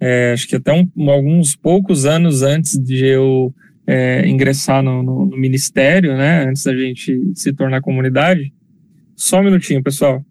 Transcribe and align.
é, 0.00 0.32
acho 0.32 0.48
que 0.48 0.56
até 0.56 0.72
um, 0.72 0.88
alguns 1.10 1.54
poucos 1.54 2.06
anos 2.06 2.42
antes 2.42 2.78
de 2.78 3.04
eu 3.04 3.54
é, 3.86 4.26
ingressar 4.26 4.82
no, 4.82 5.02
no, 5.02 5.26
no, 5.26 5.36
ministério, 5.36 6.16
né? 6.16 6.44
Antes 6.44 6.64
da 6.64 6.74
gente 6.74 7.32
se 7.34 7.52
tornar 7.52 7.82
comunidade. 7.82 8.50
Só 9.14 9.40
um 9.40 9.44
minutinho, 9.44 9.82
pessoal. 9.82 10.24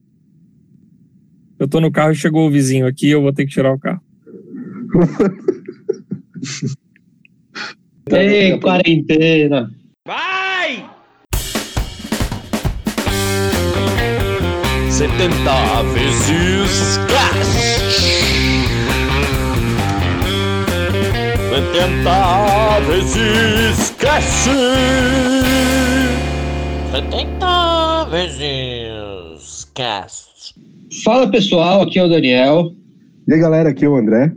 Eu 1.59 1.67
tô 1.67 1.79
no 1.79 1.91
carro 1.91 2.13
e 2.13 2.15
chegou 2.15 2.47
o 2.47 2.51
vizinho 2.51 2.87
aqui, 2.87 3.09
eu 3.09 3.21
vou 3.21 3.31
ter 3.31 3.45
que 3.45 3.51
tirar 3.51 3.73
o 3.73 3.79
carro. 3.79 4.01
Ei, 8.11 8.59
quarentena! 8.59 9.69
Vai! 10.07 10.89
70 14.89 15.83
vezes 15.93 16.97
70 21.71 22.79
vezes 22.87 23.91
cash. 23.91 24.49
70 26.91 28.05
vezes 28.09 29.71
cash. 29.75 30.55
Fala 31.03 31.29
pessoal, 31.29 31.83
aqui 31.83 31.99
é 31.99 32.03
o 32.03 32.09
Daniel. 32.09 32.73
E 33.27 33.33
aí 33.33 33.39
galera, 33.39 33.69
aqui 33.69 33.85
é 33.85 33.87
o 33.87 33.95
André. 33.95 34.33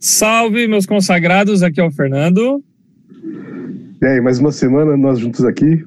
Salve 0.00 0.66
meus 0.66 0.84
consagrados, 0.84 1.62
aqui 1.62 1.80
é 1.80 1.84
o 1.84 1.92
Fernando. 1.92 2.60
E 4.02 4.04
aí, 4.06 4.20
mais 4.20 4.40
uma 4.40 4.50
semana 4.50 4.96
nós 4.96 5.20
juntos 5.20 5.44
aqui. 5.44 5.86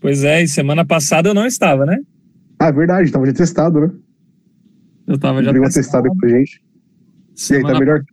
Pois 0.00 0.24
é, 0.24 0.42
e 0.42 0.48
semana 0.48 0.86
passada 0.86 1.28
eu 1.28 1.34
não 1.34 1.46
estava, 1.46 1.84
né? 1.84 1.98
Ah, 2.58 2.68
é 2.68 2.72
verdade, 2.72 3.12
tava 3.12 3.26
já 3.26 3.34
testado, 3.34 3.78
né? 3.78 3.90
Eu 5.06 5.18
tava 5.18 5.42
já 5.42 5.52
testado. 5.52 5.74
testado 5.74 6.08
com 6.08 6.26
a 6.26 6.28
gente. 6.30 6.62
Semana... 7.34 7.62
E 7.62 7.66
aí, 7.66 7.72
tá 7.74 7.78
melhor? 7.78 8.04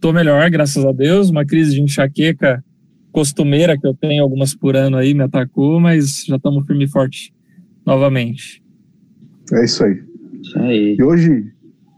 Tô 0.00 0.12
melhor, 0.12 0.48
graças 0.50 0.84
a 0.84 0.92
Deus. 0.92 1.30
Uma 1.30 1.44
crise 1.44 1.72
de 1.72 1.80
enxaqueca 1.80 2.62
costumeira 3.12 3.78
que 3.78 3.86
eu 3.86 3.94
tenho, 3.94 4.22
algumas 4.22 4.54
por 4.54 4.76
ano 4.76 4.96
aí, 4.96 5.14
me 5.14 5.22
atacou, 5.22 5.80
mas 5.80 6.24
já 6.24 6.36
estamos 6.36 6.66
firme 6.66 6.84
e 6.84 6.88
forte 6.88 7.32
novamente. 7.84 8.62
É 9.52 9.64
isso 9.64 9.84
aí. 9.84 10.02
Isso 10.40 10.58
aí. 10.58 10.96
E 10.98 11.02
hoje, 11.02 11.52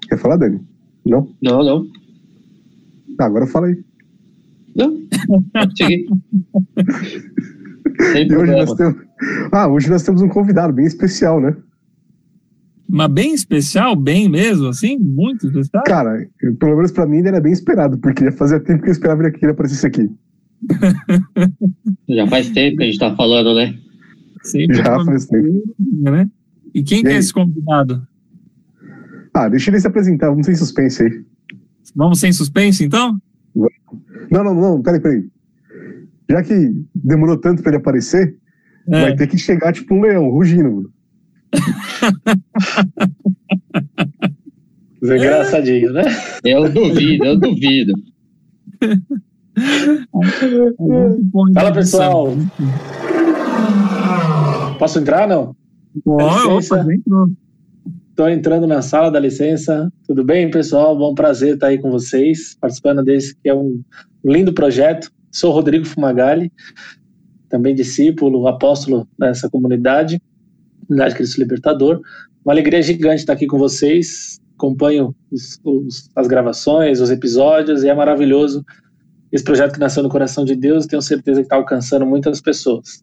quer 0.08 0.18
falar, 0.18 0.36
Dani? 0.36 0.60
Não? 1.04 1.28
Não, 1.42 1.62
não. 1.62 1.86
Ah, 3.18 3.26
agora 3.26 3.46
fala 3.46 3.66
aí. 3.66 3.84
Não, 4.74 4.96
cheguei. 5.76 6.06
e 8.26 8.34
hoje 8.34 8.52
nós 8.52 8.72
temos... 8.74 8.96
Ah, 9.52 9.68
hoje 9.68 9.90
nós 9.90 10.02
temos 10.02 10.22
um 10.22 10.28
convidado 10.28 10.72
bem 10.72 10.86
especial, 10.86 11.40
né? 11.40 11.54
Mas 12.88 13.10
bem 13.10 13.34
especial, 13.34 13.96
bem 13.96 14.28
mesmo, 14.28 14.68
assim? 14.68 14.98
Muito 14.98 15.46
especial? 15.46 15.84
Cara, 15.84 16.28
pelo 16.58 16.76
menos 16.76 16.92
pra 16.92 17.06
mim 17.06 17.18
ele 17.18 17.28
era 17.28 17.40
bem 17.40 17.52
esperado, 17.52 17.98
porque 17.98 18.24
já 18.24 18.32
fazia 18.32 18.60
tempo 18.60 18.82
que 18.82 18.88
eu 18.88 18.92
esperava 18.92 19.30
que 19.30 19.44
ele 19.44 19.52
aparecesse 19.52 19.86
aqui. 19.86 20.10
já 22.08 22.26
faz 22.26 22.50
tempo 22.50 22.76
que 22.76 22.82
a 22.82 22.86
gente 22.86 22.98
tá 22.98 23.14
falando, 23.16 23.54
né? 23.54 23.74
Sempre 24.42 24.76
já 24.76 25.04
faz 25.04 25.26
tempo. 25.26 25.62
Né? 25.78 26.28
E 26.74 26.82
quem 26.82 27.00
e 27.00 27.02
que 27.02 27.08
é 27.08 27.16
esse 27.16 27.32
convidado? 27.32 28.06
Ah, 29.34 29.48
deixa 29.48 29.70
ele 29.70 29.80
se 29.80 29.86
apresentar, 29.86 30.28
vamos 30.28 30.46
sem 30.46 30.54
suspense 30.54 31.02
aí. 31.02 31.24
Vamos 31.94 32.20
sem 32.20 32.32
suspense, 32.32 32.84
então? 32.84 33.18
Não, 34.30 34.44
não, 34.44 34.54
não, 34.54 34.82
peraí, 34.82 35.00
peraí. 35.00 35.24
Já 36.30 36.42
que 36.42 36.72
demorou 36.94 37.36
tanto 37.36 37.62
para 37.62 37.72
ele 37.72 37.78
aparecer, 37.78 38.36
é. 38.88 39.00
vai 39.02 39.16
ter 39.16 39.26
que 39.26 39.38
chegar 39.38 39.72
tipo 39.72 39.94
um 39.94 40.00
leão, 40.00 40.30
rugindo. 40.30 40.90
Engraçadinho, 45.02 45.92
né? 45.92 46.04
Eu 46.44 46.72
duvido, 46.72 47.24
eu 47.24 47.38
duvido. 47.38 47.92
Fala 51.54 51.72
pessoal. 51.72 52.28
Posso 54.78 54.98
entrar 54.98 55.28
não? 55.28 55.54
Estou 58.10 58.28
entrando 58.28 58.66
na 58.66 58.82
sala, 58.82 59.10
dá 59.10 59.18
licença. 59.18 59.92
Tudo 60.06 60.24
bem, 60.24 60.50
pessoal? 60.50 60.96
Bom 60.96 61.14
prazer 61.14 61.54
estar 61.54 61.68
aí 61.68 61.78
com 61.78 61.90
vocês, 61.90 62.56
participando 62.60 63.02
desse 63.02 63.34
que 63.36 63.48
é 63.48 63.54
um 63.54 63.82
lindo 64.24 64.52
projeto. 64.52 65.10
Sou 65.30 65.50
Rodrigo 65.52 65.86
Fumagalli, 65.86 66.52
também 67.48 67.74
discípulo, 67.74 68.46
apóstolo 68.46 69.08
dessa 69.18 69.48
comunidade, 69.48 70.20
comunidade 70.92 71.14
Cristo 71.14 71.38
Libertador. 71.38 72.00
Uma 72.44 72.52
alegria 72.52 72.82
gigante 72.82 73.20
estar 73.20 73.32
aqui 73.32 73.46
com 73.46 73.58
vocês. 73.58 74.40
Acompanho 74.56 75.14
os, 75.30 75.58
os, 75.64 76.10
as 76.14 76.26
gravações, 76.26 77.00
os 77.00 77.10
episódios, 77.10 77.82
e 77.82 77.88
é 77.88 77.94
maravilhoso 77.94 78.64
esse 79.32 79.42
projeto 79.42 79.72
que 79.72 79.80
nasceu 79.80 80.02
no 80.02 80.08
coração 80.08 80.44
de 80.44 80.54
Deus. 80.54 80.86
Tenho 80.86 81.02
certeza 81.02 81.40
que 81.40 81.46
está 81.46 81.56
alcançando 81.56 82.06
muitas 82.06 82.40
pessoas. 82.40 83.02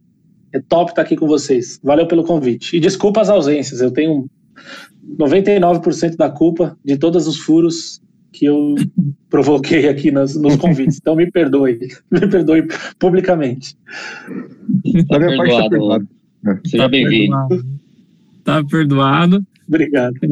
É 0.54 0.60
top 0.60 0.92
estar 0.92 1.02
aqui 1.02 1.16
com 1.16 1.28
vocês. 1.28 1.80
Valeu 1.84 2.08
pelo 2.08 2.24
convite. 2.24 2.78
E 2.78 2.80
desculpa 2.80 3.22
as 3.22 3.30
ausências. 3.30 3.82
Eu 3.82 3.92
tenho 3.92 4.30
99% 5.18 6.16
da 6.16 6.30
culpa 6.30 6.78
de 6.86 6.98
todos 6.98 7.28
os 7.28 7.38
furos 7.38 8.02
que 8.32 8.46
eu 8.46 8.76
provoquei 9.30 9.90
aqui 9.90 10.12
nos, 10.12 10.36
nos 10.36 10.56
convites. 10.56 10.98
Então 11.02 11.16
me 11.16 11.30
perdoe, 11.30 11.80
me 12.12 12.30
perdoe 12.30 12.68
publicamente. 13.00 13.76
Tá 15.08 15.20
perdoado. 15.20 16.08
Seja 16.66 16.84
tá 16.84 16.90
bem-vindo. 16.90 17.79
Tá 18.50 18.64
perdoado. 18.64 19.46
Obrigado. 19.68 20.16
É... 20.24 20.28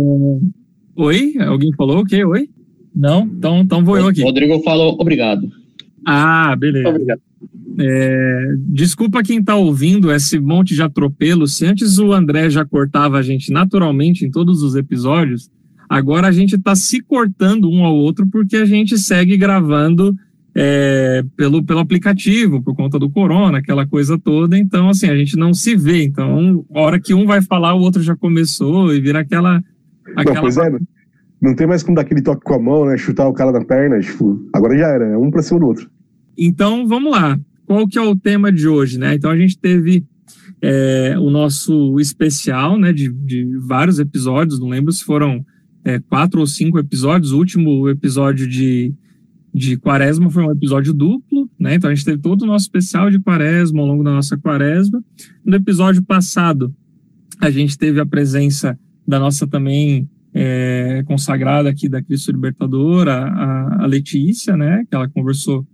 Oi? 0.96 1.36
Alguém 1.40 1.72
falou 1.74 2.00
o 2.00 2.06
quê? 2.06 2.26
Oi? 2.26 2.50
Não? 2.96 3.26
Então, 3.26 3.60
então 3.60 3.86
vou 3.86 3.98
eu 3.98 4.08
aqui. 4.08 4.24
Rodrigo 4.24 4.60
falou 4.64 4.98
obrigado. 5.00 5.48
Ah, 6.04 6.56
beleza. 6.56 6.90
Obrigado. 6.90 7.22
É, 7.80 8.56
desculpa 8.70 9.22
quem 9.22 9.40
está 9.40 9.56
ouvindo 9.56 10.12
esse 10.12 10.40
monte 10.40 10.74
de 10.74 10.82
atropelo. 10.82 11.48
Se 11.48 11.66
antes 11.66 12.00
o 12.00 12.12
André 12.12 12.50
já 12.50 12.66
cortava 12.66 13.20
a 13.20 13.22
gente 13.22 13.52
naturalmente 13.52 14.26
em 14.26 14.32
todos 14.32 14.64
os 14.64 14.76
episódios, 14.76 15.52
agora 15.88 16.28
a 16.28 16.32
gente 16.32 16.56
está 16.56 16.76
se 16.76 17.00
cortando 17.02 17.70
um 17.70 17.84
ao 17.86 17.96
outro 17.96 18.26
porque 18.26 18.56
a 18.56 18.66
gente 18.66 18.98
segue 18.98 19.38
gravando 19.38 20.16
é, 20.60 21.24
pelo, 21.36 21.64
pelo 21.64 21.80
aplicativo, 21.80 22.64
por 22.64 22.76
conta 22.76 22.98
do 22.98 23.12
corona, 23.12 23.60
aquela 23.60 23.86
coisa 23.86 24.18
toda. 24.18 24.58
Então, 24.58 24.90
assim, 24.90 25.08
a 25.08 25.16
gente 25.16 25.38
não 25.38 25.54
se 25.54 25.76
vê. 25.76 26.04
Então, 26.04 26.66
a 26.74 26.82
hora 26.82 27.00
que 27.00 27.14
um 27.14 27.28
vai 27.28 27.44
falar, 27.44 27.76
o 27.76 27.82
outro 27.82 28.02
já 28.02 28.16
começou 28.16 28.92
e 28.92 29.00
vira 29.00 29.20
aquela. 29.20 29.64
aquela... 30.16 30.36
Não, 30.36 30.42
pois 30.42 30.58
é, 30.58 30.78
não 31.40 31.56
tem 31.56 31.68
mais 31.68 31.84
como 31.84 31.96
dar 31.96 32.02
aquele 32.02 32.24
toque 32.24 32.44
com 32.44 32.56
a 32.56 32.60
mão, 32.60 32.86
né? 32.86 32.98
Chutar 32.98 33.28
o 33.28 33.34
cara 33.34 33.52
na 33.52 33.64
perna. 33.64 34.00
Tipo, 34.00 34.50
agora 34.52 34.76
já 34.76 34.88
era, 34.88 35.06
é 35.06 35.18
um 35.18 35.30
pra 35.30 35.44
cima 35.44 35.60
do 35.60 35.68
outro. 35.68 35.88
Então, 36.36 36.88
vamos 36.88 37.12
lá 37.12 37.40
qual 37.68 37.86
que 37.86 38.00
é 38.00 38.02
o 38.02 38.16
tema 38.16 38.52
de 38.52 38.68
hoje, 38.68 38.98
né? 38.98 39.14
Então 39.14 39.30
a 39.30 39.38
gente 39.38 39.60
teve 39.60 40.06
é, 40.62 41.16
o 41.20 41.30
nosso 41.30 42.00
especial, 42.00 42.80
né, 42.80 42.94
de, 42.94 43.10
de, 43.10 43.58
vários 43.60 44.00
episódios, 44.00 44.60
não 44.60 44.70
lembro 44.70 44.92
se 44.92 45.04
foram 45.04 45.46
é, 45.84 46.00
quatro 46.00 46.40
ou 46.40 46.48
cinco 46.48 46.80
episódios. 46.80 47.34
O 47.34 47.38
último 47.38 47.90
episódio 47.90 48.48
de, 48.48 48.94
de 49.58 49.76
Quaresma 49.76 50.30
foi 50.30 50.44
um 50.44 50.52
episódio 50.52 50.94
duplo, 50.94 51.50
né? 51.60 51.76
Então 51.76 51.90
a 51.90 51.96
gente 51.96 52.06
teve 52.06 52.20
todo 52.20 52.44
o 52.44 52.46
nosso 52.46 52.66
especial 52.66 53.10
de 53.10 53.20
Quaresma 53.20 53.82
ao 53.82 53.88
longo 53.88 54.04
da 54.04 54.12
nossa 54.12 54.38
Quaresma. 54.38 55.04
No 55.44 55.56
episódio 55.56 56.04
passado, 56.04 56.74
a 57.42 57.50
gente 57.50 57.76
teve 57.78 58.00
a 58.00 58.06
presença 58.06 58.78
da 59.08 59.20
nossa 59.20 59.48
também 59.48 60.08
é, 60.34 61.04
consagrada 61.08 61.70
aqui 61.70 61.90
da 61.90 62.04
Cristo 62.04 62.32
Libertadora, 62.32 63.14
a, 63.14 63.84
a 63.84 63.86
Letícia, 63.88 64.56
né? 64.56 64.86
Que 64.88 64.96
ela 64.96 65.10
conversou 65.10 65.66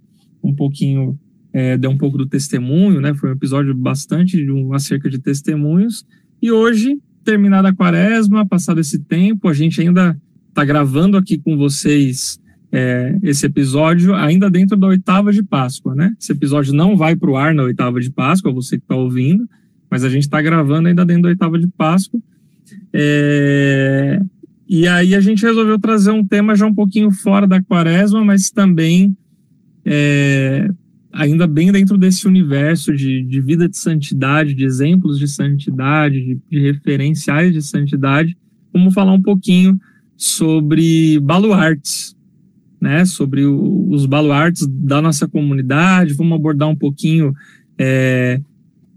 um 0.42 0.56
pouquinho 0.56 1.20
é, 1.52 1.78
deu 1.78 1.92
um 1.92 1.98
pouco 1.98 2.18
do 2.18 2.26
testemunho, 2.26 3.02
né? 3.02 3.14
Foi 3.14 3.30
um 3.30 3.34
episódio 3.34 3.76
bastante 3.76 4.38
de 4.38 4.50
um, 4.50 4.74
acerca 4.74 5.10
de 5.10 5.20
testemunhos. 5.20 6.06
E 6.42 6.52
hoje, 6.52 6.98
terminada 7.24 7.70
a 7.70 7.76
quaresma, 7.76 8.46
passado 8.48 8.80
esse 8.80 9.00
tempo, 9.00 9.48
a 9.50 9.54
gente 9.54 9.82
ainda 9.82 10.18
está 10.50 10.64
gravando 10.64 11.18
aqui 11.18 11.38
com 11.38 11.58
vocês 11.58 12.40
é, 12.76 13.16
esse 13.22 13.46
episódio 13.46 14.16
ainda 14.16 14.50
dentro 14.50 14.76
da 14.76 14.88
oitava 14.88 15.32
de 15.32 15.44
Páscoa, 15.44 15.94
né? 15.94 16.16
Esse 16.20 16.32
episódio 16.32 16.74
não 16.74 16.98
vai 16.98 17.16
para 17.16 17.30
o 17.30 17.38
ar 17.38 17.54
na 17.54 17.62
oitava 17.62 18.00
de 18.00 18.10
Páscoa, 18.10 18.52
você 18.52 18.78
que 18.78 18.84
está 18.84 18.96
ouvindo, 18.96 19.48
mas 19.92 20.04
a 20.04 20.10
gente 20.10 20.24
está 20.24 20.42
gravando 20.42 20.88
ainda 20.88 21.06
dentro 21.06 21.22
da 21.22 21.30
oitava 21.30 21.60
de 21.60 21.68
Páscoa. 21.68 22.20
É, 22.92 24.20
e 24.68 24.88
aí 24.88 25.14
a 25.14 25.22
gente 25.22 25.46
resolveu 25.46 25.78
trazer 25.78 26.10
um 26.10 26.26
tema 26.26 26.56
já 26.56 26.66
um 26.66 26.74
pouquinho 26.74 27.12
fora 27.12 27.46
da 27.46 27.62
quaresma, 27.62 28.26
mas 28.26 28.50
também 28.50 29.16
é, 29.86 30.68
ainda 31.12 31.46
bem 31.46 31.72
dentro 31.72 31.96
desse 31.96 32.28
universo 32.28 32.92
de, 32.96 33.22
de 33.22 33.40
vida 33.40 33.70
de 33.70 33.78
santidade, 33.78 34.56
de 34.56 34.64
exemplos 34.64 35.20
de 35.20 35.28
santidade, 35.28 36.20
de, 36.20 36.40
de 36.50 36.60
referenciais 36.60 37.54
de 37.54 37.62
santidade, 37.62 38.36
vamos 38.74 38.96
falar 38.96 39.14
um 39.14 39.22
pouquinho 39.22 39.80
sobre 40.18 41.20
baluartes, 41.20 42.16
né? 42.84 43.06
Sobre 43.06 43.46
o, 43.46 43.90
os 43.90 44.06
baluartes 44.06 44.68
da 44.68 45.02
nossa 45.02 45.28
comunidade, 45.28 46.14
vamos 46.14 46.38
abordar 46.38 46.70
um 46.70 46.76
pouquinho 46.76 47.34
é, 47.80 48.40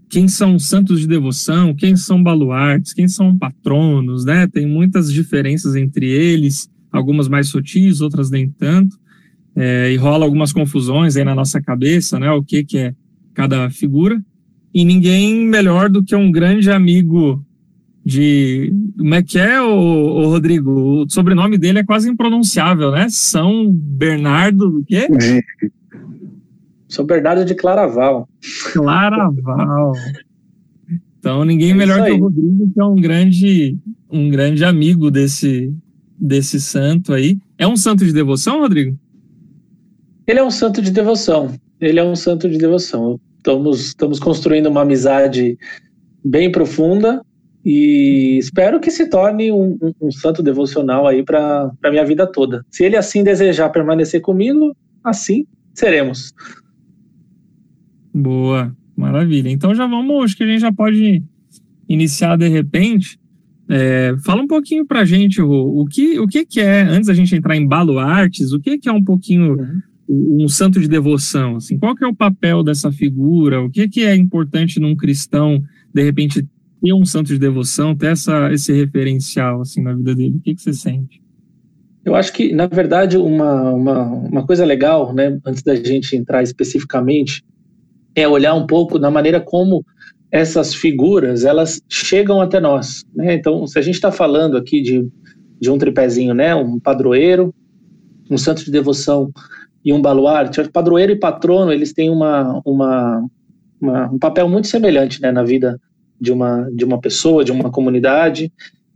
quem 0.09 0.27
são 0.27 0.59
santos 0.59 0.99
de 0.99 1.07
devoção, 1.07 1.73
quem 1.73 1.95
são 1.95 2.21
baluartes, 2.21 2.93
quem 2.93 3.07
são 3.07 3.37
patronos, 3.37 4.25
né? 4.25 4.47
Tem 4.47 4.67
muitas 4.67 5.11
diferenças 5.11 5.75
entre 5.75 6.05
eles, 6.05 6.69
algumas 6.91 7.27
mais 7.27 7.47
sutis, 7.47 8.01
outras 8.01 8.29
nem 8.29 8.49
tanto, 8.49 8.97
é, 9.55 9.91
e 9.91 9.95
rola 9.95 10.25
algumas 10.25 10.53
confusões 10.53 11.15
aí 11.17 11.23
na 11.23 11.33
nossa 11.33 11.61
cabeça, 11.61 12.19
né? 12.19 12.29
O 12.31 12.43
que, 12.43 12.63
que 12.63 12.77
é 12.77 12.93
cada 13.33 13.69
figura. 13.69 14.21
E 14.73 14.83
ninguém 14.83 15.45
melhor 15.47 15.89
do 15.89 16.03
que 16.03 16.15
um 16.15 16.31
grande 16.31 16.69
amigo 16.69 17.45
de. 18.07 18.73
Como 18.97 19.13
é 19.15 19.21
que 19.21 19.37
é, 19.37 19.61
o, 19.61 20.29
Rodrigo? 20.29 20.71
O 20.71 21.09
sobrenome 21.09 21.57
dele 21.57 21.79
é 21.79 21.83
quase 21.83 22.09
impronunciável, 22.09 22.91
né? 22.91 23.07
São 23.09 23.69
Bernardo 23.69 24.69
do 24.69 24.85
quê? 24.85 25.07
São 26.87 27.05
Bernardo 27.05 27.43
de 27.43 27.53
Claraval. 27.53 28.29
Claraval. 28.71 29.91
Então, 31.19 31.43
ninguém 31.43 31.71
é 31.71 31.73
melhor 31.73 32.05
que 32.05 32.11
o 32.11 32.19
Rodrigo, 32.21 32.71
que 32.73 32.79
é 32.79 32.85
um 32.85 32.95
grande, 32.95 33.77
um 34.09 34.29
grande 34.29 34.63
amigo 34.63 35.11
desse, 35.11 35.73
desse 36.17 36.61
santo 36.61 37.11
aí. 37.11 37.37
É 37.57 37.67
um 37.67 37.75
santo 37.75 38.05
de 38.05 38.13
devoção, 38.13 38.61
Rodrigo? 38.61 38.97
Ele 40.25 40.39
é 40.39 40.43
um 40.43 40.51
santo 40.51 40.81
de 40.81 40.91
devoção. 40.91 41.53
Ele 41.81 41.99
é 41.99 42.03
um 42.03 42.15
santo 42.15 42.49
de 42.49 42.57
devoção. 42.57 43.19
Estamos, 43.35 43.87
estamos 43.87 44.17
construindo 44.17 44.67
uma 44.67 44.83
amizade 44.83 45.57
bem 46.23 46.49
profunda 46.49 47.21
e 47.69 48.37
espero 48.37 48.79
que 48.79 48.89
se 48.89 49.09
torne 49.09 49.51
um, 49.51 49.77
um, 49.81 49.93
um 50.03 50.09
santo 50.09 50.41
devocional 50.41 51.05
aí 51.05 51.21
para 51.21 51.69
a 51.83 51.89
minha 51.91 52.05
vida 52.05 52.25
toda. 52.25 52.65
Se 52.71 52.85
ele 52.85 52.95
assim 52.95 53.25
desejar 53.25 53.69
permanecer 53.71 54.21
comigo, 54.21 54.73
assim 55.03 55.45
seremos. 55.73 56.33
Boa, 58.13 58.73
maravilha. 58.95 59.49
Então 59.49 59.75
já 59.75 59.85
vamos, 59.85 60.23
acho 60.23 60.37
que 60.37 60.45
a 60.45 60.47
gente 60.47 60.61
já 60.61 60.71
pode 60.71 61.21
iniciar 61.89 62.37
de 62.37 62.47
repente. 62.47 63.19
É, 63.67 64.15
fala 64.23 64.41
um 64.41 64.47
pouquinho 64.47 64.85
para 64.85 65.01
a 65.01 65.05
gente, 65.05 65.41
o, 65.41 65.81
o, 65.81 65.85
que, 65.87 66.17
o 66.21 66.25
que, 66.25 66.45
que 66.45 66.61
é, 66.61 66.83
antes 66.83 67.07
da 67.07 67.13
gente 67.13 67.35
entrar 67.35 67.57
em 67.57 67.67
baluartes, 67.67 68.53
o 68.53 68.61
que, 68.61 68.77
que 68.77 68.87
é 68.87 68.93
um 68.93 69.03
pouquinho 69.03 69.57
uhum. 70.07 70.45
um 70.45 70.47
santo 70.47 70.79
de 70.79 70.87
devoção? 70.87 71.57
Assim, 71.57 71.77
qual 71.77 71.93
que 71.93 72.05
é 72.05 72.07
o 72.07 72.15
papel 72.15 72.63
dessa 72.63 72.93
figura? 72.93 73.61
O 73.61 73.69
que, 73.69 73.89
que 73.89 74.05
é 74.05 74.15
importante 74.15 74.79
num 74.79 74.95
cristão, 74.95 75.61
de 75.93 76.01
repente, 76.01 76.47
ter 76.81 76.93
um 76.93 77.05
santo 77.05 77.27
de 77.27 77.39
devoção, 77.39 77.95
ter 77.95 78.11
essa, 78.11 78.51
esse 78.51 78.73
referencial 78.73 79.61
assim, 79.61 79.81
na 79.81 79.93
vida 79.93 80.15
dele? 80.15 80.37
O 80.37 80.41
que, 80.41 80.55
que 80.55 80.61
você 80.61 80.73
sente? 80.73 81.21
Eu 82.05 82.15
acho 82.15 82.31
que, 82.31 82.53
na 82.53 82.67
verdade, 82.67 83.17
uma, 83.17 83.71
uma, 83.71 84.03
uma 84.03 84.45
coisa 84.45 84.63
legal, 84.63 85.13
né, 85.13 85.37
antes 85.45 85.61
da 85.61 85.75
gente 85.75 86.15
entrar 86.15 86.41
especificamente, 86.41 87.43
é 88.15 88.27
olhar 88.27 88.53
um 88.53 88.65
pouco 88.65 88.97
da 88.97 89.11
maneira 89.11 89.41
como 89.41 89.85
essas 90.31 90.73
figuras 90.73 91.45
elas 91.45 91.81
chegam 91.89 92.41
até 92.41 92.59
nós. 92.59 93.03
Né? 93.13 93.33
Então, 93.33 93.65
se 93.67 93.77
a 93.77 93.81
gente 93.81 93.95
está 93.95 94.11
falando 94.11 94.57
aqui 94.57 94.81
de, 94.81 95.07
de 95.59 95.69
um 95.69 95.77
tripézinho, 95.77 96.33
né, 96.33 96.55
um 96.55 96.79
padroeiro, 96.79 97.53
um 98.29 98.37
santo 98.37 98.63
de 98.63 98.71
devoção 98.71 99.31
e 99.83 99.93
um 99.93 100.01
baluarte, 100.01 100.63
padroeiro 100.69 101.11
e 101.11 101.19
patrono 101.19 101.71
eles 101.71 101.93
têm 101.93 102.09
uma, 102.09 102.61
uma, 102.65 103.25
uma, 103.81 104.11
um 104.11 104.19
papel 104.19 104.49
muito 104.49 104.67
semelhante 104.67 105.21
né, 105.21 105.31
na 105.31 105.43
vida 105.43 105.79
de 106.19 106.31
uma, 106.31 106.69
de 106.73 106.83
uma 106.83 106.99
pessoa, 106.99 107.43
de 107.43 107.51
uma 107.51 107.71
comunidade. 107.71 108.51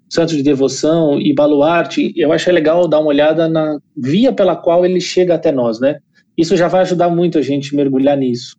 Santo 0.09 0.35
de 0.35 0.43
devoção 0.43 1.21
e 1.21 1.33
baluarte, 1.33 2.11
eu 2.17 2.33
acho 2.33 2.51
legal 2.51 2.85
dar 2.87 2.99
uma 2.99 3.07
olhada 3.07 3.47
na 3.47 3.79
via 3.95 4.33
pela 4.33 4.57
qual 4.57 4.85
ele 4.85 4.99
chega 4.99 5.35
até 5.35 5.53
nós, 5.53 5.79
né? 5.79 5.99
Isso 6.37 6.57
já 6.57 6.67
vai 6.67 6.81
ajudar 6.81 7.09
muito 7.09 7.37
a 7.37 7.41
gente 7.41 7.73
mergulhar 7.73 8.17
nisso. 8.17 8.57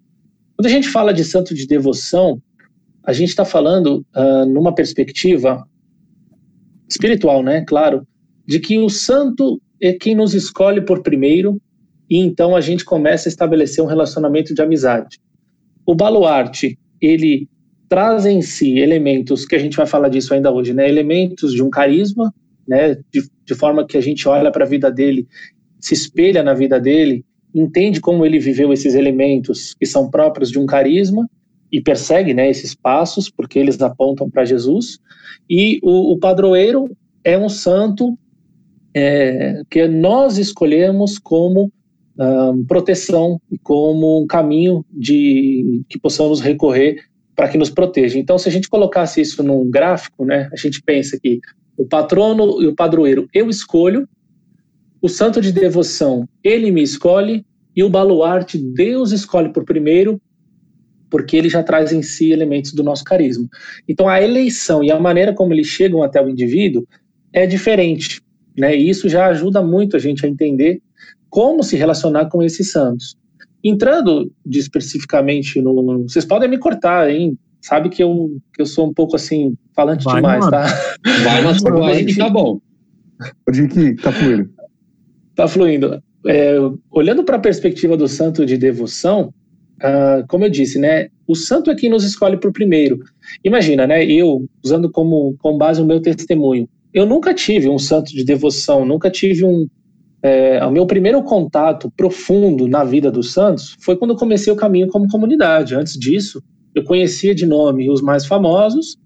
Quando 0.56 0.67
a 0.67 0.70
gente 0.70 0.88
fala 0.88 1.12
de 1.12 1.25
santo 1.25 1.55
de 1.55 1.67
devoção, 1.67 2.41
a 3.05 3.12
gente 3.12 3.31
está 3.31 3.44
falando 3.44 4.06
uh, 4.17 4.47
numa 4.47 4.75
perspectiva 4.75 5.67
espiritual, 6.88 7.43
né? 7.43 7.64
Claro, 7.67 8.06
de 8.47 8.61
que 8.61 8.79
o 8.79 8.88
santo 8.88 9.61
é 9.81 9.93
quem 9.93 10.14
nos 10.14 10.35
escolhe 10.35 10.81
por 10.81 11.03
primeiro 11.03 11.61
e 12.09 12.19
então 12.19 12.55
a 12.55 12.61
gente 12.61 12.85
começa 12.85 13.29
a 13.29 13.31
estabelecer 13.31 13.82
um 13.82 13.88
relacionamento 13.88 14.55
de 14.55 14.62
amizade. 14.62 15.19
O 15.85 15.94
baluarte, 15.94 16.79
ele 17.00 17.49
traz 17.92 18.24
em 18.24 18.40
si 18.40 18.78
elementos 18.78 19.44
que 19.44 19.54
a 19.54 19.58
gente 19.58 19.76
vai 19.76 19.84
falar 19.84 20.08
disso 20.08 20.32
ainda 20.32 20.50
hoje, 20.50 20.72
né? 20.72 20.88
Elementos 20.88 21.52
de 21.52 21.62
um 21.62 21.68
carisma, 21.68 22.32
né? 22.66 22.94
De, 23.12 23.22
de 23.44 23.54
forma 23.54 23.86
que 23.86 23.98
a 23.98 24.00
gente 24.00 24.26
olha 24.26 24.50
para 24.50 24.64
a 24.64 24.66
vida 24.66 24.90
dele, 24.90 25.28
se 25.78 25.92
espelha 25.92 26.42
na 26.42 26.54
vida 26.54 26.80
dele 26.80 27.22
entende 27.54 28.00
como 28.00 28.24
ele 28.24 28.38
viveu 28.38 28.72
esses 28.72 28.94
elementos 28.94 29.74
que 29.74 29.84
são 29.84 30.08
próprios 30.08 30.50
de 30.50 30.58
um 30.58 30.64
carisma 30.64 31.28
e 31.70 31.82
persegue 31.82 32.32
né, 32.32 32.48
esses 32.48 32.74
passos, 32.74 33.28
porque 33.28 33.58
eles 33.58 33.78
apontam 33.82 34.30
para 34.30 34.46
Jesus. 34.46 34.98
E 35.50 35.78
o, 35.82 36.14
o, 36.14 36.18
padroeiro 36.18 36.96
é 37.22 37.36
um 37.36 37.50
santo 37.50 38.18
é, 38.94 39.60
que 39.68 39.86
nós 39.86 40.38
escolhemos 40.38 41.18
como 41.18 41.70
um, 42.18 42.64
proteção 42.64 43.38
e 43.50 43.58
como 43.58 44.22
um 44.22 44.26
caminho 44.26 44.82
de 44.90 45.82
que 45.90 45.98
possamos 45.98 46.40
recorrer 46.40 47.12
para 47.34 47.49
que 47.49 47.58
nos 47.58 47.70
proteja. 47.70 48.19
Então, 48.19 48.38
se 48.38 48.49
a 48.49 48.52
gente 48.52 48.69
colocasse 48.69 49.20
isso 49.20 49.43
num 49.43 49.70
gráfico, 49.70 50.25
né, 50.25 50.49
a 50.52 50.56
gente 50.56 50.82
pensa 50.82 51.19
que 51.20 51.40
o 51.76 51.87
patrono 51.87 52.62
e 52.62 52.67
o 52.67 52.75
padroeiro 52.75 53.26
eu 53.32 53.49
escolho, 53.49 54.08
o 55.00 55.08
santo 55.08 55.40
de 55.40 55.50
devoção, 55.50 56.29
ele 56.44 56.70
me 56.70 56.82
escolhe, 56.82 57.44
e 57.75 57.82
o 57.82 57.88
baluarte, 57.88 58.58
Deus 58.58 59.12
escolhe 59.12 59.49
por 59.50 59.64
primeiro, 59.64 60.20
porque 61.11 61.37
ele 61.37 61.49
já 61.49 61.62
traz 61.62 61.93
em 61.93 62.02
si 62.02 62.31
elementos 62.31 62.73
do 62.73 62.82
nosso 62.82 63.05
carisma. 63.05 63.49
Então 63.88 64.08
a 64.08 64.23
eleição 64.23 64.82
e 64.85 64.90
a 64.90 65.00
maneira 65.00 65.35
como 65.35 65.52
eles 65.52 65.67
chegam 65.67 66.02
até 66.02 66.23
o 66.23 66.28
indivíduo 66.28 66.87
é 67.32 67.46
diferente, 67.46 68.20
né? 68.56 68.76
E 68.76 68.88
isso 68.88 69.08
já 69.08 69.26
ajuda 69.26 69.62
muito 69.62 69.96
a 69.96 69.99
gente 69.99 70.25
a 70.25 70.28
entender 70.28 70.81
como 71.28 71.62
se 71.62 71.76
relacionar 71.76 72.26
com 72.26 72.43
esses 72.43 72.70
santos. 72.70 73.17
Entrando 73.64 74.31
de 74.44 74.59
especificamente 74.59 75.61
no, 75.61 76.03
vocês 76.03 76.25
podem 76.25 76.49
me 76.49 76.59
cortar, 76.59 77.11
hein? 77.11 77.38
Sabe 77.61 77.88
que 77.88 78.03
eu, 78.03 78.41
que 78.53 78.61
eu 78.61 78.67
sou 78.67 78.88
um 78.88 78.93
pouco 78.93 79.14
assim 79.14 79.55
falante 79.75 80.05
Vai, 80.05 80.17
demais, 80.17 80.41
mano. 80.41 80.50
tá? 80.50 80.67
Vai 81.23 81.43
na 81.43 81.55
sua 81.55 81.88
aí 81.88 82.05
que 82.05 82.17
tá 82.17 82.29
bom. 82.29 82.61
Pode 83.47 83.62
ir 83.62 83.69
que 83.69 83.94
tá 83.94 84.11
fluindo 84.11 84.50
tá 85.35 85.49
fluindo. 85.49 86.03
É, 86.26 86.55
olhando 86.91 87.25
para 87.25 87.37
a 87.37 87.41
perspectiva 87.41 87.97
do 87.97 88.06
santo 88.06 88.47
de 88.47 88.56
devoção, 88.56 89.35
uh, 89.79 90.26
como 90.29 90.44
eu 90.44 90.50
disse, 90.50 90.79
né, 90.79 91.09
o 91.26 91.35
santo 91.35 91.70
é 91.70 91.75
quem 91.75 91.91
nos 91.91 92.05
escolhe 92.05 92.37
por 92.37 92.53
primeiro. 92.53 93.00
Imagina, 93.44 93.87
né, 93.87 94.05
eu 94.05 94.47
usando 94.64 94.91
como, 94.91 95.35
como 95.38 95.59
base 95.59 95.82
o 95.82 95.87
meu 95.87 96.00
testemunho, 96.00 96.69
eu 96.94 97.06
nunca 97.06 97.35
tive 97.35 97.69
um 97.69 97.79
santo 97.79 98.12
de 98.12 98.25
devoção, 98.25 98.85
nunca 98.85 99.11
tive 99.11 99.44
um. 99.44 99.67
É, 100.22 100.64
o 100.64 100.70
meu 100.70 100.86
primeiro 100.86 101.22
contato 101.22 101.92
profundo 101.97 102.68
na 102.68 102.85
vida 102.85 103.11
dos 103.11 103.32
santos 103.32 103.76
foi 103.80 103.97
quando 103.97 104.12
eu 104.12 104.16
comecei 104.16 104.52
o 104.52 104.56
caminho 104.56 104.87
como 104.87 105.08
comunidade. 105.08 105.75
Antes 105.75 105.99
disso, 105.99 106.42
eu 106.75 106.85
conhecia 106.85 107.35
de 107.35 107.44
nome 107.44 107.90
os 107.90 108.00
mais 108.00 108.25
famosos, 108.25 108.97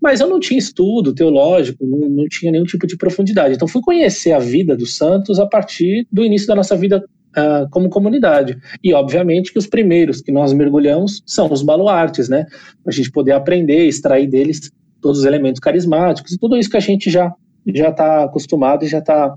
mas 0.00 0.20
eu 0.20 0.28
não 0.28 0.40
tinha 0.40 0.58
estudo 0.58 1.14
teológico, 1.14 1.86
não, 1.86 2.08
não 2.08 2.28
tinha 2.28 2.52
nenhum 2.52 2.64
tipo 2.64 2.86
de 2.86 2.96
profundidade. 2.96 3.54
Então 3.54 3.68
fui 3.68 3.80
conhecer 3.82 4.32
a 4.32 4.38
vida 4.38 4.76
dos 4.76 4.96
santos 4.96 5.38
a 5.38 5.46
partir 5.46 6.06
do 6.10 6.24
início 6.24 6.48
da 6.48 6.54
nossa 6.54 6.76
vida 6.76 7.04
uh, 7.36 7.68
como 7.70 7.88
comunidade. 7.88 8.58
E 8.82 8.92
obviamente 8.92 9.52
que 9.52 9.58
os 9.58 9.66
primeiros 9.66 10.20
que 10.20 10.32
nós 10.32 10.52
mergulhamos 10.52 11.22
são 11.26 11.50
os 11.52 11.62
baluartes, 11.62 12.28
né? 12.28 12.46
Para 12.82 12.90
a 12.90 12.92
gente 12.92 13.10
poder 13.10 13.32
aprender, 13.32 13.86
extrair 13.86 14.26
deles 14.26 14.70
todos 15.00 15.20
os 15.20 15.24
elementos 15.24 15.60
carismáticos 15.60 16.32
e 16.32 16.38
tudo 16.38 16.56
isso 16.56 16.70
que 16.70 16.76
a 16.76 16.80
gente 16.80 17.10
já 17.10 17.32
já 17.74 17.90
está 17.90 18.24
acostumado 18.24 18.84
e 18.84 18.88
já 18.88 18.98
está 18.98 19.34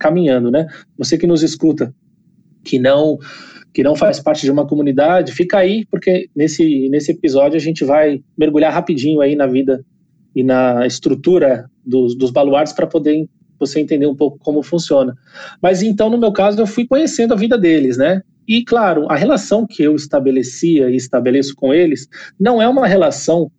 caminhando, 0.00 0.50
né? 0.50 0.66
Você 0.98 1.16
que 1.16 1.26
nos 1.26 1.42
escuta, 1.42 1.94
que 2.64 2.78
não 2.78 3.18
que 3.72 3.84
não 3.84 3.94
faz 3.94 4.18
parte 4.18 4.42
de 4.42 4.50
uma 4.50 4.66
comunidade, 4.66 5.30
fica 5.30 5.58
aí 5.58 5.86
porque 5.88 6.28
nesse 6.34 6.88
nesse 6.88 7.12
episódio 7.12 7.56
a 7.56 7.60
gente 7.60 7.84
vai 7.84 8.20
mergulhar 8.36 8.72
rapidinho 8.72 9.20
aí 9.20 9.36
na 9.36 9.46
vida 9.46 9.84
e 10.34 10.42
na 10.42 10.86
estrutura 10.86 11.70
dos, 11.84 12.16
dos 12.16 12.30
baluartes 12.30 12.72
para 12.72 12.86
poder 12.86 13.28
você 13.58 13.78
entender 13.78 14.06
um 14.06 14.16
pouco 14.16 14.38
como 14.38 14.62
funciona. 14.62 15.14
Mas 15.62 15.82
então, 15.82 16.08
no 16.08 16.16
meu 16.16 16.32
caso, 16.32 16.58
eu 16.58 16.66
fui 16.66 16.86
conhecendo 16.86 17.34
a 17.34 17.36
vida 17.36 17.58
deles, 17.58 17.98
né? 17.98 18.22
E 18.48 18.64
claro, 18.64 19.06
a 19.10 19.14
relação 19.14 19.66
que 19.66 19.82
eu 19.82 19.94
estabelecia 19.94 20.90
e 20.90 20.96
estabeleço 20.96 21.54
com 21.54 21.72
eles 21.72 22.08
não 22.38 22.60
é 22.60 22.66
uma 22.66 22.86
relação 22.86 23.50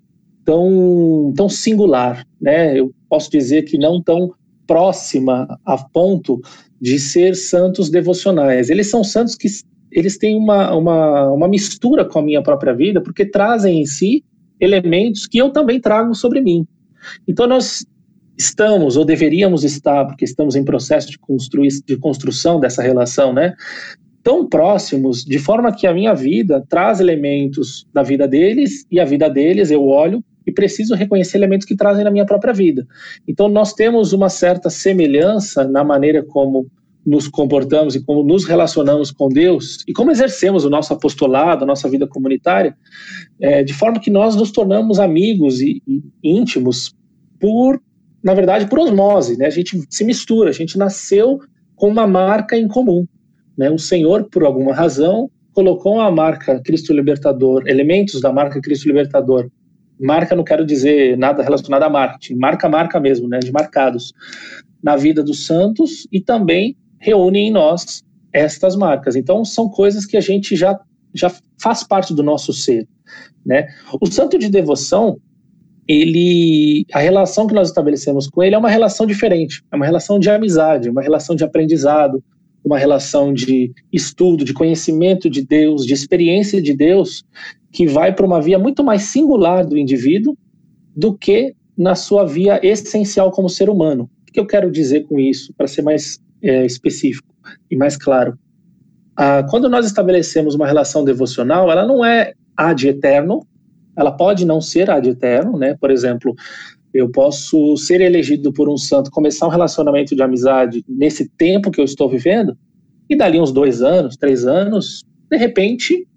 tão, 0.43 1.31
tão 1.35 1.47
singular, 1.47 2.25
né? 2.41 2.77
Eu 2.77 2.91
posso 3.07 3.29
dizer 3.29 3.63
que 3.63 3.77
não 3.77 4.01
tão 4.01 4.33
próxima 4.71 5.59
a 5.65 5.77
ponto 5.77 6.39
de 6.79 6.97
ser 6.97 7.35
santos 7.35 7.89
devocionais. 7.89 8.69
Eles 8.69 8.89
são 8.89 9.03
santos 9.03 9.35
que 9.35 9.49
eles 9.91 10.17
têm 10.17 10.37
uma, 10.37 10.73
uma, 10.73 11.29
uma 11.29 11.47
mistura 11.49 12.05
com 12.05 12.19
a 12.19 12.21
minha 12.21 12.41
própria 12.41 12.73
vida, 12.73 13.01
porque 13.01 13.25
trazem 13.25 13.81
em 13.81 13.85
si 13.85 14.23
elementos 14.61 15.27
que 15.27 15.39
eu 15.39 15.49
também 15.49 15.81
trago 15.81 16.15
sobre 16.15 16.39
mim. 16.39 16.65
Então 17.27 17.47
nós 17.47 17.85
estamos 18.37 18.95
ou 18.95 19.03
deveríamos 19.03 19.65
estar, 19.65 20.05
porque 20.05 20.23
estamos 20.23 20.55
em 20.55 20.63
processo 20.63 21.11
de, 21.11 21.19
construir, 21.19 21.67
de 21.85 21.97
construção 21.97 22.57
dessa 22.57 22.81
relação, 22.81 23.33
né? 23.33 23.53
Tão 24.23 24.47
próximos, 24.47 25.25
de 25.25 25.37
forma 25.37 25.75
que 25.75 25.85
a 25.85 25.93
minha 25.93 26.13
vida 26.13 26.63
traz 26.69 27.01
elementos 27.01 27.85
da 27.93 28.03
vida 28.03 28.25
deles 28.25 28.85
e 28.89 29.01
a 29.01 29.05
vida 29.05 29.29
deles 29.29 29.69
eu 29.69 29.85
olho 29.85 30.23
e 30.45 30.51
preciso 30.51 30.95
reconhecer 30.95 31.37
elementos 31.37 31.65
que 31.65 31.75
trazem 31.75 32.03
na 32.03 32.11
minha 32.11 32.25
própria 32.25 32.53
vida. 32.53 32.85
Então, 33.27 33.47
nós 33.47 33.73
temos 33.73 34.13
uma 34.13 34.29
certa 34.29 34.69
semelhança 34.69 35.63
na 35.63 35.83
maneira 35.83 36.23
como 36.23 36.67
nos 37.05 37.27
comportamos 37.27 37.95
e 37.95 38.03
como 38.03 38.23
nos 38.23 38.45
relacionamos 38.45 39.11
com 39.11 39.27
Deus 39.27 39.83
e 39.87 39.93
como 39.93 40.11
exercemos 40.11 40.65
o 40.65 40.69
nosso 40.69 40.93
apostolado, 40.93 41.63
a 41.63 41.67
nossa 41.67 41.89
vida 41.89 42.07
comunitária, 42.07 42.75
é, 43.39 43.63
de 43.63 43.73
forma 43.73 43.99
que 43.99 44.11
nós 44.11 44.35
nos 44.35 44.51
tornamos 44.51 44.99
amigos 44.99 45.61
e, 45.61 45.81
e, 45.87 46.03
íntimos 46.23 46.95
por, 47.39 47.81
na 48.23 48.33
verdade, 48.33 48.67
por 48.67 48.79
osmose, 48.79 49.35
né? 49.35 49.47
A 49.47 49.51
gente 49.51 49.81
se 49.89 50.03
mistura, 50.03 50.49
a 50.49 50.53
gente 50.53 50.77
nasceu 50.77 51.39
com 51.75 51.87
uma 51.87 52.05
marca 52.05 52.55
em 52.55 52.67
comum, 52.67 53.07
né? 53.57 53.69
O 53.71 53.79
Senhor, 53.79 54.25
por 54.29 54.43
alguma 54.43 54.73
razão, 54.73 55.29
colocou 55.53 55.99
a 55.99 56.11
marca 56.11 56.61
Cristo 56.63 56.93
Libertador, 56.93 57.67
elementos 57.67 58.21
da 58.21 58.31
marca 58.31 58.61
Cristo 58.61 58.87
Libertador. 58.87 59.49
Marca 60.01 60.35
não 60.35 60.43
quero 60.43 60.65
dizer 60.65 61.17
nada 61.17 61.43
relacionado 61.43 61.83
a 61.83 61.89
marketing, 61.89 62.35
marca 62.35 62.67
marca 62.67 62.99
mesmo, 62.99 63.27
né? 63.27 63.39
De 63.39 63.51
marcados 63.51 64.13
na 64.83 64.95
vida 64.95 65.23
dos 65.23 65.45
santos 65.45 66.07
e 66.11 66.19
também 66.19 66.75
reúne 66.99 67.39
em 67.39 67.51
nós 67.51 68.03
estas 68.33 68.75
marcas. 68.75 69.15
Então, 69.15 69.43
são 69.43 69.69
coisas 69.69 70.05
que 70.05 70.17
a 70.17 70.21
gente 70.21 70.55
já, 70.55 70.79
já 71.13 71.31
faz 71.61 71.83
parte 71.83 72.13
do 72.13 72.23
nosso 72.23 72.53
ser. 72.53 72.87
Né? 73.45 73.67
O 73.99 74.07
santo 74.07 74.37
de 74.37 74.49
devoção, 74.49 75.17
ele, 75.87 76.85
a 76.93 76.99
relação 76.99 77.47
que 77.47 77.53
nós 77.53 77.67
estabelecemos 77.67 78.27
com 78.27 78.41
ele 78.41 78.55
é 78.55 78.57
uma 78.57 78.69
relação 78.69 79.05
diferente, 79.05 79.63
é 79.71 79.75
uma 79.75 79.85
relação 79.85 80.19
de 80.19 80.29
amizade, 80.29 80.89
uma 80.89 81.01
relação 81.01 81.35
de 81.35 81.43
aprendizado, 81.43 82.23
uma 82.63 82.77
relação 82.77 83.33
de 83.33 83.71
estudo, 83.91 84.45
de 84.45 84.53
conhecimento 84.53 85.29
de 85.29 85.45
Deus, 85.45 85.85
de 85.85 85.93
experiência 85.93 86.61
de 86.61 86.73
Deus, 86.73 87.23
que 87.71 87.87
vai 87.87 88.13
para 88.13 88.25
uma 88.25 88.41
via 88.41 88.59
muito 88.59 88.83
mais 88.83 89.03
singular 89.03 89.65
do 89.65 89.77
indivíduo 89.77 90.37
do 90.95 91.17
que 91.17 91.55
na 91.77 91.95
sua 91.95 92.25
via 92.25 92.59
essencial 92.63 93.31
como 93.31 93.49
ser 93.49 93.69
humano. 93.69 94.09
O 94.27 94.31
que 94.31 94.39
eu 94.39 94.45
quero 94.45 94.71
dizer 94.71 95.05
com 95.07 95.19
isso, 95.19 95.53
para 95.57 95.67
ser 95.67 95.81
mais 95.81 96.19
é, 96.41 96.65
específico 96.65 97.33
e 97.69 97.75
mais 97.75 97.97
claro. 97.97 98.37
Ah, 99.15 99.43
quando 99.49 99.69
nós 99.69 99.85
estabelecemos 99.85 100.55
uma 100.55 100.67
relação 100.67 101.03
devocional, 101.03 101.71
ela 101.71 101.85
não 101.85 102.03
é 102.03 102.33
ad 102.55 102.87
eterno, 102.87 103.45
ela 103.95 104.11
pode 104.11 104.45
não 104.45 104.61
ser 104.61 104.89
ad 104.89 105.07
eterno, 105.07 105.57
né? 105.57 105.75
Por 105.79 105.91
exemplo, 105.91 106.33
eu 106.93 107.09
posso 107.09 107.77
ser 107.77 108.01
elegido 108.01 108.51
por 108.51 108.69
um 108.69 108.77
santo, 108.77 109.11
começar 109.11 109.47
um 109.47 109.49
relacionamento 109.49 110.15
de 110.15 110.21
amizade 110.21 110.83
nesse 110.87 111.29
tempo 111.29 111.71
que 111.71 111.79
eu 111.79 111.85
estou 111.85 112.09
vivendo, 112.09 112.57
e 113.09 113.15
dali 113.15 113.39
uns 113.39 113.51
dois 113.51 113.81
anos, 113.81 114.15
três 114.15 114.45
anos, 114.45 115.03
de 115.29 115.37
repente, 115.37 116.07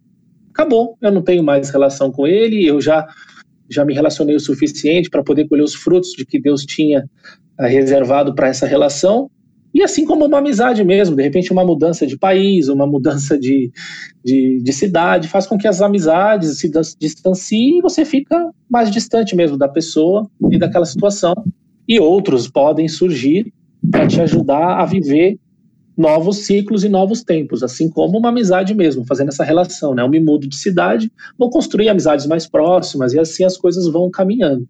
acabou. 0.50 0.96
Eu 1.00 1.10
não 1.12 1.22
tenho 1.22 1.42
mais 1.42 1.70
relação 1.70 2.10
com 2.10 2.26
ele, 2.26 2.64
eu 2.66 2.80
já, 2.80 3.06
já 3.68 3.84
me 3.84 3.94
relacionei 3.94 4.36
o 4.36 4.40
suficiente 4.40 5.10
para 5.10 5.22
poder 5.22 5.48
colher 5.48 5.64
os 5.64 5.74
frutos 5.74 6.10
de 6.10 6.24
que 6.24 6.40
Deus 6.40 6.64
tinha 6.64 7.08
ah, 7.58 7.66
reservado 7.66 8.34
para 8.34 8.48
essa 8.48 8.66
relação, 8.66 9.30
e 9.74 9.82
assim 9.82 10.04
como 10.04 10.24
uma 10.24 10.38
amizade 10.38 10.84
mesmo, 10.84 11.16
de 11.16 11.22
repente 11.22 11.52
uma 11.52 11.64
mudança 11.64 12.06
de 12.06 12.16
país, 12.16 12.68
uma 12.68 12.86
mudança 12.86 13.36
de, 13.36 13.72
de, 14.24 14.60
de 14.62 14.72
cidade, 14.72 15.26
faz 15.26 15.48
com 15.48 15.58
que 15.58 15.66
as 15.66 15.82
amizades 15.82 16.58
se 16.58 16.70
distanciem 16.96 17.78
e 17.78 17.82
você 17.82 18.04
fica 18.04 18.50
mais 18.70 18.88
distante 18.88 19.34
mesmo 19.34 19.58
da 19.58 19.68
pessoa 19.68 20.30
e 20.48 20.58
daquela 20.58 20.84
situação. 20.84 21.34
E 21.88 21.98
outros 21.98 22.48
podem 22.48 22.86
surgir 22.86 23.52
para 23.90 24.06
te 24.06 24.20
ajudar 24.20 24.80
a 24.80 24.86
viver 24.86 25.38
novos 25.96 26.38
ciclos 26.38 26.84
e 26.84 26.88
novos 26.88 27.22
tempos, 27.22 27.62
assim 27.62 27.88
como 27.88 28.18
uma 28.18 28.28
amizade 28.28 28.74
mesmo, 28.74 29.04
fazendo 29.04 29.28
essa 29.28 29.44
relação, 29.44 29.94
né? 29.94 30.02
Eu 30.02 30.08
me 30.08 30.20
mudo 30.20 30.48
de 30.48 30.56
cidade, 30.56 31.10
vou 31.38 31.50
construir 31.50 31.88
amizades 31.88 32.26
mais 32.26 32.46
próximas 32.46 33.12
e 33.12 33.18
assim 33.18 33.44
as 33.44 33.56
coisas 33.56 33.86
vão 33.88 34.10
caminhando. 34.10 34.68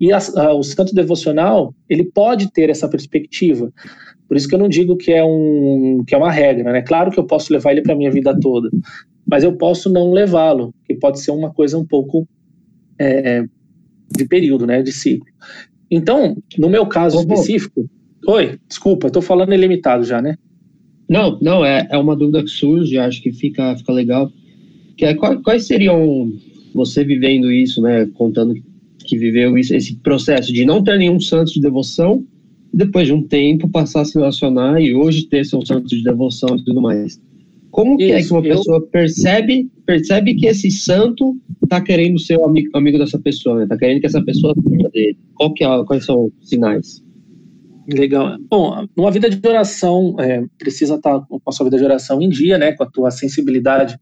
E 0.00 0.12
a, 0.12 0.18
a, 0.36 0.54
o 0.54 0.62
santo 0.62 0.94
devocional, 0.94 1.74
ele 1.88 2.04
pode 2.04 2.52
ter 2.52 2.68
essa 2.68 2.88
perspectiva 2.88 3.72
por 4.28 4.36
isso 4.36 4.48
que 4.48 4.54
eu 4.54 4.58
não 4.58 4.68
digo 4.68 4.96
que 4.96 5.12
é, 5.12 5.24
um, 5.24 6.02
que 6.06 6.14
é 6.14 6.18
uma 6.18 6.30
regra, 6.30 6.72
né? 6.72 6.82
Claro 6.82 7.10
que 7.10 7.18
eu 7.18 7.24
posso 7.24 7.52
levar 7.52 7.72
ele 7.72 7.82
para 7.82 7.94
minha 7.94 8.10
vida 8.10 8.38
toda, 8.38 8.70
mas 9.26 9.44
eu 9.44 9.56
posso 9.56 9.88
não 9.88 10.12
levá-lo, 10.12 10.74
que 10.84 10.94
pode 10.94 11.20
ser 11.20 11.30
uma 11.30 11.52
coisa 11.52 11.78
um 11.78 11.84
pouco 11.84 12.26
é, 12.98 13.44
de 14.10 14.24
período, 14.26 14.66
né? 14.66 14.82
De 14.82 14.92
ciclo. 14.92 15.28
Então, 15.90 16.36
no 16.58 16.68
meu 16.68 16.86
caso 16.86 17.18
específico. 17.20 17.88
Oi, 18.26 18.58
desculpa, 18.68 19.06
estou 19.06 19.22
falando 19.22 19.54
ilimitado 19.54 20.02
já, 20.02 20.20
né? 20.20 20.36
Não, 21.08 21.38
não, 21.40 21.64
é, 21.64 21.86
é 21.88 21.96
uma 21.96 22.16
dúvida 22.16 22.42
que 22.42 22.50
surge, 22.50 22.98
acho 22.98 23.22
que 23.22 23.30
fica, 23.30 23.76
fica 23.76 23.92
legal. 23.92 24.32
Que 24.96 25.04
é, 25.04 25.14
quais, 25.14 25.40
quais 25.42 25.66
seriam, 25.66 26.32
você 26.74 27.04
vivendo 27.04 27.52
isso, 27.52 27.80
né? 27.80 28.06
Contando 28.14 28.54
que 29.04 29.16
viveu 29.16 29.56
isso, 29.56 29.72
esse 29.72 29.94
processo 29.96 30.52
de 30.52 30.64
não 30.64 30.82
ter 30.82 30.98
nenhum 30.98 31.20
santo 31.20 31.52
de 31.52 31.60
devoção 31.60 32.24
depois 32.72 33.06
de 33.06 33.12
um 33.12 33.22
tempo 33.22 33.68
passar 33.68 34.02
a 34.02 34.04
se 34.04 34.14
relacionar 34.18 34.80
e 34.80 34.94
hoje 34.94 35.26
ter 35.26 35.44
seu 35.44 35.64
santo 35.64 35.86
de 35.88 36.02
devoção 36.02 36.56
e 36.56 36.64
tudo 36.64 36.80
mais. 36.80 37.20
Como 37.70 37.96
que 37.96 38.04
Isso, 38.04 38.14
é 38.14 38.22
que 38.22 38.32
uma 38.32 38.40
eu... 38.40 38.56
pessoa 38.56 38.80
percebe 38.80 39.70
percebe 39.84 40.34
que 40.34 40.46
esse 40.46 40.70
santo 40.70 41.36
está 41.62 41.80
querendo 41.80 42.18
ser 42.18 42.40
amigo, 42.42 42.70
amigo 42.74 42.98
dessa 42.98 43.18
pessoa, 43.18 43.62
está 43.62 43.76
querendo 43.76 44.00
que 44.00 44.06
essa 44.06 44.22
pessoa 44.22 44.54
seja 44.66 44.88
dele? 44.88 45.18
Qual 45.34 45.52
que 45.54 45.64
é, 45.64 45.84
quais 45.84 46.04
são 46.04 46.24
os 46.24 46.48
sinais? 46.48 47.04
Legal. 47.88 48.36
Bom, 48.50 48.84
uma 48.96 49.10
vida 49.12 49.30
de 49.30 49.48
oração 49.48 50.16
é, 50.18 50.44
precisa 50.58 50.96
estar 50.96 51.20
tá 51.20 51.26
com 51.28 51.40
a 51.46 51.52
sua 51.52 51.64
vida 51.64 51.78
de 51.78 51.84
oração 51.84 52.20
em 52.20 52.28
dia, 52.28 52.58
né, 52.58 52.72
com 52.72 52.82
a 52.82 52.90
tua 52.90 53.10
sensibilidade 53.12 53.96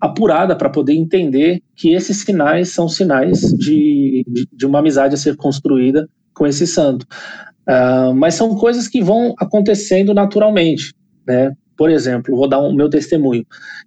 apurada 0.00 0.56
para 0.56 0.70
poder 0.70 0.94
entender 0.94 1.60
que 1.76 1.92
esses 1.92 2.18
sinais 2.18 2.70
são 2.70 2.88
sinais 2.88 3.40
de, 3.40 4.24
de, 4.26 4.48
de, 4.50 4.66
uma 4.66 4.78
amizade 4.78 5.14
a 5.14 5.18
ser 5.18 5.36
construída 5.36 6.08
com 6.32 6.46
esse 6.46 6.66
santo. 6.66 7.06
Uh, 7.68 8.14
mas 8.14 8.34
são 8.34 8.54
coisas 8.56 8.88
que 8.88 9.02
vão 9.02 9.34
acontecendo 9.38 10.12
naturalmente, 10.14 10.92
né? 11.26 11.52
Por 11.76 11.90
exemplo, 11.90 12.36
vou 12.36 12.48
dar 12.48 12.58
o 12.58 12.68
um, 12.68 12.74
meu 12.74 12.90
testemunho. 12.90 13.44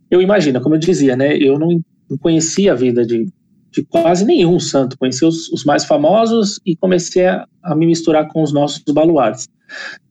Eu 0.09 0.21
imagino, 0.21 0.61
como 0.61 0.75
eu 0.75 0.79
dizia, 0.79 1.15
né? 1.15 1.37
Eu 1.37 1.59
não, 1.59 1.79
conhecia 2.19 2.71
a 2.71 2.75
vida 2.75 3.05
de, 3.05 3.27
de 3.71 3.83
quase 3.83 4.25
nenhum 4.25 4.59
santo. 4.59 4.97
Conheci 4.97 5.25
os, 5.25 5.49
os 5.49 5.63
mais 5.63 5.85
famosos 5.85 6.59
e 6.65 6.75
comecei 6.75 7.25
a, 7.25 7.45
a, 7.61 7.75
me 7.75 7.85
misturar 7.85 8.27
com 8.29 8.41
os 8.41 8.53
nossos 8.53 8.83
baluartes. 8.93 9.47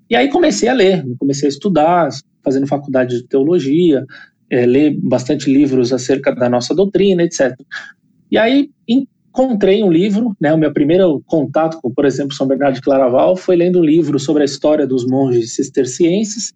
E 0.09 0.16
aí 0.16 0.28
comecei 0.28 0.69
a 0.69 0.75
ler, 0.75 1.04
comecei 1.19 1.49
a 1.49 1.50
estudar, 1.50 2.09
fazendo 2.45 2.66
faculdade 2.66 3.19
de 3.19 3.26
teologia, 3.26 4.04
é, 4.50 4.66
ler 4.66 4.97
bastante 5.02 5.52
livros 5.52 5.92
acerca 5.92 6.35
da 6.35 6.49
nossa 6.49 6.75
doutrina, 6.75 7.23
etc. 7.23 7.54
E 8.31 8.37
aí, 8.37 8.71
em 8.87 9.07
encontrei 9.32 9.82
um 9.82 9.90
livro, 9.90 10.36
né, 10.38 10.52
o 10.52 10.58
meu 10.58 10.70
primeiro 10.72 11.22
contato 11.26 11.80
com, 11.80 11.90
por 11.90 12.04
exemplo, 12.04 12.34
São 12.34 12.46
Bernardo 12.46 12.74
de 12.74 12.82
Claraval 12.82 13.34
foi 13.34 13.56
lendo 13.56 13.80
um 13.80 13.84
livro 13.84 14.18
sobre 14.18 14.42
a 14.42 14.44
história 14.44 14.86
dos 14.86 15.06
monges 15.06 15.54
cistercienses, 15.54 16.52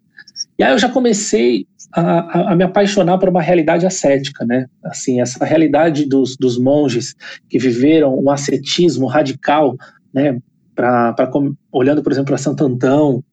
e 0.58 0.62
aí 0.62 0.72
eu 0.72 0.78
já 0.78 0.88
comecei 0.88 1.66
a, 1.92 2.52
a, 2.52 2.56
me 2.56 2.64
apaixonar 2.64 3.16
por 3.16 3.30
uma 3.30 3.40
realidade 3.40 3.86
ascética, 3.86 4.44
né, 4.44 4.66
assim, 4.84 5.22
essa 5.22 5.42
realidade 5.42 6.04
dos, 6.04 6.36
dos 6.36 6.58
monges 6.58 7.14
que 7.48 7.58
viveram 7.58 8.14
um 8.18 8.30
ascetismo 8.30 9.06
radical, 9.06 9.74
né, 10.12 10.38
pra, 10.74 11.14
pra, 11.14 11.30
olhando, 11.72 12.02
por 12.02 12.12
exemplo, 12.12 12.28
para 12.28 12.36
Santo 12.36 12.62
Antão, 12.62 13.24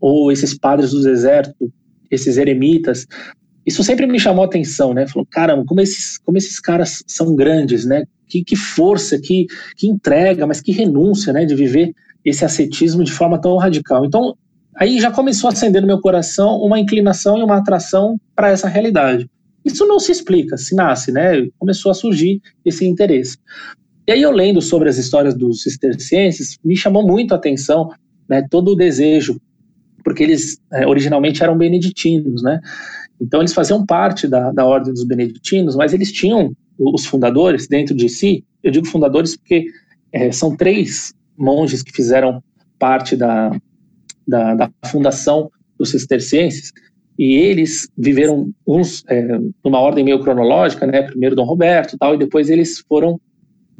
ou 0.00 0.30
esses 0.30 0.56
padres 0.56 0.92
do 0.92 1.02
deserto, 1.02 1.72
esses 2.08 2.36
eremitas, 2.36 3.06
isso 3.66 3.82
sempre 3.82 4.06
me 4.06 4.18
chamou 4.18 4.42
a 4.42 4.46
atenção, 4.46 4.92
né? 4.92 5.06
Falou, 5.06 5.26
caramba, 5.30 5.64
como 5.64 5.80
esses, 5.80 6.18
como 6.18 6.36
esses 6.36 6.58
caras 6.58 7.02
são 7.06 7.34
grandes, 7.34 7.84
né? 7.84 8.04
Que, 8.32 8.42
que 8.42 8.56
força, 8.56 9.18
que, 9.20 9.46
que 9.76 9.86
entrega, 9.86 10.46
mas 10.46 10.62
que 10.62 10.72
renúncia, 10.72 11.34
né? 11.34 11.44
De 11.44 11.54
viver 11.54 11.94
esse 12.24 12.46
ascetismo 12.46 13.04
de 13.04 13.12
forma 13.12 13.38
tão 13.38 13.58
radical. 13.58 14.06
Então, 14.06 14.34
aí 14.74 14.98
já 14.98 15.10
começou 15.10 15.50
a 15.50 15.52
acender 15.52 15.82
no 15.82 15.86
meu 15.86 16.00
coração 16.00 16.56
uma 16.62 16.80
inclinação 16.80 17.36
e 17.36 17.42
uma 17.42 17.58
atração 17.58 18.18
para 18.34 18.48
essa 18.48 18.68
realidade. 18.68 19.28
Isso 19.62 19.86
não 19.86 20.00
se 20.00 20.10
explica, 20.10 20.56
se 20.56 20.74
nasce, 20.74 21.12
né? 21.12 21.46
Começou 21.58 21.90
a 21.90 21.94
surgir 21.94 22.40
esse 22.64 22.86
interesse. 22.86 23.36
E 24.06 24.12
aí 24.12 24.22
eu 24.22 24.32
lendo 24.32 24.62
sobre 24.62 24.88
as 24.88 24.96
histórias 24.96 25.34
dos 25.34 25.62
cistercienses, 25.62 26.56
me 26.64 26.74
chamou 26.76 27.06
muito 27.06 27.32
a 27.32 27.36
atenção, 27.36 27.90
né? 28.26 28.46
Todo 28.50 28.72
o 28.72 28.74
desejo, 28.74 29.38
porque 30.02 30.22
eles 30.22 30.58
é, 30.72 30.86
originalmente 30.86 31.42
eram 31.42 31.56
beneditinos, 31.58 32.42
né? 32.42 32.60
Então, 33.20 33.40
eles 33.40 33.52
faziam 33.52 33.84
parte 33.84 34.26
da, 34.26 34.50
da 34.50 34.64
ordem 34.64 34.92
dos 34.92 35.04
beneditinos, 35.04 35.76
mas 35.76 35.92
eles 35.92 36.10
tinham 36.10 36.52
os 36.78 37.06
fundadores 37.06 37.68
dentro 37.68 37.94
de 37.94 38.08
si. 38.08 38.44
Eu 38.62 38.70
digo 38.70 38.86
fundadores 38.86 39.36
porque 39.36 39.66
é, 40.12 40.30
são 40.32 40.56
três 40.56 41.12
monges 41.36 41.82
que 41.82 41.92
fizeram 41.92 42.42
parte 42.78 43.16
da, 43.16 43.50
da, 44.26 44.54
da 44.54 44.70
fundação 44.86 45.50
dos 45.78 45.90
cistercienses, 45.90 46.72
e 47.18 47.34
eles 47.34 47.88
viveram 47.96 48.50
uns 48.66 49.04
é, 49.08 49.38
numa 49.64 49.78
ordem 49.80 50.04
meio 50.04 50.20
cronológica, 50.20 50.86
né? 50.86 51.02
Primeiro 51.02 51.36
Dom 51.36 51.44
Roberto, 51.44 51.96
tal, 51.98 52.14
e 52.14 52.18
depois 52.18 52.48
eles 52.48 52.78
foram 52.88 53.20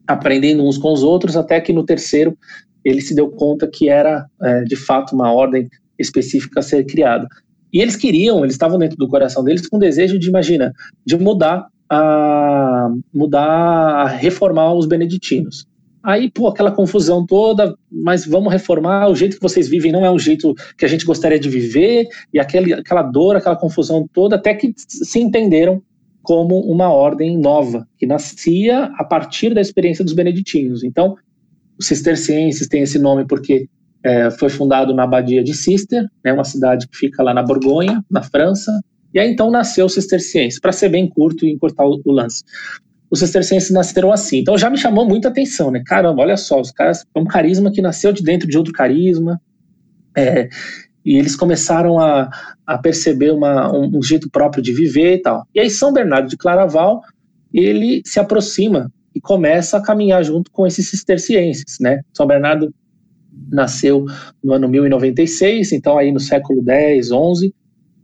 aprendendo 0.06 0.64
uns 0.64 0.76
com 0.76 0.92
os 0.92 1.02
outros, 1.02 1.36
até 1.36 1.60
que 1.60 1.72
no 1.72 1.84
terceiro 1.84 2.36
ele 2.84 3.00
se 3.00 3.14
deu 3.14 3.30
conta 3.30 3.66
que 3.66 3.88
era 3.88 4.26
é, 4.42 4.64
de 4.64 4.76
fato 4.76 5.14
uma 5.14 5.32
ordem 5.32 5.68
específica 5.98 6.60
a 6.60 6.62
ser 6.62 6.84
criada. 6.84 7.26
E 7.72 7.80
eles 7.80 7.96
queriam, 7.96 8.44
eles 8.44 8.54
estavam 8.54 8.78
dentro 8.78 8.96
do 8.96 9.08
coração 9.08 9.42
deles 9.42 9.66
com 9.66 9.76
o 9.76 9.80
desejo 9.80 10.18
de, 10.18 10.28
imagina, 10.28 10.72
de 11.06 11.16
mudar 11.16 11.66
a 11.94 12.88
mudar, 13.12 14.02
a 14.02 14.06
reformar 14.06 14.72
os 14.72 14.86
beneditinos. 14.86 15.66
Aí, 16.02 16.30
pô, 16.30 16.48
aquela 16.48 16.70
confusão 16.72 17.26
toda, 17.26 17.76
mas 17.90 18.24
vamos 18.24 18.50
reformar, 18.50 19.08
o 19.08 19.14
jeito 19.14 19.36
que 19.36 19.42
vocês 19.42 19.68
vivem 19.68 19.92
não 19.92 20.04
é 20.04 20.10
o 20.10 20.18
jeito 20.18 20.54
que 20.76 20.86
a 20.86 20.88
gente 20.88 21.04
gostaria 21.04 21.38
de 21.38 21.50
viver, 21.50 22.08
e 22.32 22.40
aquele, 22.40 22.72
aquela 22.72 23.02
dor, 23.02 23.36
aquela 23.36 23.56
confusão 23.56 24.08
toda, 24.10 24.36
até 24.36 24.54
que 24.54 24.72
se 24.76 25.20
entenderam 25.20 25.82
como 26.22 26.60
uma 26.60 26.90
ordem 26.90 27.38
nova, 27.38 27.86
que 27.98 28.06
nascia 28.06 28.84
a 28.96 29.04
partir 29.04 29.52
da 29.52 29.60
experiência 29.60 30.02
dos 30.02 30.14
beneditinos. 30.14 30.82
Então, 30.82 31.14
os 31.78 31.86
cistercienses 31.86 32.68
têm 32.68 32.82
esse 32.82 32.98
nome 32.98 33.26
porque 33.26 33.68
é, 34.02 34.30
foi 34.30 34.48
fundado 34.48 34.94
na 34.94 35.04
abadia 35.04 35.44
de 35.44 35.52
Cister, 35.52 36.06
né, 36.24 36.32
uma 36.32 36.44
cidade 36.44 36.88
que 36.88 36.96
fica 36.96 37.22
lá 37.22 37.34
na 37.34 37.42
Borgonha, 37.42 38.02
na 38.10 38.22
França, 38.22 38.72
e 39.12 39.18
aí 39.18 39.30
então 39.30 39.50
nasceu 39.50 39.86
o 39.86 39.88
cisterciense, 39.88 40.60
para 40.60 40.72
ser 40.72 40.88
bem 40.88 41.08
curto 41.08 41.46
e 41.46 41.52
encurtar 41.52 41.84
o, 41.84 42.00
o 42.04 42.12
lance 42.12 42.42
os 43.12 43.18
cistercienses 43.18 43.70
nasceram 43.70 44.10
assim. 44.10 44.38
Então 44.38 44.56
já 44.56 44.70
me 44.70 44.78
chamou 44.78 45.06
muita 45.06 45.28
atenção, 45.28 45.70
né? 45.70 45.82
Caramba, 45.84 46.22
olha 46.22 46.36
só, 46.38 46.58
os 46.58 46.70
caras, 46.70 47.04
é 47.14 47.20
um 47.20 47.26
carisma 47.26 47.70
que 47.70 47.82
nasceu 47.82 48.10
de 48.10 48.22
dentro 48.22 48.48
de 48.48 48.56
outro 48.56 48.72
carisma. 48.72 49.38
É, 50.16 50.48
e 51.04 51.18
eles 51.18 51.36
começaram 51.36 51.98
a, 52.00 52.30
a 52.66 52.78
perceber 52.78 53.30
uma, 53.30 53.70
um, 53.70 53.98
um, 53.98 54.02
jeito 54.02 54.30
próprio 54.30 54.62
de 54.62 54.72
viver 54.72 55.16
e 55.16 55.18
tal. 55.20 55.46
E 55.54 55.60
aí 55.60 55.68
São 55.68 55.92
Bernardo 55.92 56.26
de 56.26 56.38
Claraval, 56.38 57.02
ele 57.52 58.00
se 58.06 58.18
aproxima 58.18 58.90
e 59.14 59.20
começa 59.20 59.76
a 59.76 59.82
caminhar 59.82 60.24
junto 60.24 60.50
com 60.50 60.66
esses 60.66 60.88
cistercienses, 60.88 61.76
né? 61.78 62.00
São 62.14 62.26
Bernardo 62.26 62.72
nasceu 63.50 64.06
no 64.42 64.54
ano 64.54 64.68
1096, 64.70 65.72
então 65.72 65.98
aí 65.98 66.10
no 66.10 66.20
século 66.20 66.62
10, 66.62 67.10
11, 67.10 67.54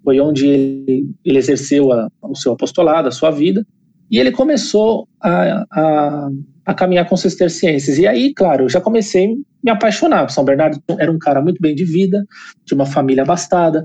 foi 0.09 0.21
onde 0.21 0.47
ele, 0.47 1.11
ele 1.23 1.37
exerceu 1.37 1.93
a, 1.93 2.09
o 2.23 2.35
seu 2.35 2.53
apostolado, 2.53 3.09
a 3.09 3.11
sua 3.11 3.31
vida, 3.31 3.63
e 4.11 4.19
ele 4.19 4.31
começou 4.31 5.07
a, 5.21 5.67
a, 5.71 6.29
a 6.65 6.73
caminhar 6.73 7.07
com 7.07 7.15
cistercienses. 7.15 7.99
E 7.99 8.07
aí, 8.07 8.33
claro, 8.33 8.65
eu 8.65 8.71
já 8.71 8.81
comecei 8.81 9.27
a 9.27 9.37
me 9.63 9.71
apaixonar. 9.71 10.31
São 10.31 10.47
Bernardo 10.47 10.83
era 10.99 11.13
um 11.13 11.19
cara 11.19 11.43
muito 11.43 11.61
bem 11.61 11.75
de 11.75 11.85
vida, 11.85 12.25
de 12.65 12.73
uma 12.73 12.87
família 12.87 13.23
abastada, 13.23 13.85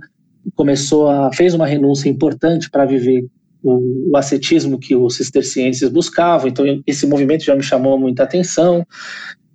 começou 0.56 1.10
a 1.10 1.30
fez 1.34 1.54
uma 1.54 1.68
renúncia 1.68 2.08
importante 2.08 2.70
para 2.72 2.86
viver 2.86 3.26
o, 3.62 4.12
o, 4.12 4.16
ascetismo 4.16 4.80
que 4.80 4.96
os 4.96 5.18
cistercienses 5.18 5.90
buscavam. 5.90 6.48
Então 6.48 6.66
esse 6.88 7.06
movimento 7.06 7.44
já 7.44 7.54
me 7.54 7.64
chamou 7.64 8.00
muita 8.00 8.24
atenção. 8.24 8.88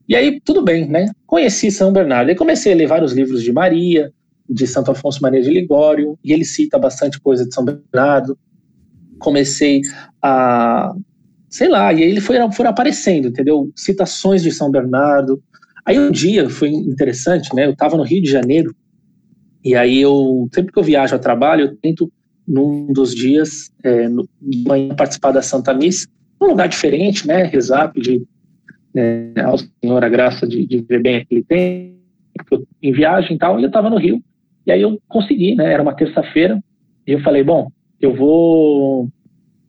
E 0.06 0.14
aí 0.14 0.38
tudo 0.44 0.60
bem, 0.60 0.86
né? 0.86 1.06
Conheci 1.26 1.70
São 1.70 1.94
Bernardo. 1.94 2.30
E 2.30 2.34
comecei 2.34 2.74
a 2.74 2.76
ler 2.76 2.88
vários 2.88 3.14
livros 3.14 3.42
de 3.42 3.54
Maria, 3.54 4.12
de 4.48 4.66
Santo 4.66 4.90
Afonso 4.90 5.20
Maria 5.20 5.42
de 5.42 5.50
Ligório, 5.50 6.18
e 6.24 6.32
ele 6.32 6.44
cita 6.44 6.78
bastante 6.78 7.20
coisa 7.20 7.46
de 7.46 7.54
São 7.54 7.64
Bernardo 7.64 8.36
comecei 9.18 9.82
a. 10.22 10.94
Sei 11.50 11.68
lá, 11.68 11.92
e 11.92 12.02
aí 12.02 12.10
ele 12.10 12.20
foi, 12.20 12.36
foram 12.52 12.70
aparecendo, 12.70 13.28
entendeu? 13.28 13.72
Citações 13.74 14.42
de 14.42 14.52
São 14.52 14.70
Bernardo. 14.70 15.42
Aí 15.84 15.98
um 15.98 16.10
dia 16.10 16.48
foi 16.50 16.68
interessante, 16.68 17.54
né? 17.54 17.64
Eu 17.64 17.70
estava 17.70 17.96
no 17.96 18.02
Rio 18.02 18.22
de 18.22 18.30
Janeiro, 18.30 18.74
e 19.64 19.74
aí 19.74 19.98
eu, 19.98 20.46
sempre 20.52 20.70
que 20.70 20.78
eu 20.78 20.82
viajo 20.82 21.14
a 21.14 21.18
trabalho, 21.18 21.64
eu 21.64 21.76
tento, 21.76 22.12
num 22.46 22.92
dos 22.92 23.14
dias, 23.14 23.70
é, 23.82 24.08
no, 24.08 24.28
manhã, 24.66 24.94
participar 24.94 25.32
da 25.32 25.40
Santa 25.40 25.72
Missa, 25.72 26.06
num 26.38 26.48
lugar 26.48 26.68
diferente, 26.68 27.26
né? 27.26 27.44
Rezar, 27.44 27.92
pedir 27.92 28.22
é, 28.94 29.32
ao 29.42 29.56
Senhor 29.56 30.04
a 30.04 30.08
graça 30.08 30.46
de, 30.46 30.66
de 30.66 30.82
bem 30.82 31.16
aquele 31.16 31.42
tempo, 31.44 32.68
em 32.82 32.92
viagem 32.92 33.36
e 33.36 33.38
tal, 33.38 33.58
e 33.58 33.62
eu 33.62 33.68
estava 33.68 33.88
no 33.88 33.96
Rio. 33.96 34.22
E 34.68 34.72
aí 34.72 34.82
eu 34.82 35.00
consegui, 35.08 35.54
né? 35.54 35.72
Era 35.72 35.82
uma 35.82 35.94
terça-feira, 35.94 36.62
e 37.06 37.12
eu 37.12 37.20
falei, 37.20 37.42
bom, 37.42 37.72
eu 37.98 38.14
vou 38.14 39.08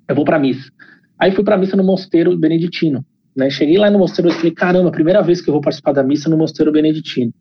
eu 0.10 0.14
vou 0.14 0.26
para 0.26 0.38
missa. 0.38 0.70
Aí 1.18 1.32
fui 1.32 1.44
para 1.44 1.58
missa 1.58 1.78
no 1.78 1.86
mosteiro 1.86 2.38
beneditino, 2.38 3.06
né? 3.34 3.50
Cheguei 3.50 3.78
lá 3.78 3.90
no 3.90 3.98
mosteiro 3.98 4.30
e 4.30 4.34
falei, 4.34 4.52
caramba, 4.52 4.92
primeira 4.92 5.22
vez 5.22 5.40
que 5.40 5.50
eu 5.50 5.54
vou 5.54 5.62
participar 5.62 5.94
da 5.94 6.04
missa 6.04 6.30
no 6.30 6.38
mosteiro 6.38 6.70
beneditino. 6.70 7.34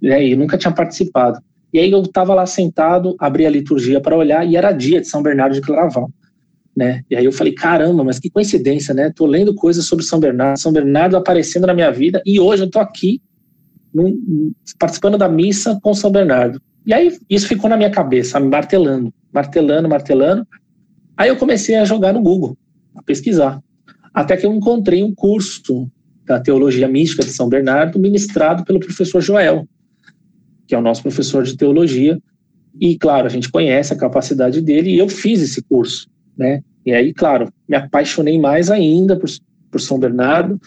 E 0.00 0.08
eu 0.08 0.38
nunca 0.38 0.56
tinha 0.56 0.72
participado. 0.72 1.38
E 1.74 1.78
aí 1.78 1.90
eu 1.90 2.00
estava 2.00 2.34
lá 2.34 2.46
sentado, 2.46 3.14
abri 3.18 3.44
a 3.44 3.50
liturgia 3.50 4.00
para 4.00 4.16
olhar 4.16 4.46
e 4.48 4.56
era 4.56 4.72
dia 4.72 5.02
de 5.02 5.08
São 5.08 5.22
Bernardo 5.22 5.54
de 5.54 5.60
Claraval. 5.60 6.10
Né? 6.74 7.02
E 7.10 7.16
aí 7.16 7.24
eu 7.24 7.32
falei, 7.32 7.52
caramba, 7.52 8.02
mas 8.02 8.18
que 8.18 8.30
coincidência, 8.30 8.94
né? 8.94 9.12
Tô 9.14 9.26
lendo 9.26 9.54
coisas 9.54 9.84
sobre 9.84 10.06
São 10.06 10.18
Bernardo, 10.18 10.58
São 10.58 10.72
Bernardo 10.72 11.18
aparecendo 11.18 11.66
na 11.66 11.74
minha 11.74 11.90
vida 11.90 12.22
e 12.24 12.40
hoje 12.40 12.62
eu 12.62 12.70
tô 12.70 12.78
aqui 12.78 13.20
num, 13.92 14.52
participando 14.78 15.18
da 15.18 15.28
missa 15.28 15.78
com 15.82 15.92
São 15.92 16.10
Bernardo. 16.10 16.62
E 16.88 16.92
aí 16.92 17.16
isso 17.30 17.46
ficou 17.46 17.70
na 17.70 17.76
minha 17.76 17.90
cabeça, 17.90 18.40
me 18.40 18.48
martelando 18.48 19.12
martelando, 19.32 19.88
martelando. 19.88 20.46
Aí 21.16 21.28
eu 21.28 21.36
comecei 21.36 21.76
a 21.76 21.84
jogar 21.84 22.12
no 22.12 22.20
Google, 22.20 22.56
a 22.94 23.02
pesquisar. 23.02 23.62
Até 24.12 24.36
que 24.36 24.46
eu 24.46 24.52
encontrei 24.52 25.02
um 25.02 25.14
curso 25.14 25.90
da 26.24 26.40
Teologia 26.40 26.88
Mística 26.88 27.24
de 27.24 27.30
São 27.30 27.48
Bernardo, 27.48 27.98
ministrado 27.98 28.64
pelo 28.64 28.80
professor 28.80 29.20
Joel, 29.20 29.66
que 30.66 30.74
é 30.74 30.78
o 30.78 30.82
nosso 30.82 31.02
professor 31.02 31.42
de 31.44 31.56
teologia. 31.56 32.18
E, 32.80 32.96
claro, 32.96 33.26
a 33.26 33.30
gente 33.30 33.50
conhece 33.50 33.92
a 33.92 33.96
capacidade 33.96 34.60
dele 34.60 34.90
e 34.90 34.98
eu 34.98 35.08
fiz 35.08 35.40
esse 35.40 35.62
curso, 35.62 36.08
né? 36.36 36.62
E 36.84 36.92
aí, 36.92 37.12
claro, 37.12 37.52
me 37.68 37.76
apaixonei 37.76 38.38
mais 38.38 38.70
ainda 38.70 39.16
por, 39.16 39.28
por 39.70 39.80
São 39.80 39.98
Bernardo. 39.98 40.60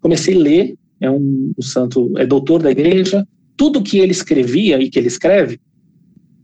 Comecei 0.00 0.34
a 0.34 0.38
ler, 0.38 0.74
é 1.00 1.10
um, 1.10 1.52
um 1.56 1.62
santo, 1.62 2.12
é 2.18 2.26
doutor 2.26 2.62
da 2.62 2.70
igreja. 2.70 3.26
Tudo 3.56 3.82
que 3.82 3.98
ele 3.98 4.12
escrevia 4.12 4.80
e 4.80 4.88
que 4.90 4.98
ele 4.98 5.08
escreve 5.08 5.58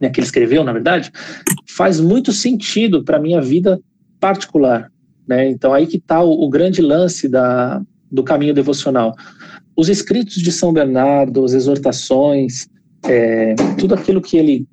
né, 0.02 0.10
que 0.10 0.18
ele 0.18 0.26
escreveu, 0.26 0.64
na 0.64 0.72
verdade, 0.72 1.12
faz 1.64 2.00
muito 2.00 2.32
sentido 2.32 3.04
para 3.04 3.18
a 3.18 3.20
minha 3.20 3.40
vida 3.40 3.80
particular. 4.18 4.90
Né? 5.26 5.48
Então, 5.48 5.72
aí 5.72 5.86
que 5.86 5.96
está 5.96 6.20
o, 6.20 6.44
o, 6.44 6.50
grande 6.50 6.82
lance 6.82 7.28
da, 7.28 7.80
do 8.10 8.24
caminho 8.24 8.52
devocional. 8.52 9.14
Os 9.76 9.88
escritos 9.88 10.34
de 10.34 10.50
São 10.50 10.72
Bernardo, 10.72 11.44
as 11.44 11.52
exortações, 11.52 12.66
é, 13.04 13.54
tudo 13.78 13.94
aquilo 13.94 14.20
que 14.20 14.36
ele, 14.36 14.66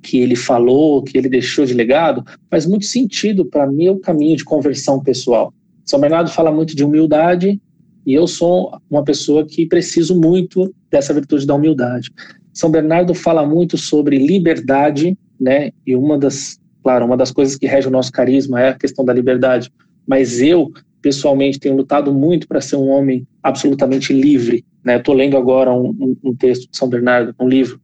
que 0.00 0.18
ele 0.18 0.36
falou, 0.36 1.02
que 1.02 1.18
ele 1.18 1.28
deixou 1.28 1.66
de 1.66 1.74
legado, 1.74 2.24
faz 2.48 2.64
muito 2.64 2.86
sentido 2.86 3.44
para 3.44 3.66
meu 3.66 3.98
caminho 3.98 4.36
de 4.36 4.44
conversão 4.44 5.02
pessoal. 5.02 5.52
São 5.84 6.00
Bernardo 6.00 6.30
fala 6.30 6.52
muito 6.52 6.76
de 6.76 6.84
humildade 6.84 7.60
e 8.06 8.14
eu 8.14 8.28
sou 8.28 8.78
uma 8.88 9.02
pessoa 9.02 9.44
que 9.44 9.66
preciso 9.66 10.18
muito 10.18 10.72
dessa 10.88 11.12
virtude 11.12 11.44
da 11.44 11.54
humildade. 11.56 12.12
São 12.54 12.70
Bernardo 12.70 13.12
fala 13.14 13.44
muito 13.44 13.76
sobre 13.76 14.16
liberdade, 14.16 15.18
né? 15.38 15.72
E 15.84 15.96
uma 15.96 16.16
das, 16.16 16.58
claro, 16.84 17.04
uma 17.04 17.16
das 17.16 17.32
coisas 17.32 17.56
que 17.56 17.66
rege 17.66 17.88
o 17.88 17.90
nosso 17.90 18.12
carisma 18.12 18.60
é 18.60 18.68
a 18.68 18.78
questão 18.78 19.04
da 19.04 19.12
liberdade. 19.12 19.72
Mas 20.06 20.40
eu, 20.40 20.72
pessoalmente, 21.02 21.58
tenho 21.58 21.76
lutado 21.76 22.14
muito 22.14 22.46
para 22.46 22.60
ser 22.60 22.76
um 22.76 22.88
homem 22.88 23.26
absolutamente 23.42 24.12
livre. 24.12 24.64
Né? 24.84 24.98
Estou 24.98 25.14
lendo 25.14 25.36
agora 25.36 25.72
um, 25.72 26.16
um, 26.22 26.34
texto 26.34 26.70
de 26.70 26.76
São 26.76 26.88
Bernardo, 26.88 27.34
um 27.40 27.48
livro, 27.48 27.80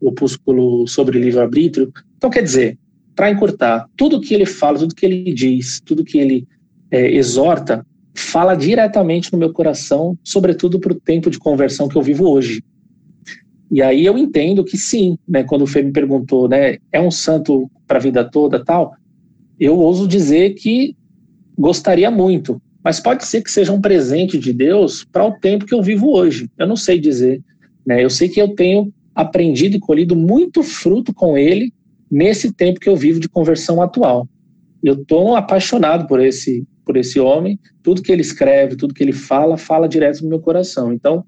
o 0.00 0.08
opúsculo 0.08 0.88
sobre 0.88 1.18
livre-arbítrio. 1.18 1.92
Então, 2.16 2.30
quer 2.30 2.42
dizer, 2.42 2.78
para 3.14 3.30
encurtar, 3.30 3.86
tudo 3.94 4.20
que 4.20 4.32
ele 4.32 4.46
fala, 4.46 4.78
tudo 4.78 4.94
que 4.94 5.04
ele 5.04 5.34
diz, 5.34 5.80
tudo 5.84 6.04
que 6.04 6.18
ele 6.18 6.48
é, 6.90 7.12
exorta, 7.12 7.84
fala 8.14 8.54
diretamente 8.54 9.32
no 9.32 9.38
meu 9.38 9.52
coração, 9.52 10.16
sobretudo 10.24 10.78
para 10.80 10.92
o 10.92 11.00
tempo 11.00 11.28
de 11.28 11.38
conversão 11.38 11.88
que 11.88 11.96
eu 11.96 12.02
vivo 12.02 12.28
hoje. 12.30 12.62
E 13.74 13.82
aí 13.82 14.06
eu 14.06 14.16
entendo 14.16 14.62
que 14.62 14.78
sim, 14.78 15.18
né, 15.26 15.42
quando 15.42 15.62
o 15.62 15.66
Fê 15.66 15.82
me 15.82 15.90
perguntou, 15.90 16.48
né, 16.48 16.78
é 16.92 17.00
um 17.00 17.10
santo 17.10 17.68
para 17.88 17.98
a 17.98 18.00
vida 18.00 18.22
toda 18.22 18.64
tal, 18.64 18.94
eu 19.58 19.76
ouso 19.76 20.06
dizer 20.06 20.54
que 20.54 20.96
gostaria 21.58 22.08
muito, 22.08 22.62
mas 22.84 23.00
pode 23.00 23.26
ser 23.26 23.42
que 23.42 23.50
seja 23.50 23.72
um 23.72 23.80
presente 23.80 24.38
de 24.38 24.52
Deus 24.52 25.04
para 25.04 25.26
o 25.26 25.32
tempo 25.40 25.66
que 25.66 25.74
eu 25.74 25.82
vivo 25.82 26.08
hoje. 26.08 26.48
Eu 26.56 26.68
não 26.68 26.76
sei 26.76 27.00
dizer, 27.00 27.42
né? 27.84 28.04
Eu 28.04 28.08
sei 28.10 28.28
que 28.28 28.40
eu 28.40 28.54
tenho 28.54 28.94
aprendido 29.12 29.76
e 29.76 29.80
colhido 29.80 30.14
muito 30.14 30.62
fruto 30.62 31.12
com 31.12 31.36
ele 31.36 31.72
nesse 32.08 32.52
tempo 32.52 32.78
que 32.78 32.88
eu 32.88 32.94
vivo 32.94 33.18
de 33.18 33.28
conversão 33.28 33.82
atual. 33.82 34.28
Eu 34.84 34.94
estou 34.94 35.34
apaixonado 35.34 36.06
por 36.06 36.20
esse 36.20 36.64
por 36.84 36.96
esse 36.96 37.18
homem, 37.18 37.58
tudo 37.82 38.02
que 38.02 38.12
ele 38.12 38.20
escreve, 38.20 38.76
tudo 38.76 38.94
que 38.94 39.02
ele 39.02 39.12
fala, 39.12 39.56
fala 39.56 39.88
direto 39.88 40.22
no 40.22 40.28
meu 40.28 40.38
coração. 40.38 40.92
Então, 40.92 41.24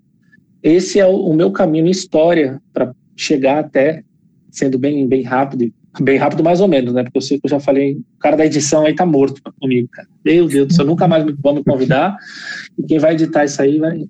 esse 0.63 0.99
é 0.99 1.07
o, 1.07 1.33
meu 1.33 1.51
caminho 1.51 1.87
história 1.87 2.61
para 2.73 2.95
chegar 3.17 3.59
até, 3.59 4.03
sendo 4.51 4.79
bem, 4.79 5.07
bem 5.07 5.23
rápido, 5.23 5.73
bem 6.01 6.19
rápido 6.19 6.43
mais 6.43 6.61
ou 6.61 6.69
menos, 6.69 6.93
né? 6.93 7.03
Porque 7.03 7.19
eu 7.19 7.23
sei 7.23 7.39
que 7.39 7.47
eu 7.47 7.51
já 7.51 7.61
falei, 7.61 7.95
o 7.95 8.19
cara 8.19 8.37
da 8.37 8.47
edição 8.47 8.85
aí 8.85 8.95
tá 8.95 9.07
morto 9.07 9.41
comigo, 9.61 9.89
cara. 9.91 10.09
Meu 10.25 10.47
Deus 10.47 10.69
do 10.69 10.75
céu, 10.75 10.85
nunca 10.85 11.07
mais 11.07 11.25
vão 11.43 11.55
me 11.55 11.65
convidar. 11.65 12.17
E 12.79 12.83
quem 12.83 12.99
vai 12.99 13.15
editar 13.15 13.45
isso 13.45 13.61
aí 13.63 13.79
vai, 13.79 14.05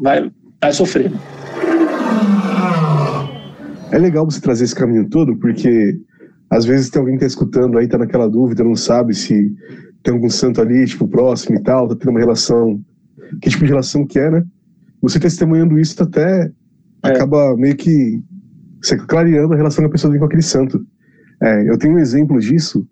vai, 0.00 0.30
vai 0.60 0.72
sofrer. 0.72 1.12
É 3.90 3.98
legal 3.98 4.24
você 4.24 4.40
trazer 4.40 4.64
esse 4.64 4.74
caminho 4.74 5.08
todo, 5.08 5.36
porque 5.36 5.98
às 6.50 6.64
vezes 6.64 6.90
tem 6.90 7.00
alguém 7.00 7.14
que 7.14 7.20
tá 7.20 7.26
escutando 7.26 7.78
aí, 7.78 7.86
tá 7.86 7.98
naquela 7.98 8.28
dúvida, 8.28 8.64
não 8.64 8.76
sabe 8.76 9.14
se 9.14 9.52
tem 10.02 10.12
algum 10.12 10.28
santo 10.28 10.60
ali, 10.60 10.84
tipo, 10.86 11.06
próximo 11.06 11.56
e 11.56 11.62
tal, 11.62 11.88
tá 11.88 11.96
tendo 11.96 12.10
uma 12.10 12.20
relação. 12.20 12.80
Que 13.40 13.48
tipo 13.48 13.64
de 13.64 13.70
relação 13.70 14.06
que 14.06 14.18
é, 14.18 14.30
né? 14.30 14.44
Você 15.02 15.18
testemunhando 15.18 15.78
isso 15.78 16.00
até 16.00 16.44
é. 17.04 17.08
acaba 17.08 17.56
meio 17.56 17.76
que 17.76 18.22
você 18.80 18.96
clareando 18.96 19.52
a 19.52 19.56
relação 19.56 19.82
que 19.82 19.88
a 19.88 19.92
pessoa 19.92 20.10
tem 20.10 20.20
com 20.20 20.26
aquele 20.26 20.42
santo. 20.42 20.84
É, 21.42 21.68
eu 21.68 21.76
tenho 21.76 21.94
um 21.94 21.98
exemplo 21.98 22.38
disso. 22.38 22.86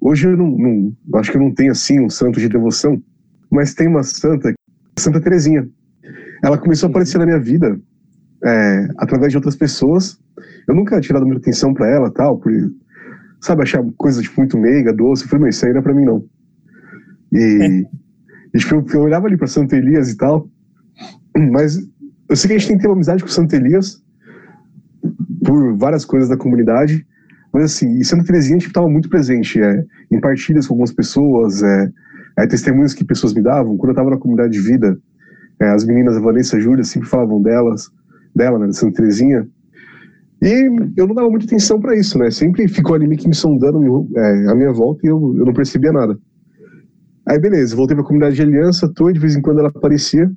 Hoje 0.00 0.28
eu 0.28 0.36
não, 0.36 0.50
não, 0.50 0.94
acho 1.14 1.30
que 1.30 1.36
eu 1.36 1.42
não 1.42 1.54
tenho 1.54 1.72
assim 1.72 2.00
um 2.00 2.10
santo 2.10 2.40
de 2.40 2.48
devoção, 2.48 3.00
mas 3.50 3.74
tem 3.74 3.86
uma 3.86 4.02
santa, 4.02 4.52
Santa 4.98 5.20
Terezinha. 5.20 5.68
ela 6.42 6.58
começou 6.58 6.88
a 6.88 6.90
aparecer 6.90 7.18
na 7.18 7.26
minha 7.26 7.40
vida 7.40 7.80
é, 8.44 8.88
através 8.98 9.32
de 9.32 9.38
outras 9.38 9.56
pessoas. 9.56 10.18
Eu 10.68 10.74
nunca 10.74 11.00
tinha 11.00 11.14
dado 11.14 11.26
muita 11.26 11.40
atenção 11.40 11.72
para 11.72 11.88
ela, 11.88 12.12
tal, 12.12 12.38
por, 12.38 12.52
sabe, 13.40 13.62
achar 13.62 13.84
coisa 13.96 14.20
tipo, 14.22 14.40
muito 14.40 14.58
meiga, 14.58 14.92
doce. 14.92 15.24
Eu 15.24 15.28
falei, 15.28 15.46
mas 15.46 15.56
isso 15.56 15.66
aí 15.66 15.72
não 15.72 15.80
é 15.80 15.82
pra 15.82 15.94
mim, 15.94 16.04
não. 16.04 16.24
E, 17.32 17.86
e 18.54 18.58
tipo, 18.58 18.74
eu, 18.74 18.86
eu 18.92 19.00
olhava 19.02 19.26
ali 19.26 19.36
pra 19.36 19.46
Santo 19.46 19.74
Elias 19.74 20.10
e 20.10 20.16
tal, 20.16 20.48
mas 21.38 21.78
eu 22.28 22.36
sei 22.36 22.48
que 22.48 22.54
a 22.54 22.58
gente 22.58 22.68
tem 22.68 22.76
que 22.76 22.82
ter 22.82 22.88
uma 22.88 22.94
amizade 22.94 23.22
com 23.22 23.28
Santo 23.28 23.54
Elias 23.54 24.02
por 25.44 25.76
várias 25.76 26.04
coisas 26.04 26.28
da 26.28 26.36
comunidade, 26.36 27.06
mas 27.52 27.64
assim, 27.64 27.98
e 27.98 28.04
Santa 28.04 28.24
Terezinha 28.24 28.56
a 28.56 28.58
gente 28.58 28.68
estava 28.68 28.88
muito 28.88 29.08
presente 29.08 29.60
é, 29.60 29.84
em 30.10 30.20
partilhas 30.20 30.66
com 30.66 30.74
algumas 30.74 30.92
pessoas, 30.92 31.62
é, 31.62 31.90
é, 32.38 32.46
testemunhos 32.46 32.94
que 32.94 33.04
pessoas 33.04 33.32
me 33.32 33.42
davam. 33.42 33.76
Quando 33.76 33.90
eu 33.90 33.92
estava 33.92 34.10
na 34.10 34.18
comunidade 34.18 34.52
de 34.52 34.60
vida, 34.60 34.98
é, 35.60 35.70
as 35.70 35.84
meninas, 35.84 36.16
a 36.16 36.20
Vanessa 36.20 36.56
e 36.56 36.58
a 36.58 36.62
Júlia, 36.62 36.84
sempre 36.84 37.08
falavam 37.08 37.40
delas, 37.42 37.90
dela, 38.34 38.58
né, 38.58 38.66
de 38.68 38.76
Santa 38.76 38.96
Terezinha. 38.96 39.48
E 40.42 40.70
eu 40.96 41.06
não 41.06 41.14
dava 41.14 41.28
muita 41.30 41.46
atenção 41.46 41.80
para 41.80 41.96
isso, 41.96 42.16
né? 42.16 42.30
Sempre 42.30 42.68
ficou 42.68 42.94
ali 42.94 43.08
meio 43.08 43.20
que 43.20 43.26
me 43.26 43.34
sondando 43.34 44.08
é, 44.16 44.50
a 44.50 44.54
minha 44.54 44.72
volta 44.72 45.00
e 45.04 45.10
eu, 45.10 45.34
eu 45.36 45.44
não 45.44 45.52
percebia 45.52 45.90
nada. 45.90 46.16
Aí 47.26 47.38
beleza, 47.38 47.74
voltei 47.74 47.96
para 47.96 48.04
a 48.04 48.06
comunidade 48.06 48.36
de 48.36 48.42
aliança, 48.42 48.90
tô, 48.94 49.10
de 49.10 49.18
vez 49.18 49.34
em 49.34 49.42
quando 49.42 49.58
ela 49.58 49.68
aparecia, 49.68 50.30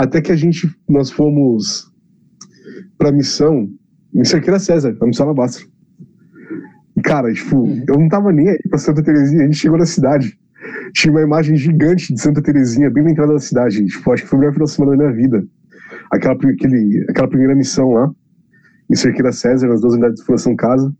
até 0.00 0.22
que 0.22 0.32
a 0.32 0.36
gente, 0.36 0.66
nós 0.88 1.10
fomos 1.10 1.92
para 2.96 3.10
a 3.10 3.12
missão 3.12 3.68
em 4.14 4.24
Cerqueira 4.24 4.58
César, 4.58 4.96
a 4.98 5.06
missão 5.06 5.26
Alabastro. 5.26 5.68
E 6.96 7.02
cara, 7.02 7.30
tipo, 7.32 7.58
uhum. 7.58 7.84
eu 7.86 7.98
não 7.98 8.08
tava 8.08 8.32
nem 8.32 8.48
aí 8.48 8.58
pra 8.70 8.78
Santa 8.78 9.02
Terezinha, 9.02 9.42
a 9.42 9.44
gente 9.44 9.58
chegou 9.58 9.76
na 9.76 9.84
cidade, 9.84 10.38
tinha 10.94 11.12
uma 11.12 11.20
imagem 11.20 11.54
gigante 11.54 12.14
de 12.14 12.20
Santa 12.20 12.42
Terezinha 12.42 12.90
bem 12.90 13.04
na 13.04 13.10
entrada 13.10 13.34
da 13.34 13.38
cidade, 13.38 13.84
tipo, 13.84 14.10
acho 14.10 14.22
que 14.22 14.28
foi 14.30 14.38
o 14.38 14.40
melhor 14.40 14.54
final 14.54 14.64
de 14.64 14.72
semana 14.72 14.96
da 14.96 15.04
minha 15.04 15.16
vida. 15.16 15.46
Aquela, 16.10 16.34
aquele, 16.34 17.04
aquela 17.08 17.28
primeira 17.28 17.54
missão 17.54 17.90
lá, 17.90 18.10
em 18.90 18.96
Cerqueira 18.96 19.32
César, 19.32 19.68
nas 19.68 19.82
duas 19.82 19.92
unidades 19.92 20.20
de 20.20 20.24
Fundação 20.24 20.56
Casa. 20.56 20.90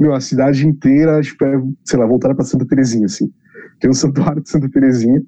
Meu, 0.00 0.14
a 0.14 0.20
cidade 0.20 0.66
inteira, 0.66 1.20
tipo, 1.20 1.44
é, 1.44 1.62
sei 1.84 1.98
lá, 1.98 2.06
voltada 2.06 2.34
pra 2.34 2.44
Santa 2.44 2.66
Terezinha, 2.66 3.06
assim. 3.06 3.30
Tem 3.80 3.88
um 3.88 3.94
santuário 3.94 4.42
de 4.42 4.50
Santa 4.50 4.68
Terezinha. 4.68 5.22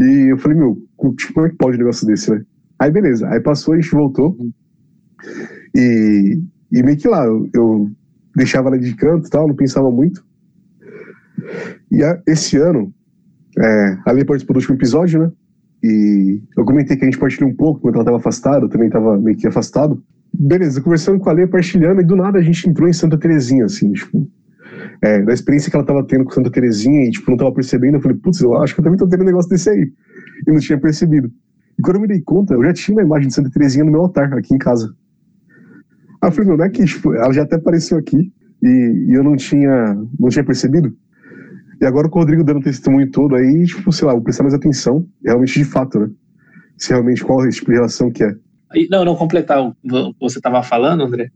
E 0.00 0.32
eu 0.32 0.38
falei, 0.38 0.56
meu, 0.56 0.82
tipo, 1.16 1.34
como 1.34 1.46
é 1.46 1.50
que 1.50 1.56
pode 1.56 1.76
um 1.76 1.80
negócio 1.80 2.06
desse, 2.06 2.30
né? 2.30 2.42
Aí 2.78 2.90
beleza, 2.90 3.28
aí 3.28 3.38
passou, 3.38 3.74
a 3.74 3.76
gente 3.76 3.90
voltou. 3.90 4.34
E, 5.76 6.42
e 6.72 6.82
meio 6.82 6.96
que 6.96 7.06
lá, 7.06 7.26
eu, 7.26 7.48
eu 7.52 7.90
deixava 8.34 8.68
ela 8.68 8.78
de 8.78 8.94
canto 8.94 9.26
e 9.26 9.30
tal, 9.30 9.46
não 9.46 9.54
pensava 9.54 9.90
muito. 9.90 10.24
E 11.90 12.02
a, 12.02 12.18
esse 12.26 12.56
ano, 12.56 12.92
é, 13.58 13.98
a 14.06 14.12
Lê 14.12 14.24
participou 14.24 14.54
do 14.54 14.58
último 14.58 14.76
episódio, 14.76 15.20
né? 15.20 15.32
E 15.82 16.42
eu 16.56 16.64
comentei 16.64 16.96
que 16.96 17.04
a 17.04 17.06
gente 17.06 17.18
partilhou 17.18 17.50
um 17.50 17.54
pouco, 17.56 17.80
quando 17.80 17.96
ela 17.96 18.02
estava 18.02 18.16
afastada, 18.16 18.64
eu 18.64 18.68
também 18.70 18.86
estava 18.86 19.18
meio 19.18 19.36
que 19.36 19.46
afastado. 19.46 20.02
Beleza, 20.32 20.80
conversando 20.80 21.18
com 21.18 21.28
a 21.28 21.32
Lê, 21.32 21.46
partilhando, 21.46 22.00
e 22.00 22.04
do 22.04 22.16
nada 22.16 22.38
a 22.38 22.42
gente 22.42 22.66
entrou 22.68 22.88
em 22.88 22.92
Santa 22.92 23.18
Terezinha, 23.18 23.66
assim, 23.66 23.92
tipo, 23.92 24.26
é, 25.02 25.22
da 25.22 25.32
experiência 25.32 25.70
que 25.70 25.76
ela 25.76 25.82
estava 25.82 26.04
tendo 26.06 26.24
com 26.24 26.30
Santa 26.30 26.50
Terezinha, 26.50 27.06
e, 27.06 27.10
tipo, 27.10 27.30
não 27.30 27.36
estava 27.36 27.52
percebendo, 27.52 27.96
eu 27.96 28.00
falei, 28.00 28.16
putz, 28.18 28.40
eu 28.40 28.54
acho 28.56 28.74
que 28.74 28.80
eu 28.80 28.84
também 28.84 28.98
tô 28.98 29.08
tendo 29.08 29.22
um 29.22 29.26
negócio 29.26 29.48
desse 29.48 29.70
aí. 29.70 29.92
E 30.46 30.52
não 30.52 30.60
tinha 30.60 30.78
percebido. 30.78 31.30
E 31.78 31.82
quando 31.82 31.96
eu 31.96 32.02
me 32.02 32.08
dei 32.08 32.20
conta, 32.20 32.54
eu 32.54 32.64
já 32.64 32.72
tinha 32.72 32.96
uma 32.96 33.02
imagem 33.02 33.28
de 33.28 33.34
Santa 33.34 33.50
Terezinha 33.50 33.84
no 33.84 33.90
meu 33.90 34.02
altar, 34.02 34.32
aqui 34.34 34.54
em 34.54 34.58
casa. 34.58 34.94
Aí 36.22 36.28
eu 36.28 36.32
falei, 36.32 36.48
meu, 36.48 36.58
não 36.58 36.64
é 36.64 36.68
que, 36.68 36.84
tipo, 36.84 37.14
ela 37.14 37.32
já 37.32 37.42
até 37.42 37.56
apareceu 37.56 37.96
aqui, 37.98 38.32
e, 38.62 39.06
e 39.08 39.14
eu 39.14 39.24
não 39.24 39.36
tinha, 39.36 39.96
não 40.18 40.28
tinha 40.28 40.44
percebido. 40.44 40.94
E 41.80 41.86
agora 41.86 42.10
com 42.10 42.18
o 42.18 42.22
Rodrigo 42.22 42.44
dando 42.44 42.60
testemunho 42.60 43.10
todo 43.10 43.34
aí, 43.34 43.64
tipo, 43.64 43.90
sei 43.90 44.06
lá, 44.06 44.12
vou 44.12 44.22
prestar 44.22 44.42
mais 44.42 44.52
atenção, 44.52 45.06
realmente 45.24 45.58
de 45.58 45.64
fato, 45.64 45.98
né? 45.98 46.10
Se 46.76 46.90
realmente 46.90 47.24
qual 47.24 47.44
é 47.44 47.48
tipo 47.48 47.70
de 47.70 47.76
relação 47.76 48.10
que 48.10 48.22
é. 48.22 48.34
Não, 48.90 49.04
não 49.04 49.16
completar 49.16 49.62
o 49.62 49.72
que 49.72 50.20
você 50.20 50.38
estava 50.38 50.62
falando, 50.62 51.04
André. 51.04 51.30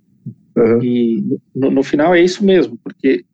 Uhum. 0.57 0.83
E 0.83 1.41
no, 1.55 1.71
no, 1.71 1.83
final 1.83 2.15
é 2.15 2.23
isso 2.23 2.45
mesmo, 2.45 2.79
porque 2.85 3.25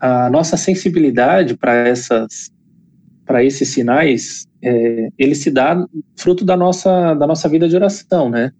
a 0.00 0.28
nossa 0.30 0.56
sensibilidade 0.56 1.56
para 1.56 1.74
essas 1.74 2.52
para 3.26 3.42
esses 3.42 3.70
sinais, 3.70 4.46
é, 4.62 5.08
ele 5.18 5.34
se 5.34 5.50
dá 5.50 5.82
fruto 6.14 6.44
da 6.44 6.56
nossa 6.56 7.14
da 7.14 7.26
nossa 7.26 7.48
vida 7.48 7.68
de 7.68 7.74
oração, 7.74 8.28
né? 8.28 8.52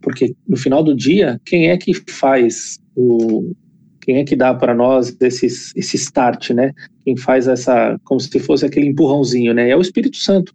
Porque 0.00 0.34
no 0.48 0.56
final 0.56 0.82
do 0.82 0.96
dia, 0.96 1.40
quem 1.44 1.68
é 1.70 1.76
que 1.76 1.94
faz 2.10 2.80
o 2.96 3.52
quem 4.00 4.16
é 4.16 4.24
que 4.24 4.34
dá 4.34 4.52
para 4.54 4.74
nós 4.74 5.16
esse, 5.20 5.46
esse 5.46 5.96
start, 5.96 6.50
né? 6.50 6.72
Quem 7.04 7.16
faz 7.16 7.46
essa, 7.46 7.96
como 8.02 8.18
se 8.18 8.38
fosse 8.40 8.64
aquele 8.64 8.86
empurrãozinho, 8.86 9.54
né? 9.54 9.68
É 9.68 9.76
o 9.76 9.80
Espírito 9.80 10.16
Santo. 10.16 10.54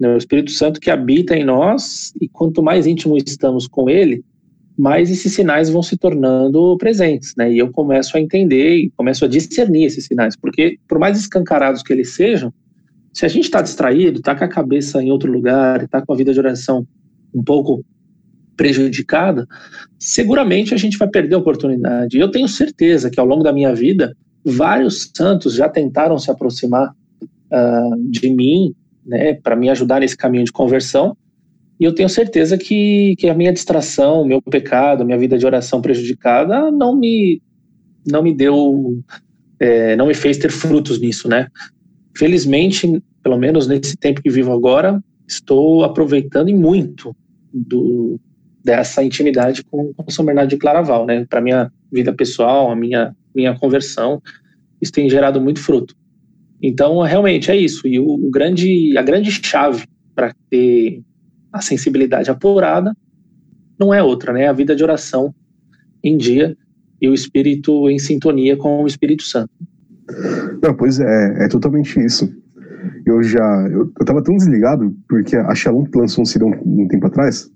Né? 0.00 0.14
O 0.14 0.16
Espírito 0.16 0.50
Santo 0.50 0.80
que 0.80 0.90
habita 0.90 1.36
em 1.36 1.44
nós 1.44 2.12
e 2.20 2.28
quanto 2.28 2.62
mais 2.62 2.86
íntimo 2.86 3.16
estamos 3.16 3.68
com 3.68 3.88
ele, 3.88 4.24
mais 4.78 5.10
esses 5.10 5.32
sinais 5.32 5.68
vão 5.68 5.82
se 5.82 5.96
tornando 5.96 6.76
presentes, 6.78 7.34
né? 7.36 7.52
E 7.52 7.58
eu 7.58 7.70
começo 7.70 8.16
a 8.16 8.20
entender 8.20 8.76
e 8.76 8.90
começo 8.96 9.24
a 9.24 9.28
discernir 9.28 9.84
esses 9.84 10.06
sinais, 10.06 10.36
porque 10.36 10.78
por 10.88 10.98
mais 10.98 11.18
escancarados 11.18 11.82
que 11.82 11.92
eles 11.92 12.14
sejam, 12.14 12.52
se 13.12 13.26
a 13.26 13.28
gente 13.28 13.44
está 13.44 13.60
distraído, 13.60 14.18
está 14.18 14.34
com 14.34 14.44
a 14.44 14.48
cabeça 14.48 15.02
em 15.02 15.10
outro 15.10 15.30
lugar, 15.30 15.82
está 15.82 16.00
com 16.00 16.12
a 16.12 16.16
vida 16.16 16.32
de 16.32 16.40
oração 16.40 16.86
um 17.34 17.42
pouco 17.42 17.84
prejudicada, 18.56 19.46
seguramente 19.98 20.74
a 20.74 20.76
gente 20.76 20.98
vai 20.98 21.08
perder 21.08 21.34
a 21.34 21.38
oportunidade. 21.38 22.18
Eu 22.18 22.30
tenho 22.30 22.48
certeza 22.48 23.10
que 23.10 23.18
ao 23.18 23.26
longo 23.26 23.42
da 23.42 23.52
minha 23.52 23.74
vida, 23.74 24.16
vários 24.44 25.10
santos 25.14 25.54
já 25.54 25.68
tentaram 25.68 26.18
se 26.18 26.30
aproximar 26.30 26.90
uh, 26.90 28.10
de 28.10 28.30
mim, 28.30 28.74
né, 29.04 29.34
para 29.34 29.56
me 29.56 29.68
ajudar 29.70 30.00
nesse 30.00 30.16
caminho 30.16 30.44
de 30.44 30.52
conversão. 30.52 31.16
E 31.78 31.84
eu 31.84 31.94
tenho 31.94 32.08
certeza 32.08 32.56
que, 32.56 33.14
que 33.18 33.28
a 33.28 33.34
minha 33.34 33.52
distração, 33.52 34.24
meu 34.24 34.40
pecado, 34.40 35.04
minha 35.04 35.18
vida 35.18 35.36
de 35.38 35.46
oração 35.46 35.80
prejudicada 35.80 36.70
não 36.70 36.96
me 36.96 37.40
não 38.04 38.20
me 38.22 38.34
deu, 38.34 39.00
é, 39.60 39.94
não 39.94 40.08
me 40.08 40.14
fez 40.14 40.36
ter 40.36 40.50
frutos 40.50 41.00
nisso, 41.00 41.28
né? 41.28 41.46
Felizmente, 42.16 43.00
pelo 43.22 43.38
menos 43.38 43.68
nesse 43.68 43.96
tempo 43.96 44.20
que 44.20 44.28
vivo 44.28 44.52
agora, 44.52 45.00
estou 45.26 45.84
aproveitando 45.84 46.48
e 46.48 46.54
muito 46.54 47.14
do, 47.52 48.18
dessa 48.64 49.04
intimidade 49.04 49.62
com, 49.62 49.94
com 49.94 50.10
São 50.10 50.24
Bernardo 50.24 50.50
de 50.50 50.56
Claraval, 50.56 51.06
né? 51.06 51.24
Para 51.28 51.40
minha 51.40 51.72
vida 51.92 52.12
pessoal, 52.12 52.70
a 52.70 52.76
minha 52.76 53.14
minha 53.34 53.58
conversão, 53.58 54.20
isso 54.80 54.92
tem 54.92 55.08
gerado 55.08 55.40
muito 55.40 55.60
fruto. 55.60 55.94
Então, 56.62 57.00
realmente 57.00 57.50
é 57.50 57.56
isso. 57.56 57.88
E 57.88 57.98
o, 57.98 58.06
o 58.06 58.30
grande, 58.30 58.96
a 58.96 59.02
grande 59.02 59.30
chave 59.30 59.84
para 60.14 60.34
ter 60.50 61.02
a 61.52 61.60
sensibilidade 61.60 62.30
apurada 62.30 62.96
não 63.78 63.92
é 63.92 64.02
outra, 64.02 64.32
né? 64.32 64.48
A 64.48 64.52
vida 64.52 64.74
de 64.74 64.82
oração 64.82 65.34
em 66.02 66.16
dia 66.16 66.56
e 67.00 67.08
o 67.08 67.14
espírito 67.14 67.90
em 67.90 67.98
sintonia 67.98 68.56
com 68.56 68.82
o 68.82 68.86
Espírito 68.86 69.24
Santo. 69.24 69.50
Não, 70.62 70.74
pois 70.74 71.00
é, 71.00 71.44
é 71.44 71.48
totalmente 71.48 71.98
isso. 72.00 72.32
Eu 73.04 73.22
já, 73.22 73.68
eu, 73.70 73.92
eu 73.98 74.06
tava 74.06 74.22
tão 74.22 74.36
desligado 74.36 74.94
porque 75.08 75.36
a 75.36 75.54
Shalom 75.54 75.84
lançou 75.94 76.22
um 76.22 76.24
CD 76.24 76.44
um, 76.44 76.86
tempo 76.88 77.06
atrás 77.06 77.50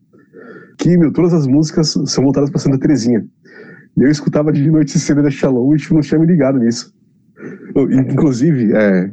que, 0.79 0.97
meu, 0.97 1.13
todas 1.13 1.33
as 1.33 1.47
músicas 1.47 1.95
são 2.07 2.25
voltadas 2.25 2.51
para 2.51 2.59
Santa 2.59 2.79
Terezinha. 2.79 3.25
E 3.97 4.03
eu 4.03 4.11
escutava 4.11 4.53
de 4.53 4.69
noite 4.71 4.99
CD 4.99 5.23
da 5.23 5.31
Shalom 5.31 5.75
e 5.75 5.79
tipo, 5.79 5.95
não 5.95 6.01
tinha 6.01 6.19
me 6.19 6.27
ligado 6.27 6.59
nisso. 6.59 6.93
Inclusive, 8.11 8.73
é, 8.75 9.11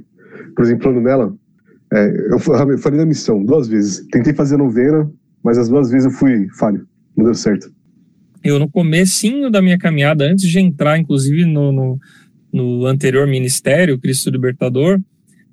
por 0.55 0.65
exemplo, 0.65 0.99
nela, 0.99 1.33
é, 1.93 2.33
eu 2.33 2.39
falei 2.39 2.97
da 2.97 3.05
missão 3.05 3.43
duas 3.43 3.67
vezes. 3.67 4.05
Tentei 4.11 4.33
fazer 4.33 4.57
novena, 4.57 5.09
mas 5.43 5.57
as 5.57 5.69
duas 5.69 5.91
vezes 5.91 6.05
eu 6.05 6.11
fui 6.11 6.47
falho. 6.57 6.87
Não 7.15 7.25
deu 7.25 7.35
certo. 7.35 7.71
Eu, 8.43 8.59
no 8.59 8.69
comecinho 8.69 9.49
da 9.49 9.61
minha 9.61 9.77
caminhada, 9.77 10.25
antes 10.25 10.47
de 10.47 10.59
entrar, 10.59 10.97
inclusive, 10.97 11.45
no, 11.45 11.71
no, 11.71 11.99
no 12.51 12.85
anterior 12.85 13.27
ministério, 13.27 13.99
Cristo 13.99 14.29
Libertador, 14.29 14.99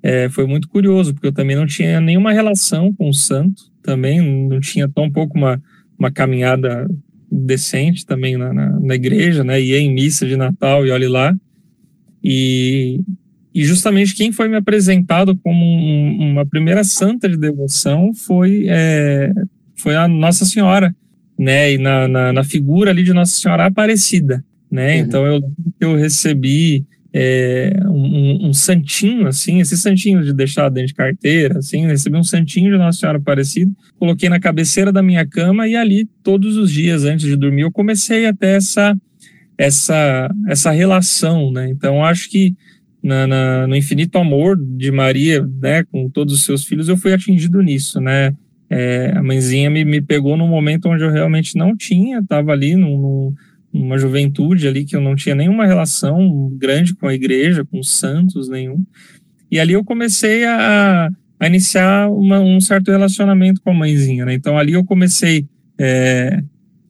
é, 0.03 0.27
foi 0.29 0.47
muito 0.47 0.67
curioso, 0.67 1.13
porque 1.13 1.27
eu 1.27 1.33
também 1.33 1.55
não 1.55 1.67
tinha 1.67 2.01
nenhuma 2.01 2.33
relação 2.33 2.91
com 2.93 3.07
o 3.07 3.13
santo, 3.13 3.71
também 3.83 4.19
não 4.49 4.59
tinha 4.59 4.89
tão 4.89 5.09
pouco 5.09 5.37
uma, 5.37 5.61
uma 5.97 6.11
caminhada 6.11 6.89
decente 7.31 8.05
também 8.05 8.35
na, 8.35 8.51
na, 8.51 8.79
na, 8.79 8.95
igreja, 8.95 9.43
né? 9.43 9.61
Ia 9.61 9.79
em 9.79 9.93
missa 9.93 10.25
de 10.25 10.35
Natal 10.35 10.85
e 10.85 10.91
olhe 10.91 11.07
lá. 11.07 11.33
E, 12.23 12.99
e 13.53 13.63
justamente 13.65 14.15
quem 14.15 14.31
foi 14.31 14.47
me 14.47 14.55
apresentado 14.55 15.35
como 15.37 15.63
um, 15.63 16.31
uma 16.31 16.45
primeira 16.45 16.83
santa 16.83 17.27
de 17.27 17.37
devoção 17.37 18.13
foi, 18.13 18.65
é, 18.69 19.31
foi 19.75 19.95
a 19.95 20.07
Nossa 20.07 20.45
Senhora, 20.45 20.95
né? 21.37 21.73
E 21.73 21.77
na, 21.77 22.07
na, 22.07 22.33
na, 22.33 22.43
figura 22.43 22.91
ali 22.91 23.03
de 23.03 23.13
Nossa 23.13 23.37
Senhora 23.37 23.65
Aparecida, 23.65 24.43
né? 24.71 24.95
Uhum. 24.95 25.01
Então 25.01 25.25
eu, 25.25 25.41
eu 25.81 25.95
recebi 25.97 26.85
é, 27.13 27.77
um, 27.87 28.47
um, 28.47 28.53
santinho, 28.53 29.27
assim, 29.27 29.59
esse 29.59 29.77
santinho 29.77 30.23
de 30.23 30.31
deixar 30.31 30.69
dentro 30.69 30.87
de 30.87 30.93
carteira, 30.93 31.59
assim, 31.59 31.85
recebi 31.85 32.15
um 32.15 32.23
santinho 32.23 32.71
de 32.71 32.77
Nossa 32.77 32.99
Senhora 32.99 33.17
Aparecida, 33.17 33.69
coloquei 33.99 34.29
na 34.29 34.39
cabeceira 34.39 34.93
da 34.93 35.03
minha 35.03 35.25
cama 35.25 35.67
e 35.67 35.75
ali, 35.75 36.07
todos 36.23 36.55
os 36.55 36.71
dias 36.71 37.03
antes 37.03 37.25
de 37.25 37.35
dormir, 37.35 37.63
eu 37.63 37.71
comecei 37.71 38.25
a 38.27 38.33
ter 38.33 38.55
essa, 38.55 38.95
essa, 39.57 40.33
essa 40.47 40.71
relação, 40.71 41.51
né? 41.51 41.69
Então, 41.69 42.03
acho 42.05 42.29
que 42.29 42.55
na, 43.03 43.27
na, 43.27 43.67
no 43.67 43.75
infinito 43.75 44.17
amor 44.17 44.57
de 44.57 44.91
Maria, 44.91 45.45
né, 45.61 45.83
com 45.83 46.09
todos 46.09 46.33
os 46.33 46.43
seus 46.43 46.65
filhos, 46.65 46.87
eu 46.87 46.97
fui 46.97 47.13
atingido 47.13 47.61
nisso, 47.61 47.99
né? 47.99 48.33
é, 48.71 49.11
a 49.13 49.21
mãezinha 49.21 49.69
me, 49.69 49.83
me 49.83 49.99
pegou 49.99 50.37
num 50.37 50.47
momento 50.47 50.87
onde 50.87 51.03
eu 51.03 51.11
realmente 51.11 51.57
não 51.57 51.75
tinha, 51.75 52.19
estava 52.19 52.53
ali 52.53 52.77
num, 52.77 53.33
numa 53.71 53.97
juventude 53.97 54.65
ali 54.65 54.85
que 54.85 54.95
eu 54.95 55.01
não 55.01 55.13
tinha 55.13 55.35
nenhuma 55.35 55.65
relação 55.65 56.49
grande 56.57 56.95
com 56.95 57.05
a 57.05 57.13
igreja, 57.13 57.65
com 57.65 57.81
os 57.81 57.91
santos 57.91 58.47
nenhum. 58.47 58.81
E 59.51 59.59
ali 59.59 59.73
eu 59.73 59.83
comecei 59.83 60.45
a, 60.45 61.09
a 61.37 61.47
iniciar 61.47 62.09
uma, 62.09 62.39
um 62.39 62.61
certo 62.61 62.89
relacionamento 62.91 63.61
com 63.61 63.71
a 63.71 63.73
mãezinha, 63.73 64.23
né? 64.23 64.33
Então 64.35 64.57
ali 64.57 64.71
eu 64.71 64.85
comecei 64.85 65.45
é, 65.77 66.41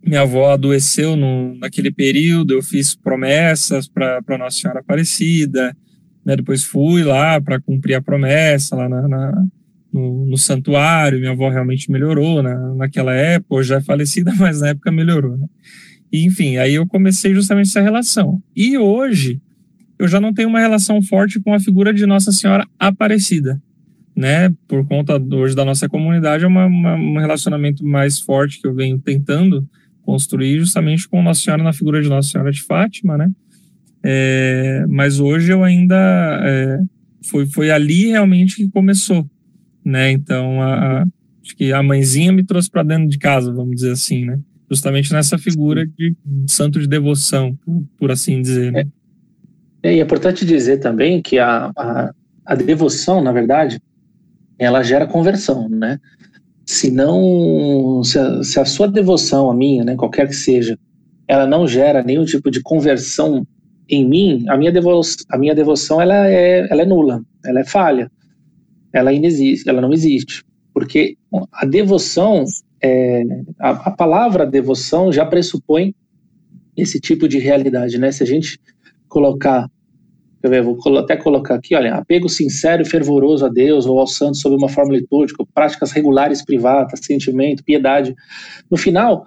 minha 0.06 0.22
avó 0.22 0.52
adoeceu 0.52 1.16
no, 1.16 1.56
naquele 1.56 1.92
período, 1.92 2.54
eu 2.54 2.62
fiz 2.62 2.94
promessas 2.94 3.88
para 3.88 4.38
Nossa 4.38 4.60
Senhora 4.60 4.82
Aparecida, 4.82 5.76
né? 6.26 6.36
depois 6.36 6.64
fui 6.64 7.04
lá 7.04 7.40
para 7.40 7.60
cumprir 7.60 7.96
a 7.96 8.02
promessa 8.02 8.76
lá 8.76 8.88
na, 8.88 9.08
na 9.08 9.46
no, 9.92 10.26
no, 10.26 10.38
santuário, 10.38 11.20
minha 11.20 11.32
avó 11.32 11.50
realmente 11.50 11.92
melhorou 11.92 12.42
na, 12.42 12.74
naquela 12.76 13.14
época, 13.14 13.56
hoje 13.56 13.70
já 13.70 13.78
é 13.78 13.82
falecida, 13.82 14.34
mas 14.40 14.62
na 14.62 14.70
época 14.70 14.92
melhorou, 14.92 15.38
né? 15.38 15.48
E, 16.12 16.26
enfim, 16.26 16.58
aí 16.58 16.76
eu 16.76 16.86
comecei 16.86 17.34
justamente 17.34 17.68
essa 17.68 17.82
relação. 17.82 18.42
E 18.56 18.78
hoje 18.78 19.42
eu 19.98 20.08
já 20.08 20.20
não 20.20 20.34
tenho 20.34 20.50
uma 20.50 20.60
relação 20.60 21.02
forte 21.02 21.40
com 21.40 21.54
a 21.54 21.60
figura 21.60 21.94
de 21.94 22.06
Nossa 22.06 22.32
Senhora 22.32 22.68
Aparecida, 22.78 23.62
né? 24.16 24.54
Por 24.68 24.86
conta 24.86 25.18
hoje 25.18 25.56
da 25.56 25.64
nossa 25.64 25.88
comunidade, 25.88 26.44
é 26.44 26.48
uma, 26.48 26.66
uma, 26.66 26.96
um 26.96 27.18
relacionamento 27.18 27.86
mais 27.86 28.20
forte 28.20 28.60
que 28.60 28.68
eu 28.68 28.74
venho 28.74 29.00
tentando 29.00 29.68
construir 30.02 30.60
justamente 30.60 31.08
com 31.08 31.22
Nossa 31.22 31.42
Senhora 31.42 31.64
na 31.64 31.72
figura 31.72 32.02
de 32.02 32.10
Nossa 32.10 32.30
Senhora 32.30 32.52
de 32.52 32.62
Fátima, 32.62 33.18
né? 33.18 33.32
É, 34.04 34.86
mas 34.88 35.20
hoje 35.20 35.52
eu 35.52 35.64
ainda 35.64 35.96
é, 36.44 36.80
foi, 37.24 37.46
foi 37.46 37.70
ali 37.70 38.08
realmente 38.08 38.56
que 38.56 38.70
começou, 38.70 39.30
né? 39.86 40.12
Então 40.12 40.62
a, 40.62 40.74
a, 40.74 41.06
acho 41.44 41.56
que 41.56 41.72
a 41.72 41.84
mãezinha 41.84 42.32
me 42.32 42.44
trouxe 42.44 42.70
para 42.70 42.84
dentro 42.84 43.08
de 43.08 43.18
casa, 43.18 43.54
vamos 43.54 43.76
dizer 43.76 43.92
assim, 43.92 44.26
né? 44.26 44.40
Justamente 44.70 45.12
nessa 45.12 45.38
figura 45.38 45.86
de, 45.86 46.16
santo 46.48 46.80
de 46.80 46.88
devoção, 46.88 47.58
por 47.98 48.10
assim 48.10 48.42
dizer. 48.42 48.72
Né? 48.72 48.88
É, 49.84 49.98
é 49.98 50.02
importante 50.02 50.46
dizer 50.46 50.78
também 50.78 51.22
que 51.22 51.38
a, 51.38 51.72
a, 51.76 52.12
a 52.46 52.56
devoção, 52.56 53.22
na 53.22 53.32
verdade, 53.32 53.82
ela 54.58 54.82
gera 54.82 55.06
conversão, 55.06 55.68
né? 55.68 56.00
se 56.72 56.90
não 56.90 58.02
se 58.04 58.18
a, 58.18 58.44
se 58.44 58.60
a, 58.60 58.66
sua 58.66 58.88
devoção 58.88 59.50
a 59.50 59.54
minha, 59.54 59.84
né, 59.84 59.96
qualquer 59.96 60.28
que 60.28 60.34
seja, 60.34 60.80
ela 61.28 61.46
não 61.46 61.68
gera 61.68 62.02
nenhum 62.02 62.24
tipo 62.24 62.50
de 62.50 62.62
conversão 62.62 63.46
em 63.92 64.08
mim, 64.08 64.46
a 64.48 64.58
minha 64.58 64.72
devoção, 64.72 65.26
a 65.30 65.38
minha 65.38 65.54
devoção 65.54 66.02
ela 66.02 66.28
é, 66.28 66.66
ela 66.72 66.82
é 66.82 66.86
nula, 66.86 67.22
ela 67.46 67.60
é 67.60 67.66
falha, 67.66 68.10
ela 68.94 69.12
inexiste, 69.12 69.70
ela 69.70 69.82
não 69.82 69.92
existe, 69.92 70.44
porque 70.74 71.18
a 71.52 71.66
devoção, 71.66 72.46
é, 72.82 73.24
a, 73.60 73.70
a 73.90 73.92
palavra 73.92 74.46
devoção 74.46 75.12
já 75.12 75.26
pressupõe 75.26 75.94
esse 76.76 77.02
tipo 77.02 77.28
de 77.28 77.38
realidade, 77.38 77.98
né? 77.98 78.12
Se 78.14 78.24
a 78.24 78.26
gente 78.26 78.58
colocar 79.10 79.70
vou 80.64 80.98
até 80.98 81.16
colocar 81.16 81.54
aqui, 81.54 81.76
olha, 81.76 81.94
apego 81.94 82.28
sincero 82.28 82.82
e 82.82 82.86
fervoroso 82.86 83.46
a 83.46 83.50
Deus 83.50 83.86
ou 83.86 84.00
ao 84.00 84.08
santo 84.08 84.38
sob 84.38 84.56
uma 84.56 84.70
forma 84.70 84.96
litúrgica, 84.96 85.46
práticas 85.54 85.92
regulares 85.92 86.44
privadas, 86.44 87.00
sentimento, 87.04 87.64
piedade. 87.64 88.16
No 88.70 88.76
final, 88.76 89.24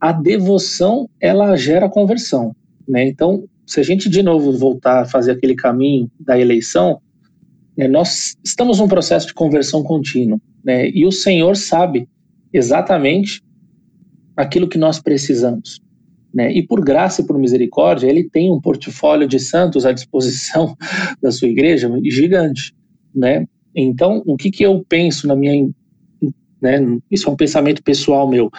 a 0.00 0.10
devoção, 0.10 1.08
ela 1.20 1.54
gera 1.56 1.88
conversão, 1.88 2.56
né? 2.88 3.06
Então, 3.06 3.44
se 3.68 3.78
a 3.78 3.82
gente 3.82 4.08
de 4.08 4.22
novo 4.22 4.50
voltar 4.50 5.02
a 5.02 5.04
fazer 5.04 5.32
aquele 5.32 5.54
caminho 5.54 6.10
da 6.18 6.40
eleição, 6.40 7.02
né, 7.76 7.86
nós 7.86 8.34
estamos 8.42 8.78
num 8.78 8.88
processo 8.88 9.26
de 9.26 9.34
conversão 9.34 9.82
contínua, 9.82 10.40
né? 10.64 10.88
E 10.88 11.04
o 11.04 11.12
Senhor 11.12 11.54
sabe 11.54 12.08
exatamente 12.50 13.42
aquilo 14.34 14.68
que 14.68 14.78
nós 14.78 14.98
precisamos. 14.98 15.82
Né? 16.32 16.50
E 16.50 16.66
por 16.66 16.80
graça 16.82 17.20
e 17.20 17.26
por 17.26 17.38
misericórdia, 17.38 18.08
ele 18.08 18.28
tem 18.30 18.50
um 18.50 18.60
portfólio 18.60 19.28
de 19.28 19.38
santos 19.38 19.84
à 19.84 19.92
disposição 19.92 20.74
da 21.20 21.30
sua 21.30 21.48
igreja 21.48 21.90
gigante. 22.04 22.74
Né? 23.14 23.46
Então, 23.74 24.22
o 24.24 24.34
que, 24.34 24.50
que 24.50 24.64
eu 24.64 24.82
penso 24.88 25.26
na 25.26 25.36
minha. 25.36 25.68
Né, 26.60 26.98
isso 27.10 27.28
é 27.28 27.32
um 27.32 27.36
pensamento 27.36 27.82
pessoal 27.82 28.26
meu. 28.26 28.50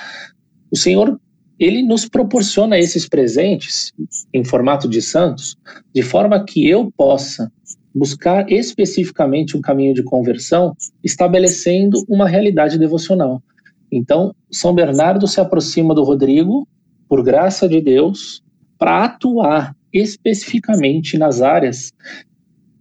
O 0.72 0.78
Senhor, 0.78 1.20
ele 1.60 1.84
nos 1.84 2.08
proporciona 2.08 2.80
esses 2.80 3.08
presentes 3.08 3.92
em 4.34 4.44
formato 4.44 4.88
de 4.88 5.02
santos, 5.02 5.58
de 5.94 6.02
forma 6.02 6.44
que 6.44 6.68
eu 6.68 6.92
possa 6.96 7.52
buscar 7.94 8.50
especificamente 8.50 9.58
um 9.58 9.62
caminho 9.62 9.94
de 9.94 10.04
conversão, 10.04 10.76
estabelecendo 11.04 12.04
uma 12.08 12.28
realidade 12.28 12.80
devocional. 12.80 13.44
Então, 13.92 14.34
São 14.50 14.74
Bernardo 14.74 15.28
se 15.28 15.42
aproxima 15.42 15.94
do 15.94 16.04
Rodrigo 16.04 16.68
por 17.10 17.24
graça 17.24 17.68
de 17.68 17.82
Deus, 17.82 18.42
para 18.78 19.04
atuar 19.06 19.76
especificamente 19.92 21.18
nas 21.18 21.42
áreas 21.42 21.92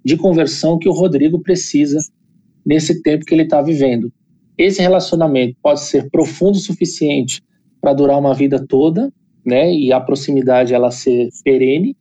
de 0.04 0.16
conversão 0.16 0.78
que 0.78 0.88
o 0.88 0.92
Rodrigo 0.92 1.40
precisa 1.40 1.98
nesse 2.64 3.02
tempo 3.02 3.24
que 3.24 3.34
ele 3.34 3.42
está 3.42 3.60
vivendo. 3.62 4.12
Esse 4.56 4.80
relacionamento 4.82 5.56
pode 5.62 5.80
ser 5.80 6.08
profundo 6.10 6.56
o 6.56 6.60
suficiente 6.60 7.42
para 7.80 7.92
durar 7.92 8.18
uma 8.18 8.34
vida 8.34 8.64
toda, 8.66 9.12
né, 9.44 9.72
e 9.72 9.92
a 9.92 10.00
proximidade 10.00 10.74
ela 10.74 10.90
ser 10.90 11.28
perene, 11.44 11.96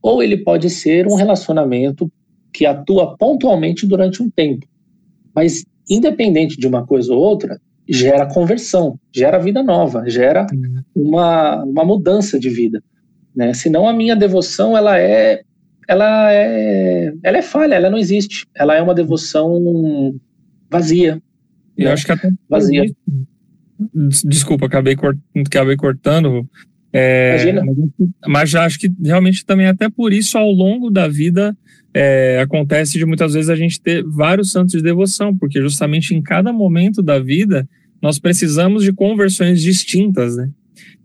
ou 0.00 0.22
ele 0.22 0.36
pode 0.36 0.68
ser 0.68 1.06
um 1.06 1.14
relacionamento 1.14 2.10
que 2.52 2.66
atua 2.66 3.16
pontualmente 3.16 3.86
durante 3.86 4.22
um 4.22 4.30
tempo. 4.30 4.66
Mas 5.34 5.64
independente 5.88 6.56
de 6.56 6.66
uma 6.66 6.86
coisa 6.86 7.12
ou 7.12 7.20
outra, 7.20 7.60
gera 7.88 8.26
conversão, 8.26 8.98
gera 9.14 9.38
vida 9.38 9.62
nova, 9.62 10.08
gera 10.08 10.46
uma, 10.94 11.62
uma 11.64 11.84
mudança 11.84 12.38
de 12.38 12.48
vida. 12.48 12.82
Né? 13.34 13.54
Senão 13.54 13.88
a 13.88 13.92
minha 13.92 14.14
devoção 14.14 14.76
ela 14.76 14.98
é 14.98 15.42
ela 15.88 16.32
é 16.32 17.12
ela 17.22 17.38
é 17.38 17.42
falha, 17.42 17.74
ela 17.74 17.90
não 17.90 17.98
existe. 17.98 18.46
Ela 18.54 18.76
é 18.76 18.82
uma 18.82 18.94
devoção 18.94 20.14
vazia. 20.70 21.20
Eu 21.76 21.86
né? 21.86 21.92
acho 21.92 22.06
que 22.06 22.12
até 22.12 22.30
vazia. 22.48 22.84
Desculpa, 24.24 24.66
acabei, 24.66 24.96
cort... 24.96 25.18
acabei 25.46 25.76
cortando. 25.76 26.48
É, 26.92 27.52
mas, 27.52 27.76
mas 28.26 28.50
já 28.50 28.64
acho 28.64 28.78
que 28.78 28.90
realmente 29.02 29.46
também 29.46 29.66
até 29.66 29.88
por 29.88 30.12
isso 30.12 30.36
ao 30.36 30.50
longo 30.50 30.90
da 30.90 31.08
vida 31.08 31.56
é, 31.94 32.38
acontece 32.40 32.98
de 32.98 33.06
muitas 33.06 33.32
vezes 33.32 33.48
a 33.48 33.56
gente 33.56 33.80
ter 33.80 34.04
vários 34.04 34.50
santos 34.50 34.72
de 34.72 34.82
devoção, 34.82 35.36
porque 35.36 35.60
justamente 35.60 36.14
em 36.14 36.22
cada 36.22 36.52
momento 36.52 37.02
da 37.02 37.18
vida 37.18 37.68
nós 38.00 38.18
precisamos 38.18 38.82
de 38.82 38.92
conversões 38.92 39.62
distintas, 39.62 40.36
né? 40.36 40.50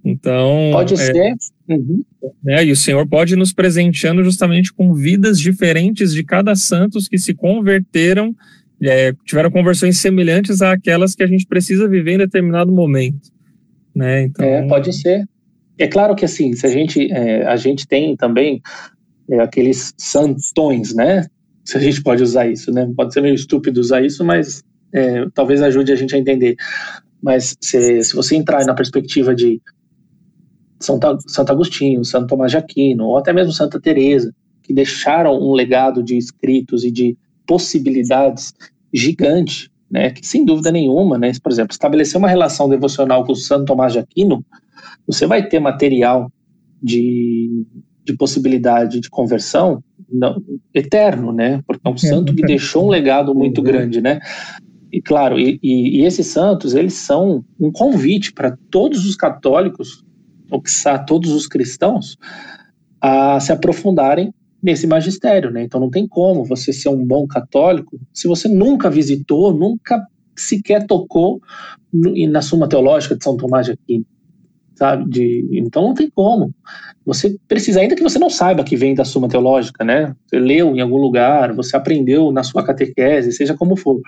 Então. 0.04 0.70
Pode 0.72 0.94
é, 0.94 0.98
ser. 0.98 1.36
Uhum. 1.70 2.04
Né, 2.44 2.66
e 2.66 2.72
o 2.72 2.76
Senhor 2.76 3.06
pode 3.06 3.36
nos 3.36 3.52
presenteando 3.52 4.24
justamente 4.24 4.74
com 4.74 4.94
vidas 4.94 5.40
diferentes 5.40 6.14
de 6.14 6.24
cada 6.24 6.56
santos 6.56 7.08
que 7.08 7.18
se 7.18 7.34
converteram, 7.34 8.34
é, 8.82 9.14
tiveram 9.26 9.50
conversões 9.50 10.00
semelhantes 10.00 10.62
àquelas 10.62 11.16
que 11.16 11.24
a 11.24 11.28
gente 11.28 11.46
precisa 11.48 11.88
viver 11.88 12.14
em 12.14 12.18
determinado 12.20 12.72
momento. 12.72 13.30
Né? 13.96 14.24
Então, 14.24 14.46
é, 14.46 14.68
pode 14.68 14.94
ser. 14.94 15.28
É 15.78 15.88
claro 15.88 16.16
que 16.16 16.26
assim, 16.26 16.54
se 16.54 16.66
a 16.66 16.70
gente, 16.70 17.12
é, 17.12 17.46
a 17.46 17.56
gente 17.56 17.88
tem 17.88 18.16
também 18.16 18.62
é, 19.30 19.40
aqueles 19.40 19.94
santões, 19.98 20.94
né? 20.94 21.26
Se 21.64 21.78
a 21.78 21.80
gente 21.80 22.02
pode 22.02 22.24
usar 22.24 22.48
isso, 22.48 22.72
né? 22.72 22.90
Pode 22.96 23.14
ser 23.14 23.22
meio 23.22 23.36
estúpido 23.36 23.80
usar 23.80 24.04
isso, 24.04 24.24
mas 24.24 24.64
é, 24.94 25.26
talvez 25.34 25.62
ajude 25.62 25.92
a 25.92 25.96
gente 25.96 26.16
a 26.16 26.18
entender. 26.18 26.56
Mas 27.22 27.56
se, 27.60 28.04
se 28.04 28.16
você 28.16 28.36
entrar 28.36 28.66
na 28.66 28.74
perspectiva 28.74 29.36
de 29.36 29.62
Santa, 30.80 31.18
Santo 31.28 31.52
Agostinho, 31.52 32.06
Santo 32.06 32.28
Tomás 32.28 32.52
de 32.52 32.58
Aquino, 32.58 33.06
ou 33.06 33.18
até 33.18 33.34
mesmo 33.34 33.52
Santa 33.52 33.80
Teresa, 33.80 34.34
que 34.64 34.74
deixaram 34.74 35.34
um 35.34 35.54
legado 35.54 36.04
de 36.04 36.18
escritos 36.18 36.84
e 36.84 36.92
de 36.92 37.18
possibilidades 37.48 38.54
gigante, 38.94 39.72
né, 39.90 40.12
que 40.12 40.26
sem 40.26 40.44
dúvida 40.46 40.72
nenhuma, 40.72 41.18
né, 41.18 41.32
por 41.42 41.52
exemplo, 41.52 41.72
estabelecer 41.72 42.18
uma 42.18 42.28
relação 42.28 42.68
devocional 42.68 43.26
com 43.26 43.32
o 43.32 43.36
Santo 43.36 43.66
Tomás 43.66 43.94
de 43.94 44.00
Aquino, 44.00 44.46
você 45.08 45.26
vai 45.26 45.48
ter 45.48 45.60
material 45.60 46.32
de, 46.84 47.66
de 48.04 48.14
possibilidade 48.16 49.00
de 49.00 49.10
conversão 49.10 49.82
não, 50.12 50.42
eterno, 50.74 51.32
né, 51.32 51.62
porque 51.66 51.88
é 51.88 51.90
um 51.90 51.98
santo 51.98 52.36
que 52.36 52.42
deixou 52.44 52.86
um 52.86 52.90
legado 52.90 53.34
muito 53.34 53.62
grande, 53.62 54.02
né, 54.02 54.20
e 54.92 55.02
claro, 55.02 55.40
e, 55.40 55.60
e, 55.64 56.02
e 56.02 56.06
esses 56.06 56.28
santos, 56.28 56.74
eles 56.74 56.94
são 56.94 57.44
um 57.60 57.72
convite 57.72 58.34
para 58.34 58.58
todos 58.70 59.06
os 59.06 59.16
católicos, 59.16 60.04
ou 60.50 60.62
que 60.62 60.72
todos 61.06 61.32
os 61.32 61.46
cristãos, 61.48 62.18
a 63.02 63.40
se 63.40 63.52
aprofundarem 63.52 64.34
nesse 64.68 64.86
magistério, 64.86 65.50
né? 65.50 65.64
Então 65.64 65.80
não 65.80 65.90
tem 65.90 66.06
como 66.06 66.44
você 66.44 66.74
ser 66.74 66.90
um 66.90 67.06
bom 67.06 67.26
católico 67.26 67.98
se 68.14 68.28
você 68.28 68.50
nunca 68.50 68.90
visitou, 68.90 69.54
nunca 69.54 70.06
sequer 70.36 70.86
tocou 70.86 71.42
na 72.30 72.42
Suma 72.42 72.68
Teológica 72.68 73.16
de 73.16 73.24
São 73.24 73.38
Tomás 73.38 73.66
de 73.66 73.72
Aquino, 73.72 74.06
sabe? 74.76 75.10
De, 75.10 75.48
então 75.54 75.84
não 75.84 75.94
tem 75.94 76.10
como. 76.14 76.54
Você 77.06 77.38
precisa, 77.48 77.80
ainda 77.80 77.96
que 77.96 78.04
você 78.04 78.20
não 78.20 78.30
saiba 78.30 78.64
que 78.64 78.76
vem 78.76 78.94
da 78.94 79.06
Suma 79.06 79.30
Teológica, 79.30 79.86
né? 79.86 80.14
Você 80.28 80.38
leu 80.38 80.76
em 80.76 80.82
algum 80.82 80.98
lugar, 80.98 81.54
você 81.54 81.78
aprendeu 81.78 82.30
na 82.34 82.44
sua 82.44 82.62
catequese, 82.62 83.32
seja 83.32 83.56
como 83.56 83.78
for 83.78 84.02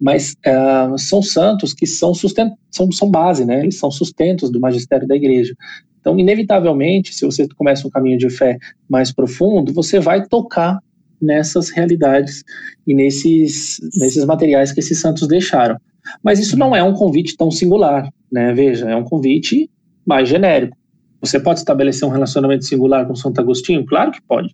mas 0.00 0.34
uh, 0.44 0.98
são 0.98 1.22
santos 1.22 1.72
que 1.72 1.86
são, 1.86 2.12
sustent 2.12 2.52
são, 2.72 2.90
são 2.90 3.08
base, 3.08 3.44
né? 3.44 3.60
Eles 3.60 3.78
são 3.78 3.88
sustentos 3.88 4.50
do 4.50 4.58
magistério 4.58 5.06
da 5.06 5.14
igreja. 5.14 5.54
Então, 6.02 6.18
inevitavelmente, 6.18 7.14
se 7.14 7.24
você 7.24 7.46
começa 7.56 7.86
um 7.86 7.90
caminho 7.90 8.18
de 8.18 8.28
fé 8.28 8.58
mais 8.88 9.12
profundo, 9.12 9.72
você 9.72 10.00
vai 10.00 10.26
tocar 10.26 10.80
nessas 11.20 11.70
realidades 11.70 12.42
e 12.84 12.92
nesses, 12.92 13.78
nesses 13.96 14.24
materiais 14.24 14.72
que 14.72 14.80
esses 14.80 15.00
santos 15.00 15.28
deixaram. 15.28 15.76
Mas 16.20 16.40
isso 16.40 16.58
não 16.58 16.74
é 16.74 16.82
um 16.82 16.92
convite 16.92 17.36
tão 17.36 17.52
singular, 17.52 18.12
né? 18.30 18.52
Veja, 18.52 18.90
é 18.90 18.96
um 18.96 19.04
convite 19.04 19.70
mais 20.04 20.28
genérico. 20.28 20.76
Você 21.20 21.38
pode 21.38 21.60
estabelecer 21.60 22.06
um 22.06 22.10
relacionamento 22.10 22.64
singular 22.64 23.06
com 23.06 23.14
Santo 23.14 23.40
Agostinho? 23.40 23.86
Claro 23.86 24.10
que 24.10 24.20
pode. 24.20 24.52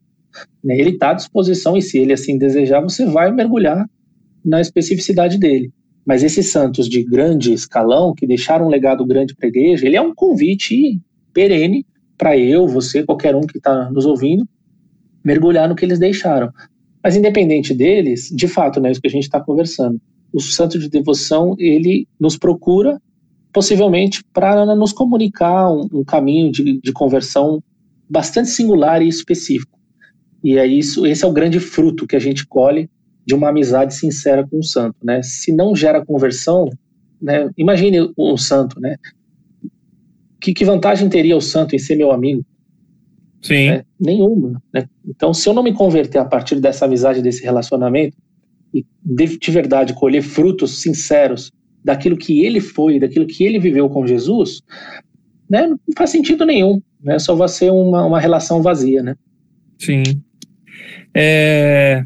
Né? 0.62 0.78
Ele 0.78 0.90
está 0.90 1.12
à 1.12 1.14
disposição 1.14 1.78
e 1.78 1.80
se 1.80 1.96
ele 1.98 2.12
assim 2.12 2.36
desejar, 2.36 2.82
você 2.82 3.06
vai 3.06 3.32
mergulhar 3.32 3.88
na 4.44 4.60
especificidade 4.60 5.38
dele. 5.38 5.72
Mas 6.04 6.22
esses 6.22 6.50
santos 6.50 6.86
de 6.86 7.02
grande 7.02 7.54
escalão, 7.54 8.14
que 8.14 8.26
deixaram 8.26 8.66
um 8.66 8.70
legado 8.70 9.04
grande 9.06 9.34
para 9.34 9.46
a 9.46 9.48
igreja, 9.48 9.86
ele 9.86 9.96
é 9.96 10.00
um 10.00 10.14
convite 10.14 11.00
perene 11.38 11.86
para 12.16 12.36
eu, 12.36 12.66
você, 12.66 13.04
qualquer 13.04 13.36
um 13.36 13.42
que 13.42 13.58
está 13.58 13.88
nos 13.92 14.04
ouvindo, 14.04 14.44
mergulhar 15.24 15.68
no 15.68 15.76
que 15.76 15.84
eles 15.84 16.00
deixaram. 16.00 16.52
Mas 17.00 17.14
independente 17.14 17.72
deles, 17.72 18.28
de 18.34 18.48
fato, 18.48 18.80
né, 18.80 18.90
isso 18.90 19.00
que 19.00 19.06
a 19.06 19.10
gente 19.10 19.22
está 19.22 19.40
conversando, 19.40 20.00
o 20.32 20.40
santo 20.40 20.80
de 20.80 20.88
devoção 20.88 21.54
ele 21.56 22.08
nos 22.18 22.36
procura 22.36 23.00
possivelmente 23.52 24.20
para 24.32 24.66
nos 24.74 24.92
comunicar 24.92 25.70
um, 25.70 25.88
um 25.92 26.04
caminho 26.04 26.50
de, 26.50 26.80
de, 26.80 26.92
conversão 26.92 27.62
bastante 28.10 28.48
singular 28.50 29.00
e 29.00 29.08
específico. 29.08 29.78
E 30.42 30.58
é 30.58 30.66
isso, 30.66 31.06
esse 31.06 31.24
é 31.24 31.28
o 31.28 31.32
grande 31.32 31.60
fruto 31.60 32.06
que 32.06 32.16
a 32.16 32.20
gente 32.20 32.44
colhe 32.46 32.90
de 33.24 33.34
uma 33.34 33.50
amizade 33.50 33.94
sincera 33.94 34.46
com 34.46 34.58
o 34.58 34.64
santo, 34.64 34.96
né? 35.04 35.22
Se 35.22 35.52
não 35.52 35.74
gera 35.74 36.04
conversão, 36.04 36.68
né? 37.22 37.48
Imagine 37.56 38.12
um 38.18 38.36
santo, 38.36 38.80
né? 38.80 38.96
Que, 40.40 40.54
que 40.54 40.64
vantagem 40.64 41.08
teria 41.08 41.36
o 41.36 41.40
santo 41.40 41.74
em 41.74 41.78
ser 41.78 41.96
meu 41.96 42.12
amigo? 42.12 42.44
Sim. 43.42 43.70
Né? 43.70 43.84
Nenhuma. 43.98 44.62
Né? 44.72 44.88
Então, 45.06 45.32
se 45.32 45.48
eu 45.48 45.52
não 45.52 45.62
me 45.62 45.72
converter 45.72 46.18
a 46.18 46.24
partir 46.24 46.60
dessa 46.60 46.84
amizade, 46.84 47.22
desse 47.22 47.42
relacionamento, 47.42 48.16
e 48.72 48.84
de, 49.02 49.38
de 49.38 49.50
verdade 49.50 49.94
colher 49.94 50.22
frutos 50.22 50.82
sinceros 50.82 51.50
daquilo 51.84 52.16
que 52.16 52.44
ele 52.44 52.60
foi, 52.60 53.00
daquilo 53.00 53.26
que 53.26 53.44
ele 53.44 53.58
viveu 53.58 53.88
com 53.88 54.06
Jesus, 54.06 54.60
né, 55.48 55.66
não 55.66 55.78
faz 55.96 56.10
sentido 56.10 56.44
nenhum. 56.44 56.82
Né? 57.02 57.18
Só 57.18 57.34
vai 57.34 57.48
ser 57.48 57.70
uma, 57.70 58.04
uma 58.04 58.20
relação 58.20 58.62
vazia. 58.62 59.02
Né? 59.02 59.14
Sim. 59.78 60.02
É, 61.14 62.04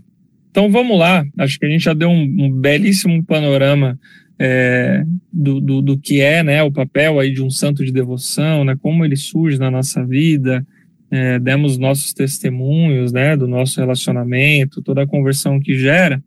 então 0.50 0.70
vamos 0.70 0.98
lá. 0.98 1.24
Acho 1.38 1.58
que 1.58 1.66
a 1.66 1.68
gente 1.68 1.82
já 1.82 1.94
deu 1.94 2.08
um, 2.08 2.22
um 2.22 2.52
belíssimo 2.52 3.24
panorama 3.24 3.98
é, 4.44 5.04
do, 5.32 5.60
do, 5.60 5.80
do, 5.80 5.96
que 5.96 6.20
é 6.20 6.42
né, 6.42 6.64
o 6.64 6.72
papel 6.72 7.20
aí 7.20 7.30
de 7.30 7.40
um 7.40 7.48
santo 7.48 7.84
de 7.84 7.92
devoção, 7.92 8.64
né, 8.64 8.76
como 8.82 9.04
ele 9.04 9.14
surge 9.14 9.56
na 9.56 9.70
nossa 9.70 10.04
vida, 10.04 10.66
é, 11.12 11.38
demos 11.38 11.78
nossos 11.78 12.12
testemunhos 12.12 13.12
né, 13.12 13.36
do 13.36 13.46
nosso 13.46 13.78
relacionamento, 13.78 14.82
toda 14.82 15.02
a 15.02 15.06
conversão 15.06 15.60
que 15.60 15.78
gera. 15.78 16.20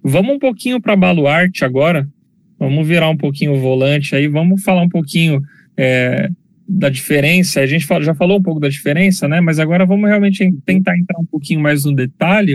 Vamos 0.00 0.36
um 0.36 0.38
pouquinho 0.38 0.80
para 0.80 0.94
Baluarte 0.94 1.64
agora, 1.64 2.08
vamos 2.56 2.86
virar 2.86 3.08
um 3.08 3.16
pouquinho 3.16 3.54
o 3.54 3.58
volante 3.58 4.14
aí, 4.14 4.28
vamos 4.28 4.62
falar 4.62 4.82
um 4.82 4.88
pouquinho 4.88 5.42
é, 5.76 6.30
da 6.68 6.88
diferença. 6.88 7.60
A 7.60 7.66
gente 7.66 7.84
já 8.02 8.14
falou 8.14 8.38
um 8.38 8.42
pouco 8.42 8.60
da 8.60 8.68
diferença, 8.68 9.26
né? 9.26 9.40
Mas 9.40 9.58
agora 9.58 9.84
vamos 9.84 10.08
realmente 10.08 10.52
tentar 10.64 10.96
entrar 10.96 11.18
um 11.18 11.26
pouquinho 11.26 11.58
mais 11.58 11.84
no 11.84 11.92
detalhe 11.92 12.54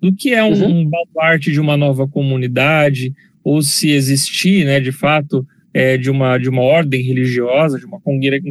do 0.00 0.14
que 0.16 0.32
é 0.32 0.42
um, 0.42 0.52
uhum. 0.52 0.80
um 0.80 0.88
baluarte 0.88 1.52
de 1.52 1.60
uma 1.60 1.76
nova 1.76 2.08
comunidade, 2.08 3.12
ou 3.42 3.62
se 3.62 3.90
existir, 3.90 4.64
né, 4.64 4.80
de 4.80 4.92
fato, 4.92 5.46
é, 5.72 5.96
de, 5.96 6.10
uma, 6.10 6.38
de 6.38 6.48
uma 6.48 6.62
ordem 6.62 7.02
religiosa, 7.02 7.78
de 7.78 7.86
uma 7.86 8.00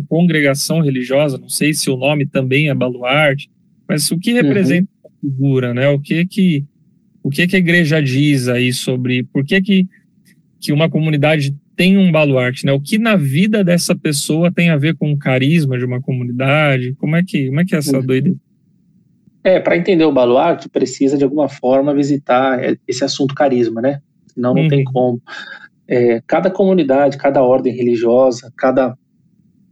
congregação 0.07 0.81
religiosa, 0.81 1.37
não 1.37 1.49
sei 1.49 1.73
se 1.73 1.89
o 1.89 1.97
nome 1.97 2.25
também 2.25 2.69
é 2.69 2.73
baluarte, 2.73 3.49
mas 3.87 4.09
o 4.11 4.19
que 4.19 4.33
representa 4.33 4.89
uhum. 5.03 5.09
a 5.09 5.19
figura, 5.21 5.73
né? 5.73 5.87
O 5.89 5.99
que 5.99 6.25
que 6.25 6.65
o 7.23 7.29
que 7.29 7.45
que 7.47 7.55
a 7.55 7.59
igreja 7.59 8.01
diz 8.01 8.47
aí 8.47 8.71
sobre 8.71 9.23
por 9.23 9.43
que 9.43 9.61
que, 9.61 9.87
que 10.61 10.71
uma 10.71 10.89
comunidade 10.89 11.53
tem 11.75 11.97
um 11.97 12.11
baluarte, 12.11 12.65
né? 12.65 12.71
O 12.71 12.79
que 12.79 12.97
na 12.97 13.15
vida 13.15 13.63
dessa 13.63 13.95
pessoa 13.95 14.51
tem 14.51 14.69
a 14.69 14.77
ver 14.77 14.95
com 14.95 15.11
o 15.11 15.17
carisma 15.17 15.77
de 15.77 15.85
uma 15.85 16.01
comunidade? 16.01 16.95
Como 16.97 17.15
é 17.15 17.23
que 17.23 17.47
como 17.47 17.59
é 17.59 17.65
que 17.65 17.75
é 17.75 17.77
essa 17.77 17.97
uhum. 17.97 18.05
doideira? 18.05 18.37
É, 19.43 19.59
para 19.59 19.77
entender 19.77 20.03
o 20.03 20.11
baluarte, 20.11 20.67
precisa 20.67 21.17
de 21.17 21.23
alguma 21.23 21.47
forma 21.47 21.93
visitar 21.93 22.59
esse 22.87 23.03
assunto 23.03 23.33
carisma, 23.33 23.81
né? 23.81 24.01
Senão 24.37 24.53
não 24.53 24.61
uhum. 24.61 24.67
tem 24.67 24.83
como 24.83 25.19
é, 25.87 26.21
cada 26.27 26.51
comunidade, 26.51 27.17
cada 27.17 27.41
ordem 27.41 27.73
religiosa, 27.73 28.53
cada 28.55 28.95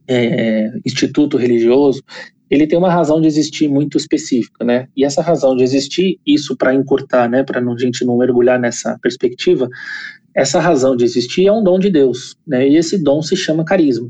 é, 0.07 0.71
instituto 0.83 1.37
religioso, 1.37 2.01
ele 2.49 2.65
tem 2.65 2.77
uma 2.77 2.91
razão 2.91 3.21
de 3.21 3.27
existir 3.27 3.67
muito 3.67 3.97
específica, 3.97 4.63
né? 4.65 4.87
E 4.97 5.05
essa 5.05 5.21
razão 5.21 5.55
de 5.55 5.63
existir, 5.63 6.19
isso 6.25 6.55
para 6.57 6.73
encurtar, 6.73 7.29
né, 7.29 7.43
para 7.43 7.59
a 7.59 7.77
gente 7.77 8.03
não 8.03 8.17
mergulhar 8.17 8.59
nessa 8.59 8.97
perspectiva, 9.01 9.67
essa 10.33 10.59
razão 10.59 10.95
de 10.95 11.03
existir 11.03 11.47
é 11.47 11.51
um 11.51 11.63
dom 11.63 11.79
de 11.79 11.91
Deus, 11.91 12.35
né? 12.45 12.67
E 12.67 12.75
esse 12.75 13.01
dom 13.01 13.21
se 13.21 13.35
chama 13.35 13.63
carisma. 13.63 14.09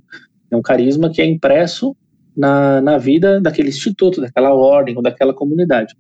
É 0.52 0.56
um 0.56 0.62
carisma 0.62 1.10
que 1.10 1.22
é 1.22 1.26
impresso 1.26 1.96
na, 2.36 2.82
na 2.82 2.98
vida 2.98 3.42
daquele 3.42 3.70
instituto, 3.70 4.22
daquela 4.22 4.54
ordem 4.54 4.96
ou 4.96 5.02
daquela 5.02 5.34
comunidade. 5.34 5.96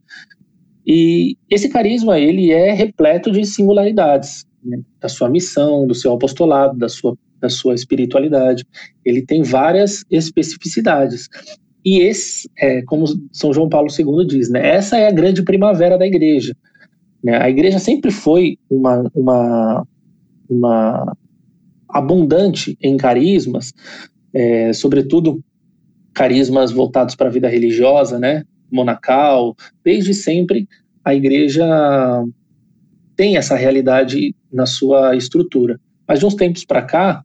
E 0.85 1.37
esse 1.49 1.69
carisma 1.69 2.19
ele 2.19 2.51
é 2.51 2.71
repleto 2.71 3.31
de 3.31 3.43
singularidades 3.45 4.45
né, 4.63 4.79
da 5.01 5.09
sua 5.09 5.29
missão, 5.29 5.87
do 5.87 5.95
seu 5.95 6.13
apostolado, 6.13 6.77
da 6.77 6.89
sua, 6.89 7.17
da 7.39 7.49
sua 7.49 7.73
espiritualidade. 7.73 8.65
Ele 9.03 9.21
tem 9.21 9.41
várias 9.41 10.03
especificidades. 10.11 11.27
E 11.83 11.99
esse, 11.99 12.49
é, 12.57 12.81
como 12.83 13.05
São 13.31 13.53
João 13.53 13.69
Paulo 13.69 13.87
II 13.89 14.25
diz, 14.25 14.49
né, 14.49 14.75
essa 14.75 14.97
é 14.97 15.07
a 15.07 15.11
grande 15.11 15.43
primavera 15.43 15.97
da 15.97 16.05
igreja. 16.05 16.55
Né? 17.23 17.37
A 17.37 17.49
igreja 17.49 17.79
sempre 17.79 18.11
foi 18.11 18.57
uma, 18.69 19.09
uma, 19.13 19.87
uma 20.49 21.17
abundante 21.89 22.77
em 22.81 22.97
carismas, 22.97 23.73
é, 24.33 24.73
sobretudo 24.73 25.43
carismas 26.13 26.71
voltados 26.71 27.15
para 27.15 27.27
a 27.27 27.31
vida 27.31 27.47
religiosa, 27.47 28.17
né, 28.17 28.43
monacal. 28.75 29.55
Desde 29.83 30.13
sempre 30.13 30.67
a 31.03 31.15
igreja 31.15 31.65
tem 33.15 33.37
essa 33.37 33.55
realidade 33.55 34.35
na 34.51 34.65
sua 34.65 35.15
estrutura. 35.15 35.79
Mas 36.07 36.19
de 36.19 36.25
uns 36.25 36.35
tempos 36.35 36.65
para 36.65 36.81
cá, 36.81 37.23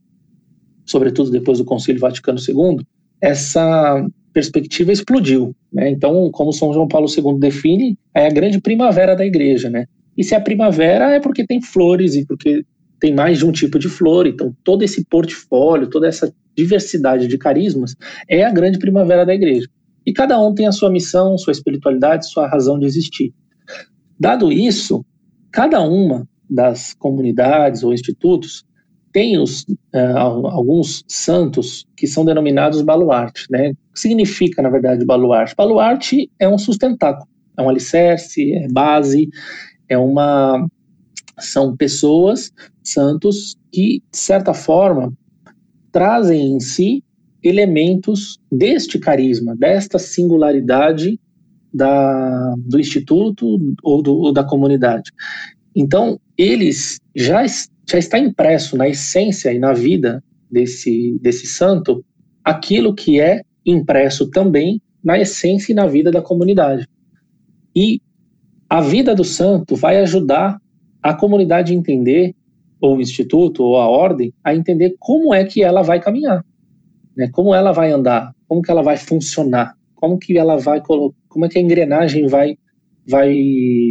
sobretudo 0.87 1.31
depois 1.31 1.59
do 1.59 1.65
Concílio 1.65 2.01
Vaticano 2.01 2.39
II, 2.39 2.85
essa 3.21 4.07
perspectiva 4.33 4.93
explodiu. 4.93 5.55
Né? 5.73 5.91
Então, 5.91 6.31
como 6.31 6.53
São 6.53 6.73
João 6.73 6.89
Paulo 6.89 7.09
II 7.09 7.39
define, 7.39 7.99
é 8.15 8.27
a 8.27 8.31
grande 8.31 8.61
primavera 8.61 9.15
da 9.15 9.27
igreja. 9.27 9.69
Né? 9.69 9.87
E 10.17 10.25
se 10.25 10.35
é 10.35 10.41
primavera 10.41 11.11
é 11.11 11.21
porque 11.21 11.47
tem 11.47 11.61
flores 11.61 12.15
e 12.15 12.25
porque 12.25 12.65
tem 13.01 13.15
mais 13.15 13.39
de 13.39 13.47
um 13.47 13.53
tipo 13.53 13.79
de 13.79 13.89
flor. 13.89 14.27
Então, 14.27 14.55
todo 14.63 14.83
esse 14.83 15.05
portfólio, 15.05 15.89
toda 15.89 16.07
essa 16.07 16.33
diversidade 16.57 17.27
de 17.27 17.39
carismas 17.39 17.97
é 18.29 18.45
a 18.45 18.51
grande 18.51 18.79
primavera 18.79 19.25
da 19.25 19.35
igreja. 19.35 19.69
E 20.05 20.13
cada 20.13 20.41
um 20.41 20.55
tem 20.55 20.67
a 20.67 20.73
sua 20.73 20.91
missão, 20.91 21.37
sua 21.39 21.53
espiritualidade, 21.53 22.31
sua 22.31 22.49
razão 22.49 22.79
de 22.79 22.87
existir. 22.87 23.33
Dado 24.19 24.53
isso, 24.53 25.05
Cada 25.51 25.81
uma 25.81 26.29
das 26.49 26.95
comunidades 26.95 27.83
ou 27.83 27.93
institutos 27.93 28.65
tem 29.13 29.37
os, 29.39 29.63
uh, 29.63 30.47
alguns 30.47 31.05
santos 31.09 31.85
que 31.97 32.07
são 32.07 32.25
denominados 32.25 32.83
baluarte. 32.83 33.47
Né? 33.51 33.71
O 33.71 33.95
que 33.95 34.01
significa, 34.01 34.63
na 34.63 34.71
verdade, 34.71 35.05
baluarte? 35.05 35.55
Baluarte 35.57 36.31
é 36.39 36.49
um 36.49 36.57
sustentáculo, 36.57 37.29
é 37.57 37.63
um 37.63 37.69
alicerce, 37.69 38.53
é 38.55 38.69
base, 38.69 39.29
é 39.89 39.99
uma. 39.99 40.67
São 41.39 41.77
pessoas, 41.77 42.53
santos, 42.83 43.57
que, 43.73 44.03
de 44.13 44.19
certa 44.19 44.55
forma, 44.55 45.13
trazem 45.91 46.53
em 46.53 46.61
si 46.61 47.03
elementos 47.43 48.39
deste 48.51 48.99
carisma, 48.99 49.57
desta 49.57 49.99
singularidade 49.99 51.19
da, 51.73 52.55
do 52.59 52.79
instituto 52.79 53.75
ou, 53.83 54.03
do, 54.03 54.15
ou 54.17 54.33
da 54.33 54.45
comunidade. 54.45 55.11
Então, 55.75 56.21
eles 56.37 56.99
já, 57.15 57.45
já 57.89 57.99
está 57.99 58.19
impresso 58.19 58.77
na 58.77 58.89
essência 58.89 59.53
e 59.53 59.59
na 59.59 59.73
vida 59.73 60.23
desse, 60.51 61.19
desse 61.21 61.47
santo 61.47 62.05
aquilo 62.45 62.95
que 62.95 63.21
é 63.21 63.43
impresso 63.65 64.29
também 64.31 64.81
na 65.03 65.19
essência 65.19 65.73
e 65.73 65.75
na 65.75 65.87
vida 65.87 66.11
da 66.11 66.21
comunidade. 66.21 66.87
E 67.75 68.01
a 68.69 68.81
vida 68.81 69.15
do 69.15 69.25
santo 69.25 69.77
vai 69.77 69.99
ajudar 69.99 70.61
a 71.03 71.15
comunidade 71.15 71.73
a 71.73 71.77
entender, 71.77 72.35
ou 72.81 72.97
o 72.97 73.01
instituto, 73.01 73.63
ou 73.63 73.77
a 73.77 73.89
ordem, 73.89 74.33
a 74.45 74.55
entender 74.55 74.97
como 74.99 75.33
é 75.33 75.45
que 75.45 75.63
ela 75.63 75.83
vai 75.83 76.01
caminhar, 76.01 76.45
né? 77.21 77.31
como 77.33 77.55
ela 77.55 77.73
vai 77.73 77.93
andar, 77.93 78.35
como 78.49 78.63
que 78.63 78.71
ela 78.71 78.83
vai 78.83 78.97
funcionar, 78.97 79.75
como 79.95 80.19
que 80.19 80.37
ela 80.39 80.57
vai 80.57 80.81
como 80.81 81.45
é 81.45 81.49
que 81.49 81.59
a 81.59 81.63
engrenagem 81.63 82.27
vai 82.27 82.57
vai 83.07 83.35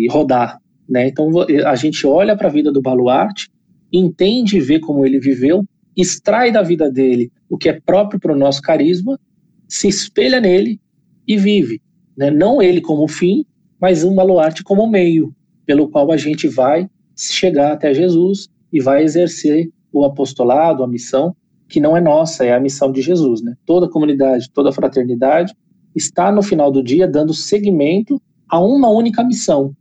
rodar, 0.10 0.60
né? 0.88 1.08
Então 1.08 1.30
a 1.66 1.76
gente 1.76 2.06
olha 2.06 2.36
para 2.36 2.48
a 2.48 2.52
vida 2.52 2.72
do 2.72 2.82
baluarte 2.82 3.50
entende 3.92 4.58
e 4.58 4.62
vê 4.62 4.80
como 4.80 5.06
ele 5.06 5.20
viveu, 5.20 5.66
extrai 5.96 6.52
da 6.52 6.62
vida 6.62 6.92
dele 6.92 7.32
o 7.50 7.58
que 7.58 7.70
é 7.70 7.80
próprio 7.80 8.20
para 8.20 8.34
o 8.34 8.38
nosso 8.38 8.62
carisma, 8.62 9.20
se 9.68 9.88
espelha 9.88 10.40
nele 10.40 10.80
e 11.28 11.38
vive. 11.38 11.82
Né? 12.16 12.30
Não 12.30 12.62
ele 12.62 12.82
como 12.82 13.08
fim, 13.08 13.46
mas 13.80 14.04
um 14.04 14.14
baluarte 14.14 14.64
como 14.64 14.88
meio, 14.88 15.34
pelo 15.66 15.90
qual 15.90 16.12
a 16.12 16.18
gente 16.18 16.48
vai 16.48 16.88
chegar 17.16 17.74
até 17.74 17.94
Jesus 17.94 18.48
e 18.72 18.80
vai 18.80 19.04
exercer 19.04 19.70
o 19.92 20.06
apostolado, 20.06 20.84
a 20.84 20.88
missão, 20.88 21.36
que 21.70 21.80
não 21.80 21.96
é 21.96 22.02
nossa, 22.02 22.44
é 22.44 22.54
a 22.54 22.60
missão 22.60 22.92
de 22.92 23.02
Jesus. 23.02 23.42
Né? 23.42 23.56
Toda 23.66 23.86
a 23.86 23.90
comunidade, 23.90 24.50
toda 24.52 24.70
a 24.70 24.74
fraternidade 24.74 25.56
está 25.96 26.32
no 26.32 26.42
final 26.42 26.72
do 26.72 26.84
dia 26.84 27.08
dando 27.08 27.34
seguimento 27.34 28.22
a 28.48 28.60
uma 28.60 28.90
única 28.90 29.24
missão, 29.24 29.74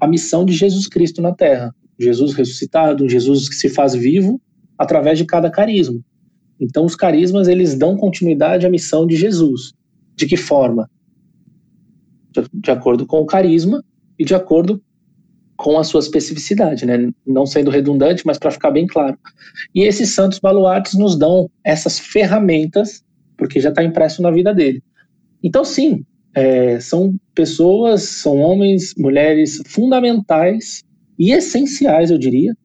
a 0.00 0.06
missão 0.06 0.44
de 0.44 0.54
Jesus 0.54 0.88
Cristo 0.88 1.20
na 1.20 1.34
Terra. 1.34 1.74
Jesus 1.98 2.32
ressuscitado, 2.32 3.08
Jesus 3.08 3.48
que 3.48 3.54
se 3.54 3.68
faz 3.68 3.94
vivo 3.94 4.40
através 4.78 5.18
de 5.18 5.24
cada 5.24 5.50
carisma. 5.50 6.00
Então, 6.58 6.84
os 6.84 6.96
carismas 6.96 7.46
eles 7.46 7.76
dão 7.76 7.96
continuidade 7.96 8.66
à 8.66 8.70
missão 8.70 9.06
de 9.06 9.16
Jesus. 9.16 9.72
De 10.16 10.26
que 10.26 10.36
forma? 10.36 10.90
De, 12.32 12.42
de 12.52 12.70
acordo 12.70 13.06
com 13.06 13.18
o 13.18 13.26
carisma 13.26 13.84
e 14.18 14.24
de 14.24 14.34
acordo 14.34 14.82
com 15.56 15.78
a 15.78 15.84
sua 15.84 16.00
especificidade, 16.00 16.84
né? 16.84 17.10
Não 17.26 17.46
sendo 17.46 17.70
redundante, 17.70 18.26
mas 18.26 18.38
para 18.38 18.50
ficar 18.50 18.70
bem 18.70 18.86
claro. 18.86 19.16
E 19.74 19.82
esses 19.82 20.14
santos 20.14 20.38
baluartes 20.38 20.94
nos 20.94 21.16
dão 21.16 21.48
essas 21.62 21.98
ferramentas, 21.98 23.04
porque 23.36 23.60
já 23.60 23.68
está 23.68 23.82
impresso 23.82 24.22
na 24.22 24.30
vida 24.30 24.52
dele. 24.52 24.82
Então, 25.42 25.64
sim, 25.64 26.04
é, 26.34 26.80
são 26.80 27.14
pessoas, 27.34 28.02
são 28.02 28.38
homens, 28.38 28.94
mulheres 28.98 29.62
fundamentais 29.66 30.82
e 31.18 31.32
essenciais, 31.32 32.10
eu 32.10 32.18
diria, 32.18 32.56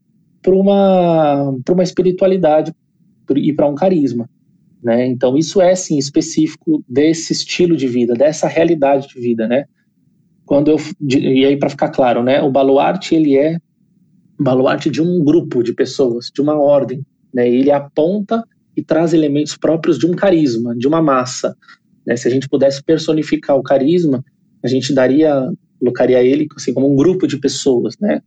para 0.42 0.56
uma, 0.56 1.56
uma 1.70 1.84
espiritualidade 1.84 2.74
e 3.36 3.54
para 3.54 3.68
um 3.68 3.76
carisma. 3.76 4.28
Né? 4.82 5.06
Então, 5.08 5.38
isso 5.38 5.62
é, 5.62 5.76
sim, 5.76 5.98
específico 5.98 6.84
desse 6.88 7.34
estilo 7.34 7.76
de 7.76 7.88
vida, 7.88 8.14
dessa 8.14 8.48
realidade 8.48 9.08
de 9.10 9.20
vida, 9.20 9.48
né? 9.48 9.66
Quando 10.50 10.72
eu, 10.72 10.78
e 11.08 11.46
aí, 11.46 11.56
para 11.58 11.70
ficar 11.70 11.90
claro, 11.90 12.24
né? 12.24 12.42
O 12.42 12.50
baluarte, 12.50 13.14
ele 13.14 13.38
é 13.38 13.60
baluarte 14.40 14.90
de 14.90 15.00
um 15.00 15.24
grupo 15.24 15.62
de 15.62 15.76
pessoas, 15.76 16.32
de 16.34 16.42
uma 16.42 16.60
ordem, 16.60 17.06
né? 17.32 17.48
Ele 17.48 17.70
aponta 17.70 18.44
e 18.76 18.84
traz 18.84 19.14
elementos 19.14 19.56
próprios 19.56 20.00
de 20.00 20.08
um 20.08 20.16
carisma, 20.16 20.76
de 20.76 20.88
uma 20.88 21.04
massa. 21.04 21.56
Né? 22.04 22.16
Se 22.16 22.28
a 22.28 22.32
gente 22.32 22.50
pudesse 22.50 22.82
personificar 22.84 23.58
o 23.58 23.62
carisma, 23.62 24.26
a 24.64 24.68
gente 24.68 24.92
daria, 24.92 25.54
colocaria 25.78 26.24
ele 26.24 26.48
assim, 26.56 26.74
como 26.74 26.92
um 26.92 26.96
grupo 26.96 27.28
de 27.28 27.38
pessoas, 27.38 27.96
né? 28.02 28.20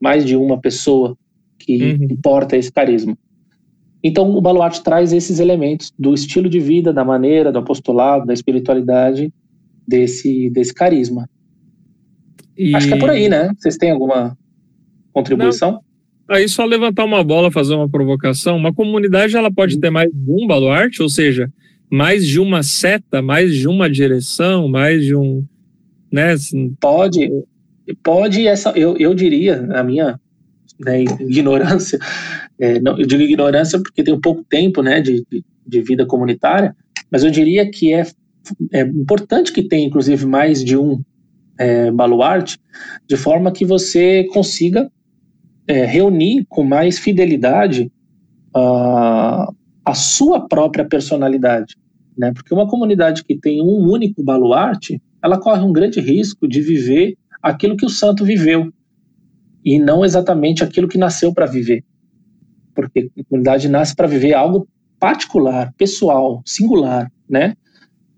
mais 0.00 0.24
de 0.24 0.36
uma 0.36 0.60
pessoa 0.60 1.18
que 1.58 1.82
uhum. 1.82 2.16
porta 2.22 2.56
esse 2.56 2.70
carisma. 2.70 3.18
Então, 4.04 4.36
o 4.36 4.40
baluarte 4.40 4.84
traz 4.84 5.12
esses 5.12 5.40
elementos 5.40 5.92
do 5.98 6.14
estilo 6.14 6.48
de 6.48 6.60
vida, 6.60 6.92
da 6.92 7.04
maneira, 7.04 7.50
do 7.50 7.58
apostolado, 7.58 8.24
da 8.24 8.32
espiritualidade 8.32 9.34
desse, 9.84 10.48
desse 10.50 10.72
carisma. 10.72 11.28
E... 12.56 12.74
Acho 12.74 12.88
que 12.88 12.94
é 12.94 12.98
por 12.98 13.10
aí, 13.10 13.28
né? 13.28 13.50
Vocês 13.58 13.76
têm 13.76 13.90
alguma 13.90 14.36
contribuição? 15.12 15.72
Não. 15.72 15.86
Aí 16.28 16.48
só 16.48 16.64
levantar 16.64 17.04
uma 17.04 17.22
bola, 17.22 17.52
fazer 17.52 17.74
uma 17.74 17.88
provocação. 17.88 18.56
Uma 18.56 18.74
comunidade 18.74 19.36
ela 19.36 19.50
pode 19.50 19.78
ter 19.78 19.90
mais 19.90 20.10
de 20.12 20.30
um 20.30 20.46
baluarte, 20.46 21.02
ou 21.02 21.08
seja, 21.08 21.52
mais 21.90 22.26
de 22.26 22.40
uma 22.40 22.62
seta, 22.62 23.22
mais 23.22 23.54
de 23.54 23.68
uma 23.68 23.88
direção, 23.88 24.68
mais 24.68 25.04
de 25.04 25.14
um, 25.14 25.44
né? 26.10 26.32
Assim... 26.32 26.74
Pode, 26.80 27.30
pode 28.02 28.46
essa. 28.46 28.70
Eu, 28.70 28.96
eu 28.96 29.14
diria, 29.14 29.60
na 29.60 29.84
minha 29.84 30.18
né, 30.80 31.02
ignorância, 31.02 31.98
é, 32.58 32.80
não, 32.80 32.98
eu 32.98 33.06
digo 33.06 33.22
ignorância 33.22 33.78
porque 33.78 34.02
tenho 34.02 34.20
pouco 34.20 34.44
tempo, 34.48 34.82
né, 34.82 35.00
de, 35.00 35.24
de, 35.30 35.44
de 35.66 35.80
vida 35.82 36.04
comunitária, 36.04 36.74
mas 37.10 37.22
eu 37.22 37.30
diria 37.30 37.70
que 37.70 37.94
é, 37.94 38.04
é 38.72 38.80
importante 38.80 39.52
que 39.52 39.62
tenha, 39.62 39.86
inclusive, 39.86 40.26
mais 40.26 40.64
de 40.64 40.76
um 40.76 41.00
é, 41.58 41.90
baluarte, 41.90 42.58
de 43.06 43.16
forma 43.16 43.52
que 43.52 43.64
você 43.64 44.24
consiga 44.32 44.90
é, 45.66 45.84
reunir 45.84 46.44
com 46.48 46.62
mais 46.62 46.98
fidelidade 46.98 47.90
a 49.84 49.92
sua 49.92 50.48
própria 50.48 50.86
personalidade. 50.86 51.76
Né? 52.16 52.32
Porque 52.32 52.54
uma 52.54 52.66
comunidade 52.66 53.22
que 53.22 53.36
tem 53.36 53.60
um 53.60 53.86
único 53.86 54.22
baluarte, 54.24 55.00
ela 55.22 55.38
corre 55.38 55.62
um 55.62 55.72
grande 55.72 56.00
risco 56.00 56.48
de 56.48 56.62
viver 56.62 57.18
aquilo 57.42 57.76
que 57.76 57.84
o 57.84 57.90
santo 57.90 58.24
viveu 58.24 58.72
e 59.64 59.78
não 59.78 60.04
exatamente 60.04 60.64
aquilo 60.64 60.88
que 60.88 60.96
nasceu 60.96 61.34
para 61.34 61.44
viver. 61.44 61.84
Porque 62.74 63.10
a 63.18 63.24
comunidade 63.24 63.68
nasce 63.68 63.94
para 63.94 64.06
viver 64.06 64.32
algo 64.32 64.66
particular, 64.98 65.74
pessoal, 65.76 66.40
singular, 66.44 67.10
né? 67.28 67.54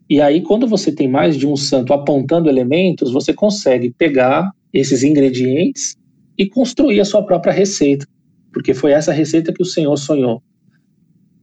E 0.09 0.21
aí, 0.21 0.41
quando 0.41 0.67
você 0.67 0.91
tem 0.91 1.07
mais 1.07 1.37
de 1.37 1.47
um 1.47 1.55
santo 1.55 1.93
apontando 1.93 2.49
elementos, 2.49 3.13
você 3.13 3.35
consegue 3.35 3.93
pegar 3.97 4.51
esses 4.73 5.03
ingredientes 5.03 5.97
e 6.37 6.49
construir 6.49 7.01
a 7.01 7.05
sua 7.05 7.23
própria 7.23 7.53
receita, 7.53 8.07
porque 8.53 8.73
foi 8.73 8.93
essa 8.93 9.13
receita 9.13 9.53
que 9.53 9.63
o 9.63 9.67
Senhor 9.67 9.97
sonhou. 9.97 10.43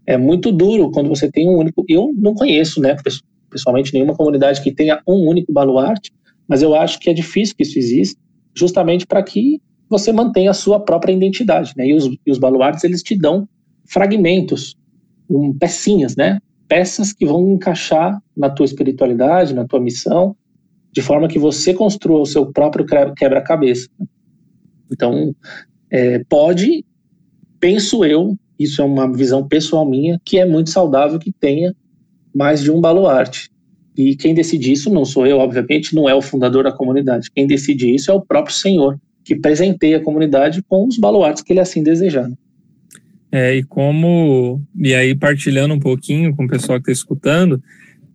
É 0.08 0.18
muito 0.18 0.52
duro 0.52 0.90
quando 0.92 1.10
você 1.10 1.30
tem 1.30 1.48
um 1.48 1.58
único. 1.58 1.84
Eu 1.88 2.14
não 2.16 2.34
conheço, 2.34 2.80
né, 2.80 2.96
pessoalmente, 3.50 3.94
nenhuma 3.94 4.16
comunidade 4.16 4.62
que 4.62 4.72
tenha 4.72 5.02
um 5.08 5.28
único 5.28 5.52
baluarte, 5.52 6.12
mas 6.48 6.62
eu 6.62 6.76
acho 6.76 7.00
que 7.00 7.10
é 7.10 7.14
difícil 7.14 7.56
que 7.56 7.64
isso 7.64 7.78
exista, 7.78 8.20
justamente 8.56 9.06
para 9.06 9.22
que 9.22 9.62
você 9.90 10.12
mantenha 10.12 10.52
a 10.52 10.54
sua 10.54 10.80
própria 10.80 11.14
identidade, 11.14 11.74
né? 11.76 11.88
E 11.88 11.94
os, 11.94 12.06
e 12.26 12.32
os 12.32 12.38
baluartes 12.38 12.84
eles 12.84 13.04
te 13.04 13.16
dão 13.16 13.48
fragmentos, 13.86 14.76
um, 15.30 15.54
pecinhas, 15.54 16.16
né? 16.16 16.40
Peças 16.68 17.14
que 17.14 17.26
vão 17.26 17.54
encaixar 17.54 18.22
na 18.36 18.50
tua 18.50 18.66
espiritualidade, 18.66 19.54
na 19.54 19.66
tua 19.66 19.80
missão, 19.80 20.36
de 20.92 21.02
forma 21.02 21.28
que 21.28 21.38
você 21.38 21.74
construa 21.74 22.22
o 22.22 22.26
seu 22.26 22.52
próprio 22.52 22.86
quebra-cabeça. 23.16 23.90
Então, 24.92 25.36
é, 25.92 26.24
pode, 26.30 26.86
penso 27.60 28.06
eu, 28.06 28.38
isso 28.58 28.82
é 28.82 28.86
uma 28.86 29.12
visão 29.12 29.48
pessoal 29.48 29.86
minha, 29.86 30.20
que 30.24 30.40
é 30.40 30.46
muito 30.46 30.70
saudável 30.70 31.20
que 31.20 31.32
tenha 31.32 31.76
mais 32.34 32.62
de 32.62 32.72
um 32.72 32.80
baluarte. 32.80 33.50
E 33.98 34.16
quem 34.16 34.34
decide 34.34 34.72
isso 34.72 34.90
não 34.90 35.06
sou 35.06 35.26
eu, 35.26 35.38
obviamente, 35.38 35.96
não 35.96 36.08
é 36.08 36.14
o 36.14 36.22
fundador 36.22 36.64
da 36.64 36.72
comunidade. 36.72 37.32
Quem 37.32 37.48
decide 37.48 37.94
isso 37.94 38.12
é 38.12 38.14
o 38.14 38.22
próprio 38.22 38.54
Senhor, 38.54 39.00
que 39.24 39.36
presenteia 39.36 39.98
a 39.98 40.04
comunidade 40.04 40.62
com 40.64 40.88
os 40.88 40.98
baluartes 40.98 41.42
que 41.42 41.54
ele 41.54 41.62
assim 41.62 41.82
desejar. 41.82 42.28
Né? 42.28 42.36
É, 43.36 43.54
e 43.54 43.64
como, 43.64 44.62
e 44.74 44.96
aí 44.96 45.14
partilhando 45.14 45.74
um 45.74 45.80
pouquinho 45.80 46.34
com 46.34 46.46
o 46.46 46.48
pessoal 46.48 46.78
que 46.80 46.90
está 46.90 46.94
escutando, 46.94 47.62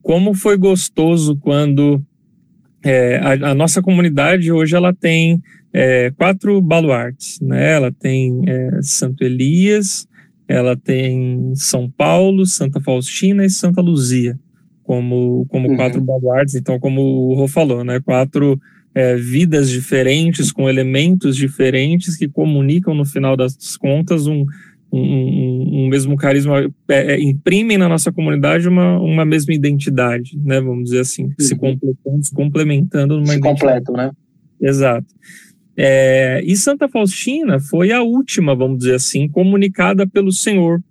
como 0.01 0.33
foi 0.33 0.57
gostoso 0.57 1.37
quando 1.37 2.03
é, 2.83 3.19
a, 3.19 3.51
a, 3.51 3.55
nossa 3.55 3.83
comunidade 3.83 4.51
hoje 4.51 4.75
ela 4.75 4.95
tem 4.95 5.43
é, 5.75 6.11
quatro 6.17 6.59
baluartes, 6.63 7.39
né? 7.39 7.73
Ela 7.73 7.93
tem 7.93 8.41
é, 8.47 8.79
Santo 8.81 9.23
Elias, 9.23 10.09
ela 10.49 10.75
tem 10.75 11.53
São 11.55 11.91
Paulo, 11.91 12.47
Santa 12.47 12.81
Faustina 12.81 13.45
e 13.45 13.51
Santa 13.51 13.83
Luzia 13.83 14.39
como, 14.83 15.45
como 15.51 15.69
uhum. 15.69 15.77
quatro 15.77 16.01
baluartes. 16.01 16.55
Então, 16.55 16.81
como 16.81 17.03
o 17.03 17.35
Rô 17.35 17.47
falou, 17.47 17.85
né? 17.85 18.01
Quatro 18.01 18.59
é, 18.95 19.17
vidas 19.17 19.69
diferentes 19.69 20.51
com 20.51 20.67
elementos 20.67 21.37
diferentes 21.37 22.17
que 22.17 22.27
comunicam 22.27 22.95
no 22.95 23.05
final 23.05 23.37
das 23.37 23.77
contas 23.77 24.27
um, 24.27 24.47
um, 24.93 25.85
um, 25.85 25.89
mesmo 25.89 26.17
carisma, 26.17 26.71
é, 26.89 27.15
é, 27.15 27.21
imprimem 27.21 27.79
na 27.79 27.89
nossa 27.89 28.11
comunidade 28.13 28.69
uma, 28.69 28.99
uma 28.99 29.25
mesma 29.25 29.55
identidade, 29.55 30.37
né? 30.43 30.61
Vamos 30.61 30.85
dizer 30.85 31.01
assim, 31.01 31.25
uhum. 31.25 31.35
se 31.39 31.57
completando, 31.57 32.25
se 32.25 32.35
complementando 32.35 33.17
numa 33.17 33.33
se 33.35 33.41
completam, 33.41 33.95
né? 33.95 34.11
Exato. 34.61 35.07
É, 35.77 36.43
e 36.45 36.57
Santa 36.57 36.89
Faustina 36.89 37.61
foi 37.61 37.93
a 37.93 38.03
última, 38.03 38.55
vamos 38.55 38.79
dizer 38.79 38.97
assim, 38.97 39.29
comunicada 39.29 40.07
pelo 40.07 40.33
Senhor 40.33 40.83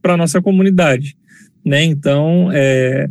para 0.00 0.16
nossa 0.16 0.40
comunidade, 0.40 1.16
né? 1.64 1.84
Então, 1.84 2.50
é, 2.52 3.08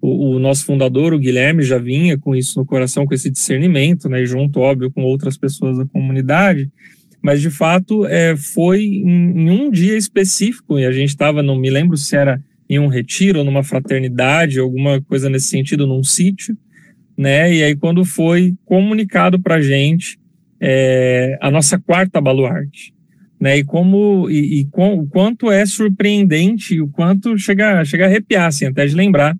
o, 0.00 0.34
o, 0.34 0.38
nosso 0.38 0.66
fundador, 0.66 1.14
o 1.14 1.18
Guilherme, 1.18 1.62
já 1.62 1.78
vinha 1.78 2.18
com 2.18 2.34
isso 2.34 2.58
no 2.58 2.66
coração, 2.66 3.06
com 3.06 3.14
esse 3.14 3.30
discernimento, 3.30 4.08
né? 4.08 4.24
Junto, 4.26 4.60
óbvio, 4.60 4.90
com 4.90 5.02
outras 5.02 5.38
pessoas 5.38 5.78
da 5.78 5.86
comunidade 5.86 6.70
mas 7.22 7.40
de 7.40 7.50
fato 7.50 8.04
é, 8.06 8.36
foi 8.36 8.84
em, 8.84 9.46
em, 9.46 9.50
um 9.50 9.70
dia 9.70 9.96
específico, 9.96 10.78
e 10.78 10.84
a 10.84 10.92
gente 10.92 11.10
estava, 11.10 11.42
não 11.42 11.56
me 11.56 11.70
lembro 11.70 11.96
se 11.96 12.16
era 12.16 12.42
em 12.68 12.78
um 12.78 12.88
retiro 12.88 13.38
ou 13.38 13.44
numa 13.44 13.62
fraternidade, 13.62 14.58
alguma 14.58 15.00
coisa 15.02 15.30
nesse 15.30 15.48
sentido, 15.48 15.86
num 15.86 16.02
sítio, 16.02 16.56
né? 17.16 17.54
E 17.54 17.62
aí, 17.62 17.76
quando 17.76 18.04
foi 18.04 18.54
comunicado 18.64 19.40
para 19.40 19.56
a 19.56 19.62
gente 19.62 20.18
é, 20.60 21.36
a 21.40 21.50
nossa 21.50 21.78
quarta 21.78 22.20
baluarte, 22.20 22.94
né? 23.38 23.58
E 23.58 23.64
como 23.64 24.30
e, 24.30 24.60
e 24.60 24.64
com, 24.66 24.94
o 24.94 25.06
quanto 25.06 25.50
é 25.50 25.66
surpreendente, 25.66 26.80
o 26.80 26.88
quanto 26.88 27.36
chega, 27.36 27.84
chega 27.84 28.04
a 28.04 28.08
arrepiar, 28.08 28.46
assim, 28.46 28.66
até 28.66 28.86
de 28.86 28.94
lembrar. 28.94 29.36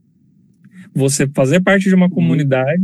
Você 0.95 1.27
fazer 1.35 1.61
parte 1.61 1.89
de 1.89 1.95
uma 1.95 2.07
uhum. 2.07 2.13
comunidade, 2.13 2.83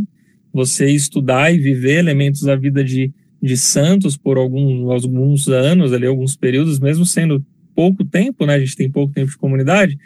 você 0.52 0.90
estudar 0.90 1.52
e 1.52 1.58
viver 1.58 1.98
elementos 1.98 2.42
da 2.42 2.56
vida 2.56 2.82
de 2.82 3.12
de 3.42 3.56
santos 3.56 4.16
por 4.16 4.36
algum, 4.36 4.90
alguns 4.90 5.48
anos, 5.48 5.92
ali, 5.92 6.06
alguns 6.06 6.36
períodos, 6.36 6.80
mesmo 6.80 7.06
sendo 7.06 7.44
pouco 7.74 8.04
tempo, 8.04 8.44
né? 8.44 8.54
A 8.54 8.58
gente 8.58 8.76
tem 8.76 8.90
pouco 8.90 9.12
tempo 9.12 9.30
de 9.30 9.38
comunidade, 9.38 9.96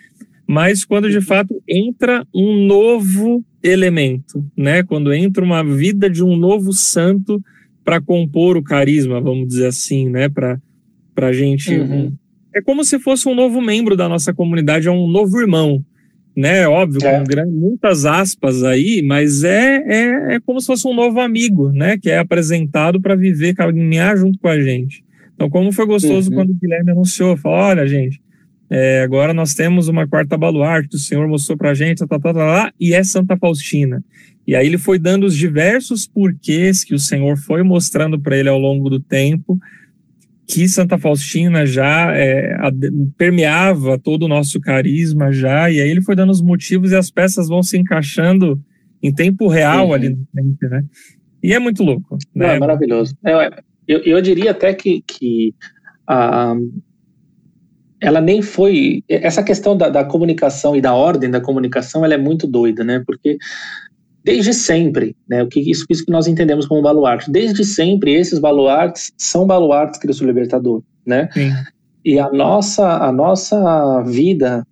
mas 0.46 0.84
quando 0.84 1.10
de 1.10 1.20
fato 1.20 1.62
entra 1.66 2.26
um 2.34 2.66
novo 2.66 3.44
elemento, 3.62 4.44
né? 4.56 4.82
Quando 4.82 5.12
entra 5.12 5.42
uma 5.42 5.64
vida 5.64 6.10
de 6.10 6.22
um 6.22 6.36
novo 6.36 6.72
santo 6.72 7.42
para 7.84 8.00
compor 8.00 8.56
o 8.56 8.62
carisma, 8.62 9.20
vamos 9.20 9.48
dizer 9.48 9.66
assim, 9.66 10.08
né? 10.08 10.28
Para 10.28 10.60
a 11.16 11.32
gente. 11.32 11.74
Uhum. 11.74 12.12
É 12.54 12.60
como 12.60 12.84
se 12.84 12.98
fosse 12.98 13.26
um 13.26 13.34
novo 13.34 13.62
membro 13.62 13.96
da 13.96 14.08
nossa 14.08 14.34
comunidade, 14.34 14.86
é 14.86 14.90
um 14.90 15.08
novo 15.08 15.40
irmão, 15.40 15.82
né? 16.36 16.66
Óbvio, 16.66 17.06
é. 17.06 17.20
com 17.20 17.50
muitas 17.50 18.04
aspas 18.04 18.62
aí, 18.64 19.02
mas 19.02 19.44
é, 19.44 19.76
é, 19.86 20.34
é 20.34 20.40
como 20.40 20.60
se 20.60 20.66
fosse 20.66 20.86
um 20.86 20.94
novo 20.94 21.20
amigo, 21.20 21.70
né? 21.70 21.98
Que 21.98 22.10
é 22.10 22.18
apresentado 22.18 23.00
para 23.00 23.14
viver, 23.14 23.54
caminhar 23.54 24.16
junto 24.16 24.38
com 24.38 24.48
a 24.48 24.60
gente. 24.60 25.04
Então, 25.34 25.50
como 25.50 25.72
foi 25.72 25.86
gostoso 25.86 26.30
uhum. 26.30 26.36
quando 26.36 26.50
o 26.50 26.54
Guilherme 26.54 26.92
anunciou, 26.92 27.36
falou: 27.36 27.58
olha, 27.58 27.86
gente, 27.86 28.20
é, 28.70 29.02
agora 29.02 29.34
nós 29.34 29.54
temos 29.54 29.88
uma 29.88 30.06
quarta 30.06 30.36
baluarte 30.36 30.88
que 30.88 30.96
o 30.96 30.98
Senhor 30.98 31.28
mostrou 31.28 31.58
para 31.58 31.70
a 31.70 31.74
gente, 31.74 31.98
tá, 31.98 32.06
tá, 32.06 32.18
tá, 32.18 32.32
tá, 32.32 32.72
e 32.80 32.94
é 32.94 33.02
Santa 33.02 33.36
Faustina. 33.36 34.02
E 34.46 34.56
aí 34.56 34.66
ele 34.66 34.78
foi 34.78 34.98
dando 34.98 35.24
os 35.24 35.36
diversos 35.36 36.06
porquês 36.06 36.82
que 36.82 36.94
o 36.94 36.98
Senhor 36.98 37.36
foi 37.36 37.62
mostrando 37.62 38.18
para 38.18 38.36
ele 38.36 38.48
ao 38.48 38.58
longo 38.58 38.88
do 38.88 38.98
tempo, 38.98 39.58
que 40.52 40.68
Santa 40.68 40.98
Faustina 40.98 41.64
já 41.64 42.14
é, 42.14 42.54
permeava 43.16 43.98
todo 43.98 44.24
o 44.24 44.28
nosso 44.28 44.60
carisma 44.60 45.32
já, 45.32 45.70
e 45.70 45.80
aí 45.80 45.88
ele 45.88 46.02
foi 46.02 46.14
dando 46.14 46.30
os 46.30 46.42
motivos 46.42 46.92
e 46.92 46.96
as 46.96 47.10
peças 47.10 47.48
vão 47.48 47.62
se 47.62 47.78
encaixando 47.78 48.60
em 49.02 49.12
tempo 49.14 49.48
real 49.48 49.86
Sim. 49.86 49.94
ali 49.94 50.08
no 50.10 50.26
tempo, 50.34 50.68
né? 50.68 50.84
E 51.42 51.54
é 51.54 51.58
muito 51.58 51.82
louco. 51.82 52.18
Né? 52.34 52.56
É 52.56 52.58
maravilhoso. 52.58 53.16
Eu, 53.88 53.98
eu 54.00 54.20
diria 54.20 54.50
até 54.50 54.74
que, 54.74 55.02
que 55.06 55.54
a, 56.06 56.54
ela 57.98 58.20
nem 58.20 58.42
foi. 58.42 59.02
Essa 59.08 59.42
questão 59.42 59.74
da, 59.74 59.88
da, 59.88 60.04
comunicação 60.04 60.76
e 60.76 60.82
da 60.82 60.94
ordem 60.94 61.30
da 61.30 61.40
comunicação 61.40 62.04
ela 62.04 62.12
é 62.14 62.18
muito 62.18 62.46
doida, 62.46 62.84
né? 62.84 63.02
Porque 63.06 63.38
desde 64.24 64.52
sempre, 64.54 65.16
né? 65.28 65.42
O 65.42 65.48
que 65.48 65.60
isso, 65.60 65.84
isso 65.90 66.04
que 66.04 66.12
nós 66.12 66.26
entendemos 66.26 66.66
como 66.66 66.82
baluarte, 66.82 67.30
desde 67.30 67.64
sempre 67.64 68.14
esses 68.14 68.38
baluartes 68.38 69.12
são 69.16 69.46
baluartes 69.46 69.98
Cristo 69.98 70.24
Libertador, 70.24 70.82
né? 71.06 71.28
Sim. 71.32 71.50
E 72.04 72.18
a 72.18 72.30
nossa 72.30 72.98
a 72.98 73.12
nossa 73.12 74.02
vida 74.02 74.66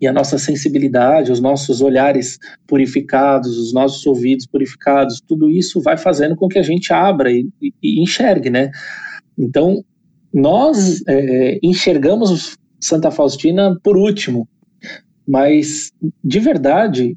e 0.00 0.06
a 0.08 0.12
nossa 0.12 0.36
sensibilidade, 0.36 1.30
os 1.30 1.40
nossos 1.40 1.80
olhares 1.80 2.36
purificados, 2.66 3.56
os 3.56 3.72
nossos 3.72 4.04
ouvidos 4.04 4.46
purificados, 4.46 5.20
tudo 5.20 5.48
isso 5.48 5.80
vai 5.80 5.96
fazendo 5.96 6.34
com 6.34 6.48
que 6.48 6.58
a 6.58 6.62
gente 6.62 6.92
abra 6.92 7.30
e, 7.30 7.48
e, 7.80 8.02
enxergue, 8.02 8.50
né? 8.50 8.72
Então, 9.38 9.84
nós 10.34 11.04
é, 11.06 11.58
enxergamos 11.62 12.56
Santa 12.80 13.12
Faustina 13.12 13.78
por 13.80 13.96
último, 13.96 14.48
mas 15.26 15.92
de 16.24 16.40
verdade, 16.40 17.16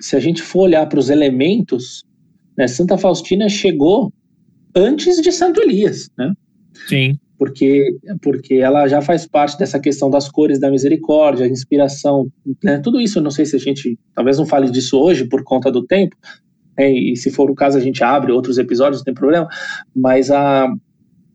se 0.00 0.16
a 0.16 0.20
gente 0.20 0.42
for 0.42 0.62
olhar 0.62 0.86
para 0.86 0.98
os 0.98 1.10
elementos, 1.10 2.04
né, 2.56 2.66
Santa 2.66 2.96
Faustina 2.98 3.48
chegou 3.48 4.12
antes 4.74 5.20
de 5.20 5.32
Santo 5.32 5.60
Elias, 5.60 6.10
né? 6.16 6.32
Sim 6.88 7.18
porque, 7.38 7.96
porque 8.22 8.54
ela 8.54 8.88
já 8.88 9.00
faz 9.00 9.26
parte 9.26 9.58
dessa 9.58 9.78
questão 9.78 10.10
das 10.10 10.28
cores 10.28 10.58
da 10.58 10.70
misericórdia, 10.70 11.46
inspiração, 11.46 12.28
né? 12.62 12.78
tudo 12.78 13.00
isso. 13.00 13.18
Eu 13.18 13.22
não 13.22 13.30
sei 13.30 13.44
se 13.44 13.56
a 13.56 13.58
gente 13.58 13.98
talvez 14.14 14.38
não 14.38 14.46
fale 14.46 14.70
disso 14.70 14.98
hoje 14.98 15.26
por 15.26 15.42
conta 15.44 15.70
do 15.70 15.84
tempo, 15.84 16.16
é, 16.76 16.90
e 16.90 17.16
se 17.16 17.30
for 17.30 17.50
o 17.50 17.54
caso 17.54 17.78
a 17.78 17.80
gente 17.80 18.02
abre 18.04 18.32
outros 18.32 18.58
episódios, 18.58 19.00
não 19.00 19.04
tem 19.04 19.14
problema, 19.14 19.48
mas 19.94 20.30
a, 20.30 20.70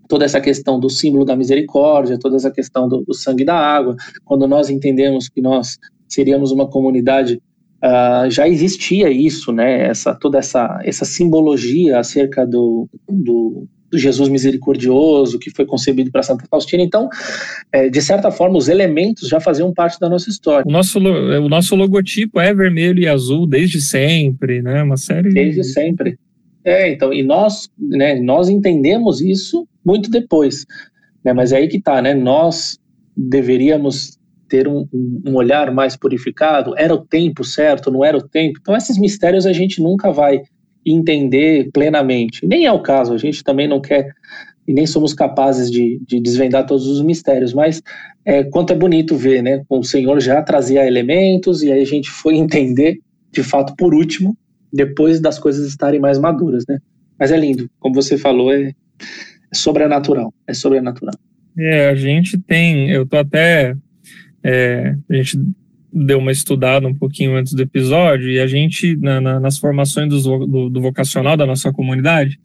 toda 0.07 0.25
essa 0.25 0.39
questão 0.39 0.79
do 0.79 0.89
símbolo 0.89 1.25
da 1.25 1.35
misericórdia, 1.35 2.19
toda 2.19 2.35
essa 2.35 2.51
questão 2.51 2.87
do, 2.87 3.03
do 3.03 3.13
sangue 3.13 3.43
da 3.43 3.55
água, 3.55 3.95
quando 4.23 4.47
nós 4.47 4.69
entendemos 4.69 5.29
que 5.29 5.41
nós 5.41 5.79
seríamos 6.07 6.51
uma 6.51 6.67
comunidade 6.67 7.41
Uh, 7.83 8.29
já 8.29 8.47
existia 8.47 9.09
isso, 9.09 9.51
né? 9.51 9.87
Essa 9.87 10.13
toda 10.13 10.37
essa 10.37 10.79
essa 10.83 11.03
simbologia 11.03 11.97
acerca 11.97 12.45
do, 12.45 12.87
do, 13.09 13.67
do 13.89 13.97
Jesus 13.97 14.29
misericordioso 14.29 15.39
que 15.39 15.49
foi 15.49 15.65
concebido 15.65 16.11
para 16.11 16.21
Santa 16.21 16.45
Faustina. 16.49 16.83
Então, 16.83 17.09
é, 17.71 17.89
de 17.89 18.01
certa 18.01 18.29
forma, 18.29 18.57
os 18.57 18.69
elementos 18.69 19.27
já 19.27 19.39
faziam 19.39 19.73
parte 19.73 19.99
da 19.99 20.07
nossa 20.07 20.29
história. 20.29 20.63
O 20.65 20.71
nosso, 20.71 20.99
o 20.99 21.49
nosso 21.49 21.75
logotipo 21.75 22.39
é 22.39 22.53
vermelho 22.53 22.99
e 22.99 23.07
azul 23.07 23.47
desde 23.47 23.81
sempre, 23.81 24.61
né? 24.61 24.83
Uma 24.83 24.97
série. 24.97 25.33
Desde 25.33 25.63
sempre. 25.63 26.17
É, 26.63 26.91
então, 26.91 27.11
e 27.11 27.23
nós, 27.23 27.69
né, 27.79 28.19
nós 28.19 28.47
entendemos 28.47 29.19
isso 29.19 29.67
muito 29.83 30.11
depois, 30.11 30.65
né? 31.25 31.33
Mas 31.33 31.51
é 31.51 31.57
aí 31.57 31.67
que 31.67 31.81
tá, 31.81 32.01
né? 32.01 32.13
Nós 32.13 32.77
deveríamos 33.17 34.20
ter 34.51 34.67
um, 34.67 34.85
um, 34.93 35.33
olhar 35.33 35.71
mais 35.71 35.95
purificado. 35.95 36.73
Era 36.77 36.93
o 36.93 37.05
tempo 37.05 37.41
certo? 37.41 37.89
Não 37.89 38.03
era 38.03 38.17
o 38.17 38.21
tempo? 38.21 38.59
Então, 38.61 38.75
esses 38.75 38.97
mistérios 38.97 39.45
a 39.45 39.53
gente 39.53 39.81
nunca 39.81 40.11
vai 40.11 40.41
entender 40.85 41.69
plenamente. 41.71 42.45
Nem 42.45 42.65
é 42.65 42.71
o 42.71 42.81
caso, 42.81 43.13
a 43.13 43.17
gente 43.17 43.45
também 43.45 43.65
não 43.65 43.79
quer 43.79 44.11
e 44.67 44.73
nem 44.73 44.85
somos 44.85 45.13
capazes 45.13 45.71
de, 45.71 46.01
de 46.05 46.19
desvendar 46.19 46.65
todos 46.65 46.85
os 46.85 47.01
mistérios, 47.01 47.53
mas 47.53 47.81
é, 48.25 48.43
quanto 48.43 48.73
é 48.73 48.75
bonito 48.75 49.15
ver, 49.15 49.41
né? 49.41 49.63
O 49.69 49.83
Senhor 49.83 50.19
já 50.19 50.41
trazia 50.41 50.85
elementos 50.85 51.63
e 51.63 51.71
aí 51.71 51.81
a 51.81 51.85
gente 51.85 52.09
foi 52.09 52.35
entender, 52.37 52.99
de 53.31 53.41
fato, 53.41 53.73
por 53.77 53.93
último, 53.93 54.37
depois 54.71 55.21
das 55.21 55.39
coisas 55.39 55.65
estarem 55.65 55.99
mais 55.99 56.19
maduras, 56.19 56.65
né? 56.67 56.77
Mas 57.17 57.31
é 57.31 57.37
lindo, 57.37 57.69
como 57.79 57.95
você 57.95 58.17
falou, 58.17 58.51
é, 58.51 58.69
é 58.69 59.55
sobrenatural, 59.55 60.33
é 60.45 60.53
sobrenatural. 60.53 61.15
É, 61.57 61.89
a 61.89 61.95
gente 61.95 62.37
tem, 62.37 62.89
eu 62.89 63.05
tô 63.05 63.17
até, 63.17 63.75
é, 64.43 64.95
a 65.09 65.13
gente 65.15 65.39
deu 65.93 66.19
uma 66.19 66.31
estudada 66.31 66.87
um 66.87 66.93
pouquinho 66.93 67.35
antes 67.35 67.53
do 67.53 67.61
episódio 67.61 68.29
e 68.29 68.39
a 68.39 68.47
gente, 68.47 68.95
na, 68.97 69.19
na, 69.19 69.39
nas 69.39 69.57
formações 69.57 70.09
do, 70.09 70.45
do, 70.45 70.69
do, 70.69 70.81
vocacional 70.81 71.35
da 71.35 71.45
nossa 71.45 71.71
comunidade, 71.73 72.39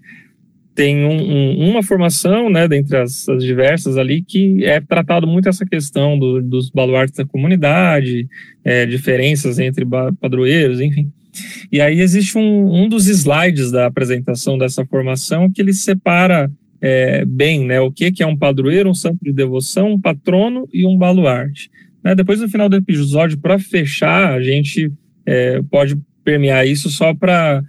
tem 0.74 1.06
um, 1.06 1.22
um, 1.22 1.70
uma 1.70 1.82
formação, 1.82 2.50
né, 2.50 2.68
dentre 2.68 2.98
as, 2.98 3.28
as, 3.28 3.42
diversas 3.42 3.96
ali, 3.96 4.20
que 4.20 4.64
é 4.64 4.80
tratado 4.80 5.26
muito 5.26 5.48
essa 5.48 5.64
questão 5.64 6.18
do, 6.18 6.42
dos 6.42 6.70
baluartes 6.70 7.16
da 7.16 7.24
comunidade, 7.24 8.28
é, 8.62 8.84
diferenças 8.84 9.58
entre 9.58 9.86
padroeiros, 10.20 10.80
enfim. 10.80 11.10
E 11.70 11.80
aí 11.80 12.00
existe 12.00 12.36
um, 12.36 12.82
um 12.84 12.88
dos 12.88 13.06
slides 13.06 13.70
da 13.70 13.86
apresentação 13.86 14.58
dessa 14.58 14.84
formação 14.84 15.50
que 15.50 15.62
ele 15.62 15.72
separa 15.72 16.50
é, 16.80 17.24
bem 17.24 17.64
né, 17.64 17.80
o 17.80 17.90
que, 17.90 18.12
que 18.12 18.22
é 18.22 18.26
um 18.26 18.36
padroeiro, 18.36 18.90
um 18.90 18.94
santo 18.94 19.18
de 19.22 19.32
devoção, 19.32 19.92
um 19.92 20.00
patrono 20.00 20.68
e 20.72 20.86
um 20.86 20.96
baluarte. 20.96 21.70
Né? 22.06 22.14
Depois, 22.14 22.40
no 22.40 22.48
final 22.48 22.68
do 22.68 22.76
episódio, 22.76 23.36
para 23.36 23.58
fechar, 23.58 24.32
a 24.32 24.40
gente 24.40 24.92
é, 25.26 25.60
pode 25.62 25.98
permear 26.22 26.64
isso 26.64 26.88
só 26.88 27.12
para 27.12 27.64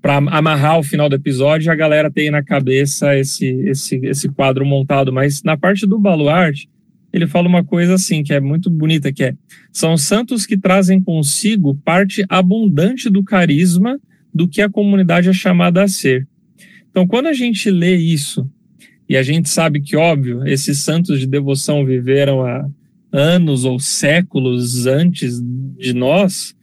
para 0.00 0.16
amarrar 0.16 0.80
o 0.80 0.82
final 0.82 1.08
do 1.08 1.14
episódio 1.14 1.70
a 1.70 1.76
galera 1.76 2.10
ter 2.10 2.28
na 2.28 2.42
cabeça 2.42 3.16
esse, 3.16 3.46
esse, 3.68 4.04
esse 4.04 4.28
quadro 4.30 4.66
montado. 4.66 5.12
Mas 5.12 5.44
na 5.44 5.56
parte 5.56 5.86
do 5.86 5.96
baluarte, 5.96 6.68
ele 7.12 7.24
fala 7.28 7.46
uma 7.46 7.62
coisa 7.62 7.94
assim, 7.94 8.24
que 8.24 8.32
é 8.32 8.40
muito 8.40 8.68
bonita, 8.68 9.12
que 9.12 9.22
é 9.22 9.34
são 9.70 9.96
santos 9.96 10.44
que 10.44 10.58
trazem 10.58 11.00
consigo 11.00 11.76
parte 11.84 12.24
abundante 12.28 13.08
do 13.08 13.22
carisma 13.22 13.96
do 14.34 14.48
que 14.48 14.60
a 14.60 14.68
comunidade 14.68 15.28
é 15.28 15.32
chamada 15.32 15.84
a 15.84 15.86
ser. 15.86 16.26
Então, 16.90 17.06
quando 17.06 17.28
a 17.28 17.32
gente 17.32 17.70
lê 17.70 17.94
isso, 17.94 18.44
e 19.08 19.16
a 19.16 19.22
gente 19.22 19.48
sabe 19.48 19.80
que, 19.80 19.94
óbvio, 19.94 20.44
esses 20.48 20.80
santos 20.80 21.20
de 21.20 21.28
devoção 21.28 21.86
viveram 21.86 22.44
há 22.44 22.68
anos 23.12 23.64
ou 23.64 23.78
séculos 23.78 24.86
antes 24.86 25.40
de 25.76 25.92
nós, 25.92 26.54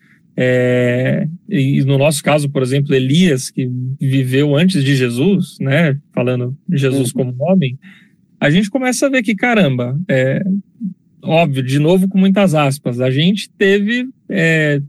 é, 0.41 1.28
e 1.50 1.84
no 1.84 1.97
nosso 1.97 2.24
caso, 2.24 2.50
por 2.50 2.64
exemplo, 2.64 2.95
Elias, 2.95 3.52
que 3.52 3.70
viveu 4.00 4.56
antes 4.56 4.84
de 4.84 4.95
Jesus, 4.95 5.58
né, 5.60 5.97
falando 6.14 6.58
Jesus 6.70 7.12
como 7.12 7.36
homem, 7.39 7.78
a 8.39 8.50
gente 8.50 8.70
começa 8.70 9.06
a 9.06 9.10
ver 9.10 9.22
que, 9.22 9.36
caramba, 9.36 10.00
é, 10.08 10.41
óbvio, 11.22 11.62
de 11.62 11.78
novo 11.78 12.08
com 12.08 12.18
muitas 12.18 12.56
aspas, 12.56 13.02
a 13.02 13.12
gente 13.12 13.50
teve 13.50 14.08
é, 14.30 14.82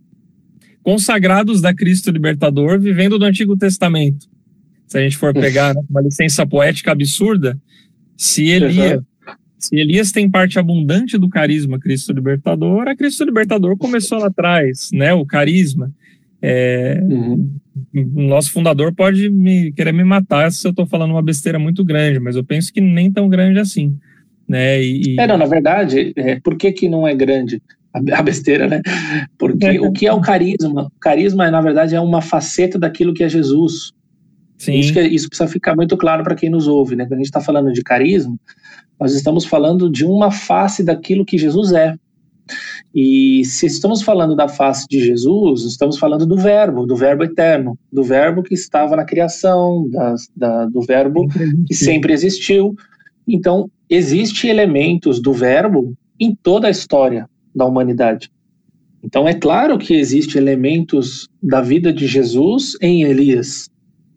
consagrados 0.84 1.60
da 1.60 1.74
Cristo 1.74 2.12
Libertador 2.12 2.78
vivendo 2.78 3.18
do 3.18 3.24
Antigo 3.24 3.56
Testamento. 3.56 4.28
Se 4.86 4.98
a 4.98 5.02
gente 5.02 5.16
for 5.16 5.34
pegar 5.34 5.74
né, 5.74 5.82
uma 5.90 6.00
licença 6.00 6.46
poética 6.46 6.92
absurda, 6.92 7.60
se 8.16 8.48
Elias 8.48 9.02
se 9.60 9.76
Elias 9.76 10.10
tem 10.10 10.28
parte 10.28 10.58
abundante 10.58 11.18
do 11.18 11.28
carisma 11.28 11.78
Cristo 11.78 12.12
Libertador, 12.12 12.88
a 12.88 12.96
Cristo 12.96 13.24
Libertador 13.24 13.76
começou 13.76 14.18
lá 14.18 14.26
atrás, 14.26 14.90
né? 14.92 15.12
O 15.12 15.24
carisma. 15.24 15.92
É, 16.42 16.98
uhum. 17.02 17.54
O 17.94 18.22
nosso 18.22 18.50
fundador 18.50 18.94
pode 18.94 19.28
me 19.28 19.72
querer 19.72 19.92
me 19.92 20.04
matar 20.04 20.50
se 20.50 20.66
eu 20.66 20.70
estou 20.70 20.86
falando 20.86 21.10
uma 21.10 21.22
besteira 21.22 21.58
muito 21.58 21.84
grande, 21.84 22.18
mas 22.18 22.36
eu 22.36 22.44
penso 22.44 22.72
que 22.72 22.80
nem 22.80 23.12
tão 23.12 23.28
grande 23.28 23.58
assim. 23.58 23.96
Né? 24.48 24.82
E, 24.82 25.14
e... 25.14 25.20
É, 25.20 25.26
não, 25.26 25.36
na 25.36 25.46
verdade, 25.46 26.12
é, 26.16 26.40
por 26.40 26.56
que, 26.56 26.72
que 26.72 26.88
não 26.88 27.06
é 27.06 27.14
grande? 27.14 27.62
A 27.92 28.22
besteira, 28.22 28.68
né? 28.68 28.82
Porque 29.36 29.80
o 29.80 29.90
que 29.90 30.06
é 30.06 30.12
o 30.12 30.20
carisma? 30.20 30.86
O 30.86 31.00
carisma, 31.00 31.50
na 31.50 31.60
verdade, 31.60 31.94
é 31.94 32.00
uma 32.00 32.22
faceta 32.22 32.78
daquilo 32.78 33.12
que 33.12 33.24
é 33.24 33.28
Jesus. 33.28 33.92
Sim. 34.56 34.74
Isso, 34.74 34.92
que, 34.92 35.00
isso 35.00 35.28
precisa 35.28 35.48
ficar 35.48 35.74
muito 35.74 35.96
claro 35.96 36.22
para 36.22 36.36
quem 36.36 36.50
nos 36.50 36.68
ouve, 36.68 36.94
né? 36.94 37.04
Quando 37.04 37.14
a 37.14 37.16
gente 37.16 37.26
está 37.26 37.40
falando 37.40 37.72
de 37.72 37.82
carisma, 37.82 38.36
nós 39.00 39.14
estamos 39.14 39.46
falando 39.46 39.90
de 39.90 40.04
uma 40.04 40.30
face 40.30 40.84
daquilo 40.84 41.24
que 41.24 41.38
Jesus 41.38 41.72
é. 41.72 41.94
E 42.94 43.42
se 43.44 43.66
estamos 43.66 44.02
falando 44.02 44.36
da 44.36 44.48
face 44.48 44.86
de 44.88 45.00
Jesus, 45.00 45.64
estamos 45.64 45.98
falando 45.98 46.26
do 46.26 46.36
Verbo, 46.36 46.86
do 46.86 46.96
Verbo 46.96 47.24
eterno, 47.24 47.78
do 47.90 48.02
Verbo 48.02 48.42
que 48.42 48.52
estava 48.52 48.96
na 48.96 49.04
criação, 49.04 49.88
da, 49.88 50.14
da, 50.36 50.66
do 50.66 50.82
Verbo 50.82 51.26
que 51.66 51.74
sempre 51.74 52.12
existiu. 52.12 52.74
Então, 53.26 53.70
existem 53.88 54.50
elementos 54.50 55.20
do 55.22 55.32
Verbo 55.32 55.94
em 56.18 56.34
toda 56.34 56.66
a 56.66 56.70
história 56.70 57.28
da 57.54 57.64
humanidade. 57.64 58.30
Então, 59.02 59.26
é 59.26 59.32
claro 59.32 59.78
que 59.78 59.94
existem 59.94 60.42
elementos 60.42 61.28
da 61.42 61.62
vida 61.62 61.92
de 61.92 62.06
Jesus 62.06 62.76
em 62.82 63.04
Elias. 63.04 63.70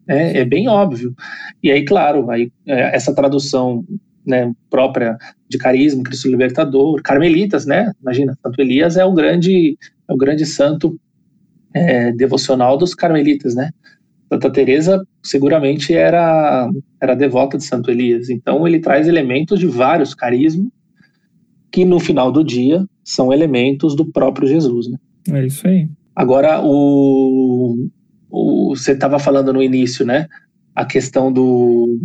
É, 0.06 0.40
é 0.40 0.44
bem 0.44 0.68
óbvio. 0.68 1.14
E 1.62 1.70
aí, 1.70 1.84
claro, 1.84 2.28
aí, 2.30 2.50
é, 2.66 2.94
essa 2.94 3.14
tradução 3.14 3.84
né, 4.26 4.52
própria 4.70 5.16
de 5.48 5.58
carisma, 5.58 6.02
Cristo 6.02 6.28
Libertador, 6.28 7.00
Carmelitas, 7.02 7.66
né? 7.66 7.92
Imagina, 8.00 8.36
Santo 8.42 8.60
Elias 8.60 8.96
é 8.96 9.04
o 9.04 9.12
grande, 9.12 9.76
é 10.08 10.12
o 10.12 10.16
grande 10.16 10.46
santo 10.46 10.98
é, 11.72 12.12
devocional 12.12 12.76
dos 12.76 12.94
Carmelitas, 12.94 13.54
né? 13.54 13.70
Santa 14.32 14.50
Teresa 14.50 15.06
seguramente 15.22 15.94
era 15.94 16.68
era 17.00 17.14
devota 17.14 17.56
de 17.56 17.64
Santo 17.64 17.90
Elias. 17.90 18.30
Então 18.30 18.66
ele 18.66 18.80
traz 18.80 19.06
elementos 19.06 19.60
de 19.60 19.66
vários 19.66 20.14
carismas 20.14 20.68
que 21.70 21.84
no 21.84 22.00
final 22.00 22.32
do 22.32 22.42
dia 22.42 22.84
são 23.02 23.32
elementos 23.32 23.94
do 23.94 24.06
próprio 24.06 24.48
Jesus, 24.48 24.88
né? 24.88 24.98
É 25.30 25.46
isso 25.46 25.66
aí. 25.66 25.88
Agora 26.14 26.60
o, 26.64 27.88
o 28.30 28.76
você 28.76 28.92
estava 28.92 29.18
falando 29.18 29.52
no 29.52 29.62
início, 29.62 30.06
né? 30.06 30.26
A 30.74 30.84
questão 30.84 31.32
do 31.32 32.00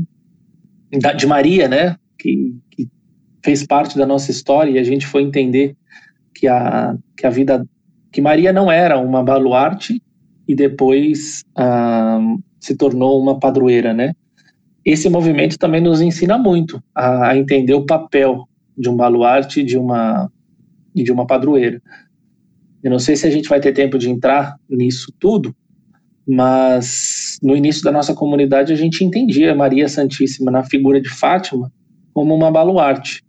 da, 1.00 1.14
de 1.14 1.26
Maria, 1.28 1.68
né? 1.68 1.96
Que, 2.20 2.56
que 2.70 2.90
fez 3.44 3.66
parte 3.66 3.98
da 3.98 4.06
nossa 4.06 4.30
história 4.30 4.72
e 4.72 4.78
a 4.78 4.84
gente 4.84 5.08
foi 5.08 5.24
entender 5.24 5.76
que 6.34 6.48
a, 6.48 6.96
que 7.18 7.26
a 7.26 7.30
vida 7.30 7.66
que 8.12 8.22
Maria 8.22 8.52
não 8.52 8.72
era 8.72 9.00
uma 9.00 9.24
baluarte 9.24 10.02
e 10.48 10.56
depois 10.56 11.44
ah, 11.56 12.20
se 12.60 12.76
tornou 12.76 13.22
uma 13.22 13.40
padroeira, 13.40 13.94
né? 13.94 14.14
Esse 14.84 15.10
movimento 15.10 15.58
também 15.58 15.82
nos 15.82 16.02
ensina 16.02 16.38
muito 16.38 16.82
a, 16.94 17.30
a 17.30 17.38
entender 17.38 17.74
o 17.74 17.86
papel 17.86 18.48
de 18.78 18.90
um 18.90 18.96
baluarte 18.96 19.64
de 19.64 19.78
uma 19.78 20.32
e 20.96 21.04
de 21.04 21.12
uma 21.12 21.28
padroeira. 21.28 21.82
Eu 22.82 22.90
não 22.90 23.00
sei 23.00 23.16
se 23.16 23.28
a 23.28 23.30
gente 23.30 23.48
vai 23.48 23.60
ter 23.60 23.74
tempo 23.74 23.98
de 23.98 24.10
entrar 24.10 24.56
nisso 24.68 25.14
tudo, 25.20 25.56
mas 26.28 27.38
no 27.44 27.56
início 27.56 27.84
da 27.84 27.92
nossa 27.92 28.16
comunidade 28.16 28.74
a 28.74 28.76
gente 28.76 29.04
entendia 29.04 29.54
Maria 29.54 29.88
Santíssima 29.88 30.50
na 30.50 30.64
figura 30.64 31.00
de 31.00 31.10
Fátima 31.10 31.72
como 32.20 32.36
uma 32.36 32.52
baluarte. 32.52 33.24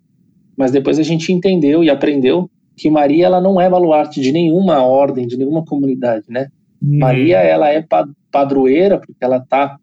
Mas 0.56 0.72
depois 0.72 0.98
a 0.98 1.04
gente 1.04 1.32
entendeu 1.32 1.84
e 1.84 1.88
aprendeu 1.88 2.50
que 2.76 2.90
Maria 2.90 3.26
ela 3.26 3.40
não 3.40 3.60
é 3.60 3.70
baluarte 3.70 4.20
de 4.20 4.32
nenhuma 4.32 4.82
ordem, 4.82 5.28
de 5.28 5.36
nenhuma 5.36 5.64
comunidade, 5.64 6.24
né? 6.28 6.48
Hum. 6.82 6.98
Maria 6.98 7.36
ela 7.36 7.68
é 7.70 7.86
padroeira 8.32 8.98
porque 8.98 9.14
ela 9.24 9.36
está 9.36 9.78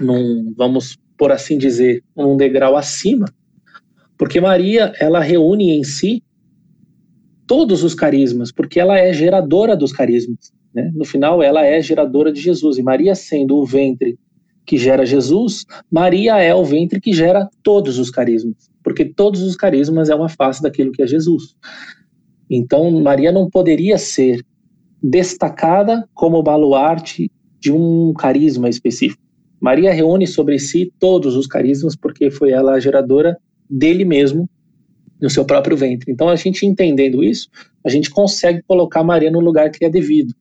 num, 0.00 0.54
vamos 0.56 0.96
por 1.18 1.32
assim 1.32 1.58
dizer, 1.58 2.04
num 2.16 2.36
degrau 2.36 2.76
acima, 2.76 3.26
porque 4.16 4.40
Maria 4.40 4.92
ela 5.00 5.18
reúne 5.18 5.76
em 5.76 5.82
si 5.82 6.22
todos 7.48 7.82
os 7.82 7.96
carismas, 7.96 8.52
porque 8.52 8.78
ela 8.78 8.96
é 8.96 9.12
geradora 9.12 9.76
dos 9.76 9.90
carismas. 9.92 10.52
Né? 10.72 10.92
No 10.94 11.04
final, 11.04 11.42
ela 11.42 11.66
é 11.66 11.82
geradora 11.82 12.32
de 12.32 12.40
Jesus. 12.40 12.78
E 12.78 12.82
Maria, 12.82 13.16
sendo 13.16 13.56
o 13.56 13.66
ventre 13.66 14.16
que 14.70 14.76
gera 14.76 15.04
Jesus, 15.04 15.66
Maria 15.90 16.40
é 16.40 16.54
o 16.54 16.64
ventre 16.64 17.00
que 17.00 17.12
gera 17.12 17.50
todos 17.60 17.98
os 17.98 18.08
carismas, 18.08 18.70
porque 18.84 19.04
todos 19.04 19.42
os 19.42 19.56
carismas 19.56 20.08
é 20.08 20.14
uma 20.14 20.28
face 20.28 20.62
daquilo 20.62 20.92
que 20.92 21.02
é 21.02 21.08
Jesus. 21.08 21.56
Então, 22.48 22.88
Maria 23.02 23.32
não 23.32 23.50
poderia 23.50 23.98
ser 23.98 24.46
destacada 25.02 26.08
como 26.14 26.40
baluarte 26.40 27.32
de 27.58 27.72
um 27.72 28.12
carisma 28.12 28.68
específico. 28.68 29.20
Maria 29.60 29.92
reúne 29.92 30.24
sobre 30.24 30.56
si 30.60 30.92
todos 31.00 31.34
os 31.34 31.48
carismas, 31.48 31.96
porque 31.96 32.30
foi 32.30 32.52
ela 32.52 32.74
a 32.74 32.80
geradora 32.80 33.36
dele 33.68 34.04
mesmo 34.04 34.48
no 35.20 35.28
seu 35.28 35.44
próprio 35.44 35.76
ventre. 35.76 36.12
Então, 36.12 36.28
a 36.28 36.36
gente 36.36 36.64
entendendo 36.64 37.24
isso, 37.24 37.48
a 37.84 37.88
gente 37.88 38.08
consegue 38.08 38.62
colocar 38.62 39.02
Maria 39.02 39.32
no 39.32 39.40
lugar 39.40 39.68
que 39.68 39.84
é 39.84 39.90
devido. 39.90 40.32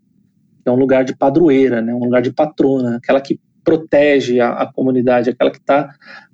É 0.64 0.70
um 0.70 0.76
lugar 0.76 1.04
de 1.04 1.18
padroeira, 1.18 1.82
né? 1.82 1.96
um 1.96 2.04
lugar 2.06 2.22
de 2.22 2.32
patrona, 2.32 2.98
aquela 2.98 3.20
que 3.20 3.40
protege 3.70 4.40
a, 4.40 4.50
a 4.64 4.74
comunidade, 4.74 5.30
aquela 5.30 5.52
que 5.52 5.60
está 5.60 5.94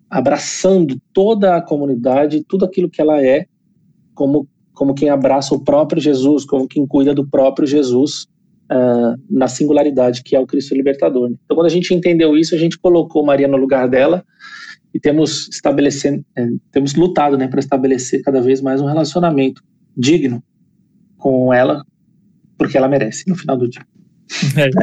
abraçando 0.09 0.97
toda 1.11 1.57
a 1.57 1.61
comunidade, 1.61 2.45
tudo 2.47 2.63
aquilo 2.63 2.89
que 2.89 3.01
ela 3.01 3.21
é, 3.21 3.45
como, 4.13 4.47
como 4.73 4.95
quem 4.95 5.09
abraça 5.09 5.53
o 5.53 5.61
próprio 5.61 6.01
Jesus, 6.01 6.45
como 6.45 6.65
quem 6.65 6.87
cuida 6.87 7.13
do 7.13 7.27
próprio 7.27 7.67
Jesus 7.67 8.23
uh, 8.71 9.21
na 9.29 9.49
singularidade 9.49 10.23
que 10.23 10.33
é 10.33 10.39
o 10.39 10.47
Cristo 10.47 10.73
Libertador. 10.73 11.29
Né? 11.29 11.35
Então, 11.43 11.57
quando 11.57 11.67
a 11.67 11.71
gente 11.71 11.93
entendeu 11.93 12.37
isso, 12.37 12.55
a 12.55 12.57
gente 12.57 12.79
colocou 12.79 13.25
Maria 13.25 13.49
no 13.49 13.57
lugar 13.57 13.89
dela 13.89 14.23
e 14.93 14.99
temos 14.99 15.49
estabelecendo, 15.49 16.23
é, 16.37 16.47
temos 16.71 16.93
lutado, 16.93 17.37
né, 17.37 17.49
para 17.49 17.59
estabelecer 17.59 18.21
cada 18.21 18.39
vez 18.39 18.61
mais 18.61 18.79
um 18.79 18.85
relacionamento 18.85 19.61
digno 19.97 20.41
com 21.17 21.53
ela, 21.53 21.83
porque 22.57 22.77
ela 22.77 22.87
merece 22.87 23.27
no 23.27 23.35
final 23.35 23.57
do 23.57 23.67
dia. 23.67 23.85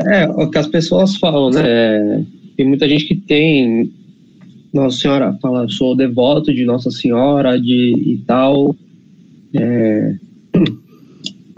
É, 0.05 0.25
é 0.25 0.29
o 0.29 0.51
que 0.51 0.59
as 0.59 0.67
pessoas 0.67 1.17
falam, 1.17 1.51
né? 1.51 2.27
Tem 2.63 2.69
muita 2.69 2.89
gente 2.89 3.07
que 3.07 3.17
tem 3.17 3.93
Nossa 4.73 4.97
Senhora, 4.97 5.37
fala, 5.43 5.69
sou 5.69 5.97
devoto 5.97 6.55
de 6.55 6.65
Nossa 6.65 6.93
Senhora, 6.93 7.61
de 7.61 7.93
e 8.07 8.19
tal. 8.25 8.77
É, 9.53 10.15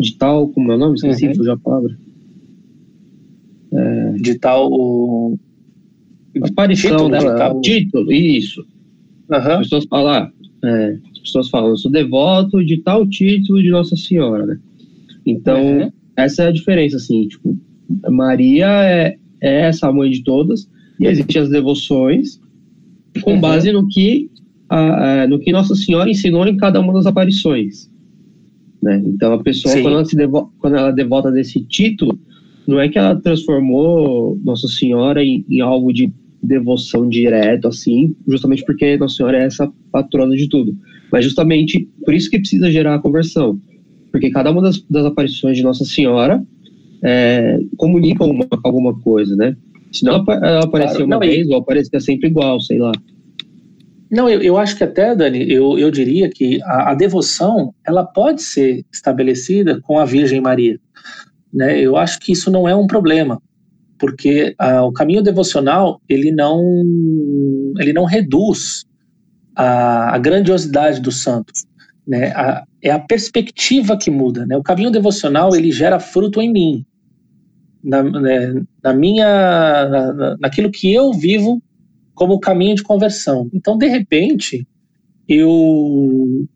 de 0.00 0.14
tal, 0.14 0.48
como 0.48 0.72
é 0.72 0.76
o 0.76 0.78
nome? 0.78 0.94
Esqueci, 0.94 1.26
uhum. 1.26 1.34
fugiu 1.34 1.52
a 1.52 1.59
palavra. 1.59 1.98
É, 3.70 4.12
de 4.12 4.38
tal. 4.38 5.38
Aparição 6.40 6.92
título, 6.92 7.11
dela, 7.11 7.32
de 7.32 7.38
tal... 7.38 7.61
título, 7.61 8.11
isso. 8.11 8.66
Uhum. 9.30 9.36
As 9.36 9.59
pessoas 9.59 9.84
falam, 9.84 10.30
é, 10.64 10.98
as 11.12 11.18
pessoas 11.18 11.50
falam, 11.50 11.68
eu 11.68 11.76
sou 11.76 11.90
devoto 11.90 12.64
de 12.64 12.78
tal 12.78 13.07
título 13.07 13.62
de 13.62 13.68
Nossa 13.68 13.94
Senhora, 13.94 14.46
né? 14.46 14.59
Então, 15.26 15.80
uhum. 15.80 15.92
essa 16.16 16.44
é 16.44 16.48
a 16.48 16.52
diferença, 16.52 16.96
assim, 16.96 17.28
tipo, 17.28 17.59
Maria 18.09 18.68
é, 18.84 19.18
é 19.42 19.66
essa 19.66 19.92
mãe 19.92 20.11
de 20.11 20.24
todas, 20.24 20.66
e 20.99 21.07
existem 21.07 21.42
as 21.42 21.49
devoções 21.49 22.40
com 23.22 23.34
uhum. 23.34 23.40
base 23.40 23.70
no 23.72 23.86
que, 23.88 24.30
a, 24.68 25.22
a, 25.22 25.28
no 25.28 25.38
que 25.38 25.53
Nossa 25.53 25.74
Senhora 25.74 26.11
ensinou 26.11 26.47
em 26.47 26.57
cada 26.57 26.80
uma 26.80 26.92
das 26.92 27.07
aparições. 27.07 27.90
Né? 28.82 29.03
Então, 29.07 29.32
a 29.32 29.42
pessoa, 29.42 29.74
quando 29.80 29.95
ela, 29.95 30.05
se 30.05 30.16
devo, 30.16 30.53
quando 30.59 30.76
ela 30.76 30.90
devota 30.90 31.30
desse 31.30 31.62
título, 31.64 32.18
não 32.66 32.80
é 32.80 32.88
que 32.88 32.99
ela 32.99 33.16
transformou 33.16 34.38
Nossa 34.42 34.68
Senhora 34.68 35.22
em, 35.22 35.45
em 35.49 35.61
algo 35.61 35.92
de 35.92 36.12
devoção 36.42 37.09
direto, 37.09 37.68
assim, 37.68 38.14
justamente 38.28 38.64
porque 38.64 38.97
Nossa 38.99 39.16
Senhora 39.16 39.38
é 39.38 39.45
essa 39.47 39.72
patrona 39.90 40.36
de 40.36 40.49
tudo. 40.49 40.76
Mas 41.11 41.24
justamente 41.24 41.88
por 42.05 42.12
isso 42.12 42.30
que 42.30 42.38
precisa 42.38 42.70
gerar 42.70 42.97
a 42.97 42.99
conversão. 42.99 43.59
Porque 44.11 44.30
cada 44.30 44.51
uma 44.51 44.62
das, 44.62 44.80
das 44.88 45.07
aparições 45.07 45.57
de 45.57 45.62
Nossa 45.62 45.84
Senhora 45.84 46.45
é, 47.03 47.59
comunica 47.76 48.24
uma, 48.24 48.47
alguma 48.62 48.95
coisa, 49.01 49.34
né? 49.36 49.57
Se 49.95 50.05
não 50.05 50.24
ela 50.28 50.64
aparecer 50.64 50.97
claro, 50.97 51.07
uma 51.07 51.14
não, 51.14 51.20
vez, 51.20 51.49
ou 51.49 51.57
aparecer 51.59 52.01
sempre 52.01 52.28
igual, 52.28 52.61
sei 52.61 52.78
lá. 52.78 52.90
Não, 54.11 54.28
eu, 54.28 54.42
eu 54.42 54.59
acho 54.59 54.76
que 54.76 54.82
até, 54.82 55.14
Dani, 55.14 55.51
eu, 55.51 55.78
eu 55.78 55.90
diria 55.90 56.28
que 56.28 56.61
a, 56.64 56.90
a 56.90 56.95
devoção, 56.95 57.72
ela 57.86 58.05
pode 58.05 58.42
ser 58.42 58.84
estabelecida 58.92 59.80
com 59.80 59.99
a 59.99 60.05
Virgem 60.05 60.40
Maria. 60.40 60.78
Né? 61.53 61.80
Eu 61.80 61.97
acho 61.97 62.18
que 62.18 62.32
isso 62.32 62.51
não 62.51 62.68
é 62.68 62.74
um 62.74 62.88
problema, 62.88 63.40
porque 63.97 64.57
uh, 64.61 64.82
o 64.82 64.92
caminho 64.92 65.22
devocional, 65.22 66.01
ele 66.09 66.32
não, 66.32 66.61
ele 67.78 67.92
não 67.92 68.05
reduz 68.05 68.84
a, 69.55 70.16
a 70.16 70.18
grandiosidade 70.18 71.01
do 71.01 71.12
santo. 71.12 71.53
Né? 72.07 72.32
A, 72.32 72.64
é 72.82 72.90
a 72.90 72.99
perspectiva 72.99 73.97
que 73.97 74.11
muda. 74.11 74.45
Né? 74.45 74.57
O 74.57 74.62
caminho 74.62 74.90
devocional, 74.90 75.55
ele 75.55 75.70
gera 75.70 76.01
fruto 76.01 76.42
em 76.42 76.53
mim 76.53 76.84
na, 77.85 78.03
né, 78.03 78.62
na 78.82 78.95
minha, 78.95 79.26
na, 79.89 80.37
naquilo 80.41 80.70
que 80.70 80.93
eu 80.93 81.12
vivo 81.12 81.62
como 82.14 82.41
caminho 82.41 82.74
de 82.74 82.82
conversão. 82.82 83.49
Então, 83.53 83.76
de 83.76 83.87
repente, 83.87 84.66
eu, 85.28 86.47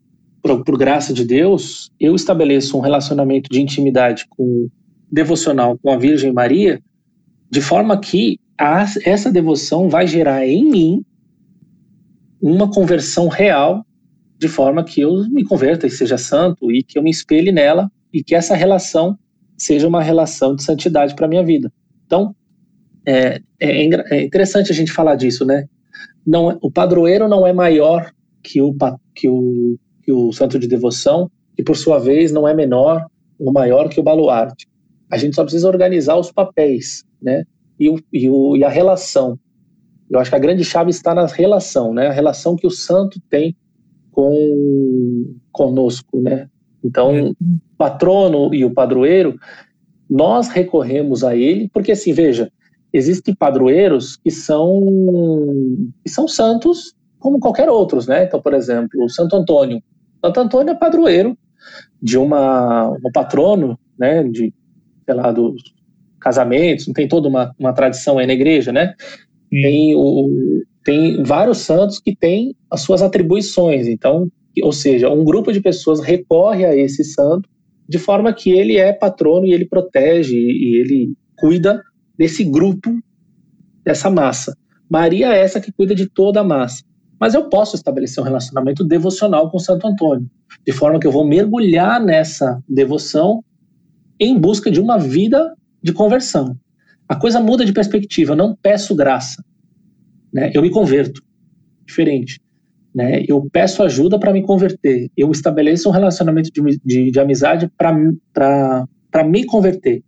por, 0.41 0.63
por, 0.63 0.77
graça 0.77 1.13
de 1.13 1.23
Deus, 1.23 1.91
eu 1.99 2.15
estabeleço 2.15 2.75
um 2.75 2.81
relacionamento 2.81 3.49
de 3.49 3.61
intimidade 3.61 4.25
com 4.29 4.67
devocional 5.11 5.77
com 5.77 5.91
a 5.91 5.97
Virgem 5.97 6.33
Maria, 6.33 6.81
de 7.49 7.61
forma 7.61 7.99
que 7.99 8.39
a, 8.57 8.85
essa 9.05 9.31
devoção 9.31 9.89
vai 9.89 10.07
gerar 10.07 10.47
em 10.47 10.65
mim 10.65 11.05
uma 12.41 12.71
conversão 12.71 13.27
real, 13.27 13.85
de 14.37 14.47
forma 14.47 14.83
que 14.83 15.01
eu 15.01 15.27
me 15.29 15.43
converta 15.43 15.85
e 15.85 15.91
seja 15.91 16.17
santo 16.17 16.71
e 16.71 16.81
que 16.81 16.97
eu 16.97 17.03
me 17.03 17.09
espelhe 17.09 17.51
nela 17.51 17.91
e 18.13 18.23
que 18.23 18.33
essa 18.33 18.55
relação 18.55 19.17
seja 19.59 19.87
uma 19.87 20.01
relação 20.01 20.55
de 20.55 20.63
santidade 20.63 21.15
para 21.15 21.27
minha 21.27 21.43
vida. 21.43 21.71
Então, 22.05 22.35
é, 23.05 23.41
é, 23.59 24.15
é, 24.15 24.23
interessante 24.23 24.71
a 24.71 24.75
gente 24.75 24.91
falar 24.91 25.15
disso, 25.15 25.45
né? 25.45 25.67
Não, 26.25 26.57
o 26.61 26.71
padroeiro 26.71 27.27
não 27.27 27.45
é 27.45 27.53
maior 27.53 28.11
que 28.41 28.61
o, 28.61 28.75
que 29.13 29.27
o, 29.27 29.77
que 30.03 30.11
o 30.11 30.31
santo 30.31 30.57
de 30.57 30.67
devoção, 30.67 31.29
e 31.57 31.63
por 31.63 31.75
sua 31.75 31.99
vez 31.99 32.31
não 32.31 32.47
é 32.47 32.53
menor 32.53 33.05
ou 33.37 33.51
maior 33.51 33.89
que 33.89 33.99
o 33.99 34.03
baluarte. 34.03 34.67
A 35.11 35.17
gente 35.17 35.35
só 35.35 35.43
precisa 35.43 35.67
organizar 35.67 36.15
os 36.17 36.31
papéis, 36.31 37.03
né? 37.21 37.43
E, 37.79 37.89
o, 37.89 37.99
e, 38.13 38.29
o, 38.29 38.55
e 38.55 38.63
a 38.63 38.69
relação. 38.69 39.37
Eu 40.09 40.19
acho 40.19 40.29
que 40.29 40.35
a 40.35 40.39
grande 40.39 40.63
chave 40.63 40.89
está 40.89 41.13
na 41.13 41.25
relação, 41.25 41.93
né? 41.93 42.07
A 42.07 42.13
relação 42.13 42.55
que 42.55 42.67
o 42.67 42.71
santo 42.71 43.19
tem 43.29 43.55
com 44.11 45.35
conosco, 45.51 46.21
né? 46.21 46.49
Então, 46.83 47.15
é. 47.15 47.21
o 47.21 47.35
patrono 47.77 48.53
e 48.53 48.63
o 48.63 48.73
padroeiro, 48.73 49.37
nós 50.09 50.47
recorremos 50.49 51.23
a 51.23 51.35
ele, 51.35 51.69
porque 51.73 51.91
assim, 51.91 52.13
veja, 52.13 52.51
existem 52.91 53.35
padroeiros 53.35 54.15
que 54.17 54.31
são 54.31 54.81
que 56.03 56.09
são 56.09 56.27
santos 56.27 56.95
como 57.19 57.39
qualquer 57.39 57.69
outros, 57.69 58.07
né? 58.07 58.23
Então, 58.23 58.41
por 58.41 58.53
exemplo, 58.53 59.03
o 59.03 59.09
Santo 59.09 59.35
Antônio. 59.35 59.83
Santo 60.23 60.39
Antônio 60.39 60.71
é 60.71 60.75
padroeiro 60.75 61.37
de 62.01 62.17
uma 62.17 62.89
um 62.89 63.11
patrono, 63.13 63.77
né? 63.97 64.23
De 64.23 64.53
sei 65.05 65.15
lá 65.15 65.31
dos 65.31 65.61
casamentos, 66.19 66.87
não 66.87 66.93
tem 66.93 67.07
toda 67.07 67.27
uma, 67.27 67.53
uma 67.57 67.73
tradição 67.73 68.17
aí 68.17 68.25
na 68.25 68.33
igreja, 68.33 68.71
né? 68.71 68.93
Tem 69.49 69.95
o 69.95 70.63
tem 70.83 71.21
vários 71.23 71.59
santos 71.59 71.99
que 71.99 72.15
têm 72.15 72.55
as 72.71 72.81
suas 72.81 73.01
atribuições. 73.01 73.87
Então, 73.87 74.27
ou 74.63 74.71
seja, 74.71 75.09
um 75.09 75.23
grupo 75.23 75.51
de 75.51 75.61
pessoas 75.61 75.99
recorre 75.99 76.65
a 76.65 76.75
esse 76.75 77.03
santo 77.03 77.47
de 77.87 77.97
forma 77.97 78.33
que 78.33 78.51
ele 78.51 78.77
é 78.77 78.93
patrono 78.93 79.47
e 79.47 79.51
ele 79.53 79.65
protege 79.65 80.37
e 80.37 80.79
ele 80.79 81.13
cuida 81.35 81.81
desse 82.17 82.43
grupo, 82.43 82.99
dessa 83.83 84.11
massa. 84.11 84.55
Maria 84.89 85.33
é 85.33 85.39
essa 85.39 85.59
que 85.59 85.71
cuida 85.71 85.95
de 85.95 86.07
toda 86.07 86.41
a 86.41 86.43
massa. 86.43 86.83
Mas 87.19 87.33
eu 87.33 87.49
posso 87.49 87.75
estabelecer 87.75 88.21
um 88.21 88.25
relacionamento 88.25 88.83
devocional 88.83 89.49
com 89.49 89.59
Santo 89.59 89.87
Antônio, 89.87 90.29
de 90.65 90.71
forma 90.71 90.99
que 90.99 91.07
eu 91.07 91.11
vou 91.11 91.25
mergulhar 91.25 91.99
nessa 91.99 92.63
devoção 92.67 93.43
em 94.19 94.37
busca 94.37 94.69
de 94.69 94.79
uma 94.79 94.97
vida 94.97 95.55
de 95.81 95.91
conversão. 95.91 96.57
A 97.07 97.15
coisa 97.15 97.39
muda 97.39 97.65
de 97.65 97.73
perspectiva, 97.73 98.33
eu 98.33 98.37
não 98.37 98.55
peço 98.55 98.95
graça, 98.95 99.43
né? 100.31 100.51
eu 100.53 100.61
me 100.61 100.69
converto. 100.69 101.21
Diferente. 101.85 102.39
Né? 102.93 103.23
Eu 103.27 103.47
peço 103.51 103.83
ajuda 103.83 104.19
para 104.19 104.33
me 104.33 104.41
converter, 104.41 105.11
eu 105.15 105.31
estabeleço 105.31 105.89
um 105.89 105.91
relacionamento 105.91 106.49
de, 106.51 106.79
de, 106.83 107.11
de 107.11 107.19
amizade 107.19 107.69
para 107.77 109.23
me 109.25 109.45
converter. 109.45 110.03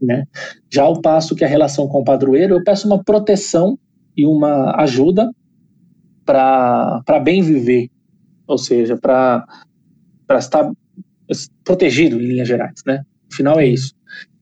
Né? 0.00 0.24
Já 0.70 0.82
ao 0.82 1.00
passo 1.00 1.36
que 1.36 1.44
a 1.44 1.48
relação 1.48 1.86
com 1.86 2.00
o 2.00 2.04
padroeiro, 2.04 2.54
eu 2.54 2.64
peço 2.64 2.86
uma 2.86 3.02
proteção 3.02 3.78
e 4.16 4.26
uma 4.26 4.74
ajuda 4.80 5.30
para 6.24 7.20
bem 7.22 7.42
viver, 7.42 7.88
ou 8.46 8.58
seja, 8.58 8.96
para 8.96 9.46
estar 10.30 10.70
protegido 11.64 12.20
em 12.20 12.26
linhas 12.26 12.48
gerais, 12.48 12.82
né? 12.86 13.04
No 13.30 13.36
final 13.36 13.60
é 13.60 13.66
isso. 13.66 13.94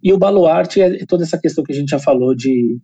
E 0.02 0.12
o 0.12 0.18
baluarte 0.18 0.80
é 0.80 1.04
toda 1.06 1.22
essa 1.22 1.38
questão 1.38 1.62
que 1.62 1.72
a 1.72 1.74
gente 1.74 1.90
já 1.90 1.98
falou 1.98 2.34
de, 2.34 2.78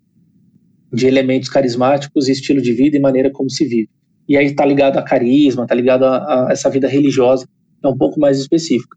de 0.93 1.07
elementos 1.07 1.49
carismáticos, 1.49 2.29
estilo 2.29 2.61
de 2.61 2.73
vida 2.73 2.97
e 2.97 3.01
maneira 3.01 3.31
como 3.31 3.51
se 3.51 3.65
vive. 3.65 3.89
E 4.29 4.37
aí 4.37 4.47
está 4.47 4.65
ligado 4.65 4.99
a 4.99 5.03
carisma, 5.03 5.63
está 5.63 5.75
ligado 5.75 6.05
a, 6.05 6.49
a 6.49 6.53
essa 6.53 6.69
vida 6.69 6.89
religiosa, 6.89 7.49
é 7.83 7.89
um 7.89 7.97
pouco 7.97 8.19
mais 8.19 8.39
específica. 8.39 8.97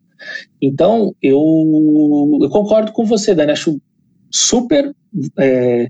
Então, 0.61 1.15
eu, 1.21 1.39
eu 2.41 2.49
concordo 2.49 2.91
com 2.91 3.05
você, 3.05 3.33
Dani. 3.33 3.51
Acho 3.51 3.79
super 4.31 4.93
é, 5.37 5.87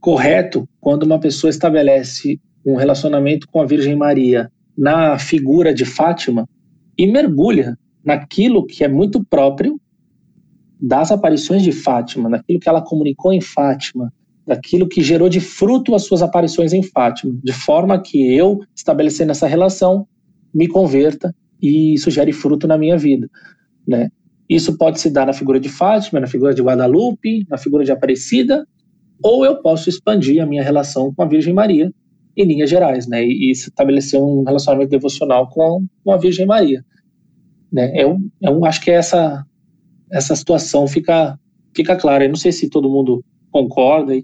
correto 0.00 0.68
quando 0.80 1.04
uma 1.04 1.20
pessoa 1.20 1.50
estabelece 1.50 2.40
um 2.64 2.76
relacionamento 2.76 3.46
com 3.48 3.60
a 3.60 3.66
Virgem 3.66 3.96
Maria 3.96 4.50
na 4.76 5.18
figura 5.18 5.72
de 5.72 5.84
Fátima 5.84 6.48
e 6.96 7.06
mergulha 7.06 7.78
naquilo 8.04 8.66
que 8.66 8.84
é 8.84 8.88
muito 8.88 9.24
próprio 9.24 9.80
das 10.80 11.12
aparições 11.12 11.62
de 11.62 11.72
Fátima, 11.72 12.28
naquilo 12.28 12.58
que 12.58 12.68
ela 12.68 12.82
comunicou 12.82 13.32
em 13.32 13.40
Fátima, 13.40 14.12
daquilo 14.50 14.88
que 14.88 15.00
gerou 15.00 15.28
de 15.28 15.38
fruto 15.38 15.94
as 15.94 16.02
suas 16.02 16.22
aparições 16.22 16.72
em 16.72 16.82
Fátima, 16.82 17.38
de 17.40 17.52
forma 17.52 18.02
que 18.02 18.34
eu, 18.34 18.58
estabelecendo 18.74 19.30
essa 19.30 19.46
relação, 19.46 20.08
me 20.52 20.66
converta 20.66 21.32
e 21.62 21.94
isso 21.94 22.10
gere 22.10 22.32
fruto 22.32 22.66
na 22.66 22.76
minha 22.76 22.98
vida. 22.98 23.30
Né? 23.86 24.10
Isso 24.48 24.76
pode 24.76 24.98
se 24.98 25.08
dar 25.08 25.24
na 25.24 25.32
figura 25.32 25.60
de 25.60 25.68
Fátima, 25.68 26.18
na 26.18 26.26
figura 26.26 26.52
de 26.52 26.60
Guadalupe, 26.60 27.46
na 27.48 27.56
figura 27.56 27.84
de 27.84 27.92
Aparecida, 27.92 28.66
ou 29.22 29.44
eu 29.44 29.62
posso 29.62 29.88
expandir 29.88 30.42
a 30.42 30.46
minha 30.46 30.64
relação 30.64 31.14
com 31.14 31.22
a 31.22 31.28
Virgem 31.28 31.54
Maria 31.54 31.92
em 32.36 32.44
linhas 32.44 32.68
gerais, 32.68 33.06
né? 33.06 33.24
E, 33.24 33.52
estabelecer 33.52 34.20
um 34.20 34.42
relacionamento 34.42 34.90
devocional 34.90 35.48
com, 35.48 35.86
a 36.08 36.16
Virgem 36.16 36.46
Maria, 36.46 36.84
né? 37.72 37.92
Eu, 37.94 38.18
eu 38.42 38.64
acho 38.64 38.80
que 38.80 38.90
essa 38.90 39.44
essa 40.10 40.34
situação 40.34 40.88
fica 40.88 41.38
fica 41.72 41.94
clara. 41.94 42.24
Eu 42.24 42.30
não 42.30 42.36
sei 42.36 42.50
se 42.50 42.68
todo 42.68 42.90
mundo 42.90 43.22
concorda 43.50 44.14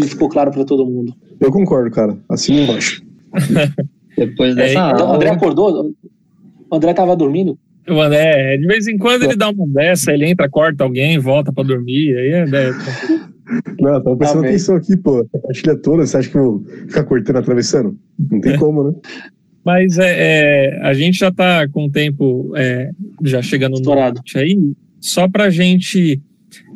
e 0.00 0.06
ficou 0.06 0.28
claro 0.28 0.50
para 0.50 0.64
todo 0.64 0.86
mundo. 0.86 1.14
Eu 1.40 1.50
concordo, 1.50 1.90
cara. 1.90 2.18
Assim 2.28 2.64
embaixo. 2.64 3.02
Depois 4.16 4.54
dessa 4.54 4.72
é, 4.72 4.76
aula... 4.76 5.12
O 5.12 5.14
André 5.14 5.30
acordou? 5.30 5.94
O 6.70 6.76
André 6.76 6.90
estava 6.90 7.14
dormindo? 7.14 7.58
O 7.88 8.00
André, 8.00 8.56
de 8.56 8.66
vez 8.66 8.88
em 8.88 8.98
quando 8.98 9.24
ele 9.24 9.36
dá 9.36 9.50
uma 9.50 9.66
dessa, 9.68 10.12
ele 10.12 10.26
entra, 10.26 10.48
corta 10.48 10.82
alguém, 10.82 11.18
volta 11.18 11.52
para 11.52 11.64
dormir, 11.64 12.16
aí 12.16 12.32
é... 12.32 12.44
Não, 13.80 14.02
tava 14.02 14.16
prestando 14.16 14.40
Amém. 14.40 14.50
atenção 14.50 14.76
aqui, 14.76 14.96
pô. 14.96 15.24
A 15.32 15.38
partilha 15.38 15.76
toda, 15.76 16.04
você 16.04 16.16
acha 16.16 16.28
que 16.28 16.36
eu 16.36 16.42
vou 16.42 16.64
ficar 16.88 17.04
cortando, 17.04 17.36
atravessando? 17.36 17.96
Não 18.18 18.40
tem 18.40 18.54
é. 18.54 18.58
como, 18.58 18.82
né? 18.82 18.94
Mas 19.64 19.98
é, 19.98 20.14
é, 20.16 20.80
a 20.82 20.94
gente 20.94 21.18
já 21.18 21.28
está 21.28 21.68
com 21.68 21.86
o 21.86 21.90
tempo 21.90 22.52
é, 22.56 22.90
já 23.22 23.42
chegando 23.42 23.74
Estourado. 23.74 24.20
no 24.34 24.40
aí. 24.40 24.58
Só 25.00 25.28
para 25.28 25.44
a 25.44 25.50
gente 25.50 26.20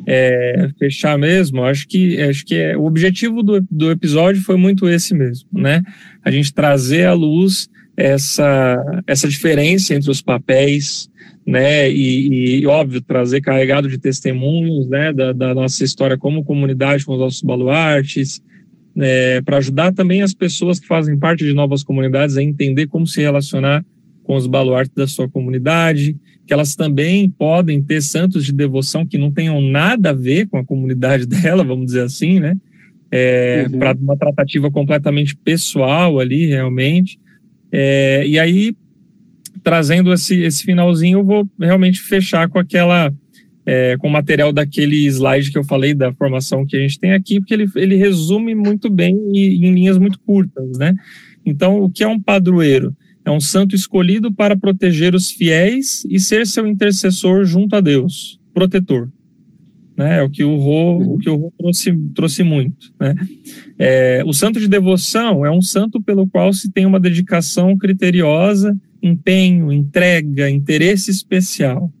é, 0.07 0.69
fechar 0.79 1.17
mesmo, 1.17 1.63
acho 1.63 1.87
que 1.87 2.19
acho 2.21 2.45
que 2.45 2.55
é, 2.55 2.77
o 2.77 2.85
objetivo 2.85 3.43
do, 3.43 3.65
do 3.69 3.91
episódio 3.91 4.41
foi 4.41 4.57
muito 4.57 4.89
esse 4.89 5.13
mesmo, 5.13 5.47
né? 5.51 5.81
A 6.23 6.31
gente 6.31 6.53
trazer 6.53 7.05
à 7.05 7.13
luz 7.13 7.69
essa, 7.95 9.03
essa 9.05 9.27
diferença 9.27 9.93
entre 9.93 10.09
os 10.09 10.21
papéis, 10.21 11.09
né? 11.45 11.89
E, 11.89 12.61
e, 12.61 12.67
óbvio, 12.67 13.01
trazer 13.01 13.41
carregado 13.41 13.89
de 13.89 13.97
testemunhos, 13.97 14.87
né? 14.87 15.13
Da, 15.13 15.33
da 15.33 15.53
nossa 15.53 15.83
história 15.83 16.17
como 16.17 16.43
comunidade, 16.43 17.05
com 17.05 17.13
os 17.13 17.19
nossos 17.19 17.41
baluartes, 17.41 18.41
né, 18.95 19.41
para 19.41 19.57
ajudar 19.57 19.93
também 19.93 20.21
as 20.21 20.33
pessoas 20.33 20.79
que 20.79 20.87
fazem 20.87 21.17
parte 21.17 21.45
de 21.45 21.53
novas 21.53 21.83
comunidades 21.83 22.37
a 22.37 22.43
entender 22.43 22.87
como 22.87 23.07
se 23.07 23.21
relacionar 23.21 23.85
com 24.23 24.35
os 24.35 24.47
baluartes 24.47 24.93
da 24.95 25.07
sua 25.07 25.29
comunidade, 25.29 26.15
que 26.45 26.53
elas 26.53 26.75
também 26.75 27.29
podem 27.29 27.81
ter 27.81 28.01
santos 28.01 28.45
de 28.45 28.51
devoção 28.51 29.05
que 29.05 29.17
não 29.17 29.31
tenham 29.31 29.61
nada 29.61 30.09
a 30.09 30.13
ver 30.13 30.47
com 30.47 30.57
a 30.57 30.65
comunidade 30.65 31.25
dela, 31.27 31.63
vamos 31.63 31.87
dizer 31.87 32.03
assim, 32.03 32.39
né? 32.39 32.57
É, 33.11 33.67
uhum. 33.69 33.79
Para 33.79 33.97
uma 33.97 34.17
tratativa 34.17 34.71
completamente 34.71 35.35
pessoal 35.35 36.19
ali, 36.19 36.45
realmente. 36.45 37.19
É, 37.71 38.25
e 38.25 38.39
aí, 38.39 38.73
trazendo 39.61 40.13
esse, 40.13 40.41
esse 40.41 40.63
finalzinho, 40.63 41.19
eu 41.19 41.25
vou 41.25 41.49
realmente 41.59 41.99
fechar 41.99 42.47
com 42.49 42.59
aquela. 42.59 43.13
É, 43.63 43.95
com 43.97 44.07
o 44.07 44.11
material 44.11 44.51
daquele 44.51 45.05
slide 45.05 45.51
que 45.51 45.57
eu 45.57 45.63
falei 45.63 45.93
da 45.93 46.11
formação 46.13 46.65
que 46.65 46.75
a 46.75 46.79
gente 46.79 46.99
tem 46.99 47.13
aqui, 47.13 47.39
porque 47.39 47.53
ele, 47.53 47.67
ele 47.75 47.95
resume 47.95 48.55
muito 48.55 48.89
bem 48.89 49.15
e 49.31 49.63
em 49.63 49.73
linhas 49.75 49.99
muito 49.99 50.19
curtas, 50.19 50.79
né? 50.79 50.95
Então, 51.45 51.79
o 51.79 51.89
que 51.89 52.03
é 52.03 52.07
um 52.07 52.19
padroeiro? 52.19 52.95
É 53.23 53.31
um 53.31 53.39
santo 53.39 53.75
escolhido 53.75 54.33
para 54.33 54.57
proteger 54.57 55.13
os 55.13 55.29
fiéis 55.29 56.03
e 56.09 56.19
ser 56.19 56.47
seu 56.47 56.65
intercessor 56.65 57.45
junto 57.45 57.75
a 57.75 57.81
Deus, 57.81 58.39
protetor. 58.53 59.09
Né? 59.95 60.19
É 60.19 60.23
o 60.23 60.29
que 60.29 60.43
o 60.43 60.55
Rô, 60.55 60.97
o 61.13 61.17
que 61.19 61.29
o 61.29 61.35
Rô 61.35 61.53
trouxe, 61.57 61.95
trouxe 62.15 62.43
muito. 62.43 62.91
Né? 62.99 63.15
É, 63.77 64.23
o 64.25 64.33
santo 64.33 64.59
de 64.59 64.67
devoção 64.67 65.45
é 65.45 65.51
um 65.51 65.61
santo 65.61 66.01
pelo 66.01 66.27
qual 66.27 66.51
se 66.51 66.71
tem 66.71 66.85
uma 66.85 66.99
dedicação 66.99 67.77
criteriosa, 67.77 68.75
empenho, 69.01 69.71
entrega, 69.71 70.49
interesse 70.49 71.11
especial. 71.11 71.91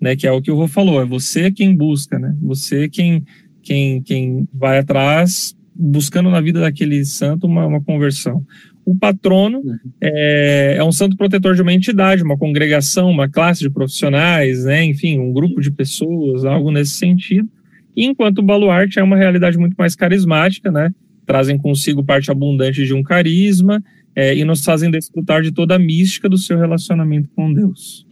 Né? 0.00 0.16
Que 0.16 0.26
é 0.26 0.32
o 0.32 0.42
que 0.42 0.50
o 0.50 0.56
Rô 0.56 0.66
falou, 0.66 1.00
é 1.00 1.04
você 1.04 1.50
quem 1.50 1.74
busca, 1.74 2.18
né? 2.18 2.36
você 2.42 2.88
quem, 2.88 3.24
quem, 3.62 4.02
quem 4.02 4.48
vai 4.52 4.78
atrás 4.78 5.55
buscando 5.78 6.30
na 6.30 6.40
vida 6.40 6.60
daquele 6.60 7.04
santo 7.04 7.46
uma, 7.46 7.66
uma 7.66 7.82
conversão. 7.82 8.44
O 8.84 8.94
patrono 8.94 9.62
é, 10.00 10.76
é, 10.78 10.84
um 10.84 10.92
santo 10.92 11.16
protetor 11.16 11.54
de 11.54 11.62
uma 11.62 11.72
entidade, 11.72 12.22
uma 12.22 12.38
congregação, 12.38 13.10
uma 13.10 13.28
classe 13.28 13.60
de 13.60 13.70
profissionais, 13.70 14.64
né? 14.64 14.84
enfim, 14.84 15.18
um 15.18 15.32
grupo 15.32 15.60
de 15.60 15.70
pessoas, 15.70 16.44
algo 16.44 16.70
nesse 16.70 16.92
sentido. 16.92 17.48
Enquanto 17.96 18.38
o 18.38 18.42
baluarte 18.42 18.98
é 18.98 19.02
uma 19.02 19.16
realidade 19.16 19.58
muito 19.58 19.74
mais 19.74 19.96
carismática, 19.96 20.70
né? 20.70 20.94
trazem 21.26 21.58
consigo 21.58 22.04
parte 22.04 22.30
abundante 22.30 22.86
de 22.86 22.94
um 22.94 23.02
carisma 23.02 23.82
é, 24.14 24.34
e 24.36 24.44
nos 24.44 24.64
fazem 24.64 24.90
desfrutar 24.90 25.42
de 25.42 25.50
toda 25.50 25.74
a 25.74 25.78
mística 25.78 26.28
do 26.28 26.38
seu 26.38 26.56
relacionamento 26.56 27.28
com 27.34 27.52
Deus. 27.52 28.06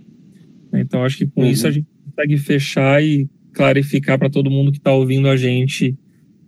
Então, 0.72 1.04
acho 1.04 1.18
que 1.18 1.26
com 1.26 1.42
uhum. 1.42 1.46
isso 1.46 1.66
a 1.66 1.70
gente 1.70 1.86
consegue 2.04 2.36
fechar 2.36 3.02
e 3.02 3.28
clarificar 3.52 4.18
para 4.18 4.28
todo 4.28 4.50
mundo 4.50 4.72
que 4.72 4.78
está 4.78 4.92
ouvindo 4.92 5.28
a 5.28 5.36
gente 5.36 5.96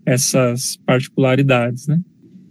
essas 0.07 0.78
particularidades, 0.86 1.88
né? 1.88 2.00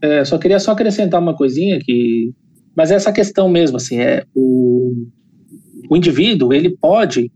É, 0.01 0.25
só 0.25 0.37
queria 0.37 0.59
só 0.59 0.73
acrescentar 0.73 1.21
uma 1.21 1.35
coisinha 1.35 1.79
que, 1.79 2.31
mas 2.75 2.91
é 2.91 2.95
essa 2.95 3.13
questão 3.13 3.49
mesmo, 3.49 3.77
assim, 3.77 3.97
é 3.99 4.25
o, 4.35 5.07
o 5.89 5.95
indivíduo 5.95 6.53
ele 6.53 6.75
pode 6.77 7.31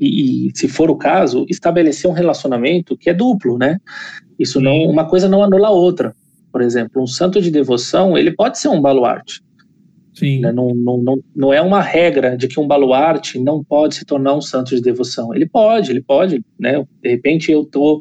e, 0.00 0.48
e, 0.48 0.50
se 0.54 0.66
for 0.66 0.90
o 0.90 0.96
caso 0.96 1.44
estabelecer 1.48 2.10
um 2.10 2.14
relacionamento 2.14 2.96
que 2.96 3.10
é 3.10 3.14
duplo, 3.14 3.58
né? 3.58 3.76
Isso 4.38 4.58
não, 4.58 4.74
uma 4.84 5.06
coisa 5.06 5.28
não 5.28 5.44
anula 5.44 5.68
a 5.68 5.72
outra. 5.72 6.16
Por 6.50 6.62
exemplo, 6.62 7.02
um 7.02 7.06
santo 7.06 7.40
de 7.40 7.50
devoção 7.50 8.16
ele 8.16 8.30
pode 8.30 8.58
ser 8.58 8.68
um 8.68 8.80
baluarte. 8.80 9.42
Sim. 10.14 10.40
Né? 10.40 10.52
Não, 10.52 10.74
não, 10.74 10.96
não, 10.96 11.18
não 11.36 11.52
é 11.52 11.60
uma 11.60 11.82
regra 11.82 12.36
de 12.36 12.48
que 12.48 12.58
um 12.58 12.66
baluarte 12.66 13.38
não 13.38 13.62
pode 13.62 13.94
se 13.94 14.06
tornar 14.06 14.34
um 14.34 14.40
santo 14.40 14.74
de 14.74 14.80
devoção. 14.80 15.34
Ele 15.34 15.46
pode, 15.46 15.90
ele 15.90 16.00
pode, 16.00 16.42
né? 16.58 16.82
De 17.02 17.10
repente 17.10 17.52
eu 17.52 17.62
estou 17.62 18.00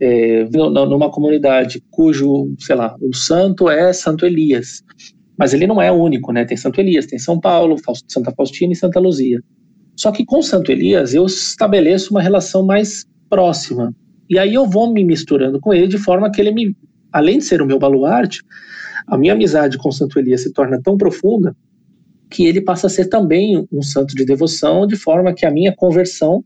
é, 0.00 0.44
numa 0.44 1.10
comunidade 1.10 1.82
cujo, 1.90 2.54
sei 2.58 2.76
lá, 2.76 2.96
o 3.00 3.14
santo 3.14 3.68
é 3.68 3.92
Santo 3.92 4.26
Elias, 4.26 4.82
mas 5.38 5.52
ele 5.52 5.66
não 5.66 5.80
é 5.80 5.90
único, 5.90 6.32
né? 6.32 6.44
Tem 6.44 6.56
Santo 6.56 6.80
Elias, 6.80 7.06
tem 7.06 7.18
São 7.18 7.38
Paulo, 7.38 7.76
Santa 8.08 8.32
Faustina 8.32 8.72
e 8.72 8.76
Santa 8.76 9.00
Luzia. 9.00 9.40
Só 9.96 10.10
que 10.10 10.24
com 10.24 10.42
Santo 10.42 10.72
Elias 10.72 11.14
eu 11.14 11.24
estabeleço 11.26 12.10
uma 12.10 12.22
relação 12.22 12.64
mais 12.64 13.04
próxima. 13.28 13.94
E 14.28 14.38
aí 14.38 14.54
eu 14.54 14.66
vou 14.66 14.92
me 14.92 15.04
misturando 15.04 15.60
com 15.60 15.72
ele 15.72 15.86
de 15.86 15.98
forma 15.98 16.30
que 16.30 16.40
ele 16.40 16.50
me, 16.50 16.76
além 17.12 17.38
de 17.38 17.44
ser 17.44 17.62
o 17.62 17.66
meu 17.66 17.78
baluarte, 17.78 18.40
a 19.06 19.18
minha 19.18 19.34
amizade 19.34 19.76
com 19.78 19.92
Santo 19.92 20.18
Elias 20.18 20.42
se 20.42 20.52
torna 20.52 20.80
tão 20.82 20.96
profunda 20.96 21.54
que 22.30 22.46
ele 22.46 22.60
passa 22.60 22.86
a 22.86 22.90
ser 22.90 23.06
também 23.06 23.66
um 23.70 23.82
santo 23.82 24.14
de 24.14 24.24
devoção, 24.24 24.86
de 24.86 24.96
forma 24.96 25.32
que 25.34 25.46
a 25.46 25.50
minha 25.50 25.74
conversão 25.74 26.44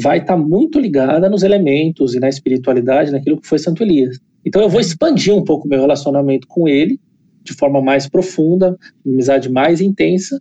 vai 0.00 0.18
estar 0.18 0.34
tá 0.34 0.38
muito 0.38 0.78
ligada 0.78 1.28
nos 1.28 1.42
elementos 1.42 2.14
e 2.14 2.20
na 2.20 2.28
espiritualidade, 2.28 3.10
naquilo 3.10 3.40
que 3.40 3.46
foi 3.46 3.58
Santo 3.58 3.82
Elias. 3.82 4.18
Então 4.44 4.62
eu 4.62 4.68
vou 4.68 4.80
expandir 4.80 5.34
um 5.34 5.44
pouco 5.44 5.68
meu 5.68 5.80
relacionamento 5.80 6.46
com 6.46 6.68
ele 6.68 7.00
de 7.42 7.54
forma 7.54 7.80
mais 7.80 8.08
profunda, 8.08 8.76
amizade 9.04 9.50
mais 9.50 9.80
intensa 9.80 10.38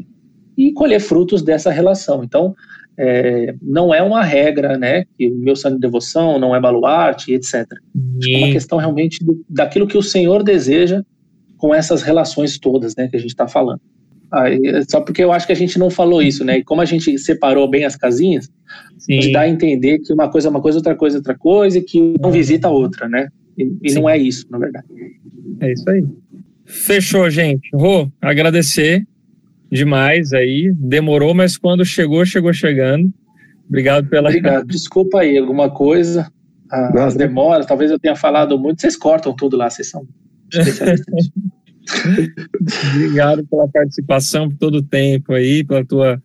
e 0.58 0.74
colher 0.74 1.00
frutos 1.00 1.42
dessa 1.42 1.72
relação. 1.72 2.24
Então 2.24 2.54
é, 2.98 3.56
não 3.62 3.94
é 3.94 4.02
uma 4.02 4.24
regra, 4.24 4.78
né, 4.78 5.06
que 5.18 5.30
o 5.30 5.36
meu 5.36 5.56
santo 5.56 5.76
de 5.76 5.82
devoção 5.82 6.40
não 6.40 6.56
é 6.56 6.60
baluarte, 6.60 7.34
etc. 7.34 7.66
É 8.28 8.38
uma 8.38 8.52
questão 8.52 8.78
realmente 8.78 9.24
do, 9.24 9.44
daquilo 9.48 9.88
que 9.88 9.98
o 9.98 10.04
Senhor 10.04 10.44
deseja 10.44 11.04
com 11.58 11.74
essas 11.74 12.02
relações 12.02 12.58
todas, 12.60 12.96
né, 12.96 13.08
que 13.08 13.16
a 13.16 13.20
gente 13.20 13.30
está 13.30 13.48
falando. 13.48 13.82
Aí, 14.32 14.60
só 14.90 15.00
porque 15.00 15.24
eu 15.24 15.32
acho 15.32 15.48
que 15.48 15.54
a 15.54 15.56
gente 15.56 15.80
não 15.80 15.90
falou 15.90 16.22
isso, 16.22 16.44
né? 16.44 16.58
E 16.58 16.64
como 16.64 16.82
a 16.82 16.86
gente 16.86 17.18
separou 17.18 17.70
bem 17.70 17.86
as 17.86 17.96
casinhas, 17.96 18.50
Sim. 18.98 19.32
dá 19.32 19.42
a 19.42 19.50
entender 19.50 20.00
que 20.00 20.12
uma 20.12 20.30
coisa 20.30 20.48
é 20.48 20.52
uma 20.52 20.62
coisa, 20.62 20.80
outra 20.80 20.96
coisa 20.96 21.18
é 21.18 21.20
outra 21.20 21.38
coisa, 21.38 21.78
e 21.78 21.82
que 21.82 22.16
um 22.24 22.32
visita 22.32 22.68
a 22.68 22.72
outra, 22.72 23.08
né? 23.08 23.30
E, 23.58 23.72
e 23.84 23.94
não 23.94 24.10
é 24.10 24.18
isso, 24.18 24.46
na 24.50 24.58
verdade. 24.58 24.86
É 25.62 25.72
isso 25.72 25.90
aí. 25.90 26.04
Fechou, 26.66 27.30
gente. 27.30 27.70
Rô, 27.74 28.12
agradecer 28.22 29.08
demais 29.72 30.34
aí. 30.34 30.74
Demorou, 30.76 31.34
mas 31.34 31.58
quando 31.58 31.86
chegou, 31.86 32.26
chegou 32.26 32.52
chegando. 32.54 33.12
Obrigado 33.68 34.08
pela. 34.10 34.30
Obrigado. 34.30 34.68
Desculpa 34.68 35.22
aí 35.22 35.38
alguma 35.38 35.70
coisa. 35.70 36.30
As 36.70 37.16
demoras, 37.16 37.66
talvez 37.66 37.90
eu 37.90 37.98
tenha 37.98 38.16
falado 38.16 38.60
muito. 38.60 38.82
Vocês 38.82 38.98
cortam 38.98 39.34
tudo 39.34 39.56
lá, 39.56 39.70
vocês 39.70 39.90
são 39.90 40.06
especialistas. 40.52 41.30
Obrigado 42.96 43.46
pela 43.46 43.68
participação, 43.68 44.50
por 44.50 44.58
todo 44.58 44.76
o 44.80 44.84
tempo 44.84 45.34
aí, 45.34 45.64
pela 45.64 45.86
tua, 45.86 46.22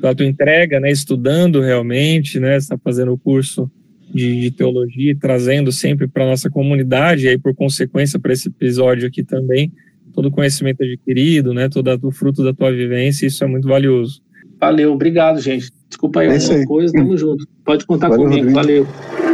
pela 0.00 0.14
tua 0.14 0.26
entrega, 0.26 0.80
né? 0.80 0.90
Estudando 0.90 1.60
realmente, 1.60 2.40
né? 2.40 2.56
Está 2.56 2.78
fazendo 2.78 3.12
o 3.12 3.18
curso 3.18 3.70
de, 4.12 4.40
de 4.40 4.50
teologia, 4.50 5.16
trazendo 5.18 5.70
sempre 5.72 6.06
para 6.06 6.24
nossa 6.24 6.48
comunidade 6.48 7.26
e 7.26 7.28
aí 7.28 7.38
por 7.38 7.54
consequência 7.54 8.18
para 8.18 8.32
esse 8.32 8.48
episódio 8.48 9.08
aqui 9.08 9.22
também 9.22 9.72
todo 10.14 10.26
o 10.26 10.30
conhecimento 10.30 10.82
adquirido, 10.82 11.52
né? 11.52 11.68
Todo 11.68 11.90
o 12.02 12.12
fruto 12.12 12.42
da 12.44 12.54
tua 12.54 12.72
vivência, 12.72 13.26
isso 13.26 13.42
é 13.42 13.46
muito 13.46 13.66
valioso. 13.66 14.22
Valeu, 14.60 14.92
obrigado, 14.92 15.40
gente. 15.40 15.70
Desculpa 15.88 16.20
aí 16.20 16.28
é 16.28 16.34
alguma 16.36 16.54
aí. 16.54 16.64
coisa, 16.64 16.92
tamo 16.92 17.16
junto. 17.18 17.46
Pode 17.64 17.84
contar 17.84 18.08
Valeu, 18.08 18.24
comigo, 18.24 18.52
Rodrigo. 18.52 18.84
valeu. 18.84 19.33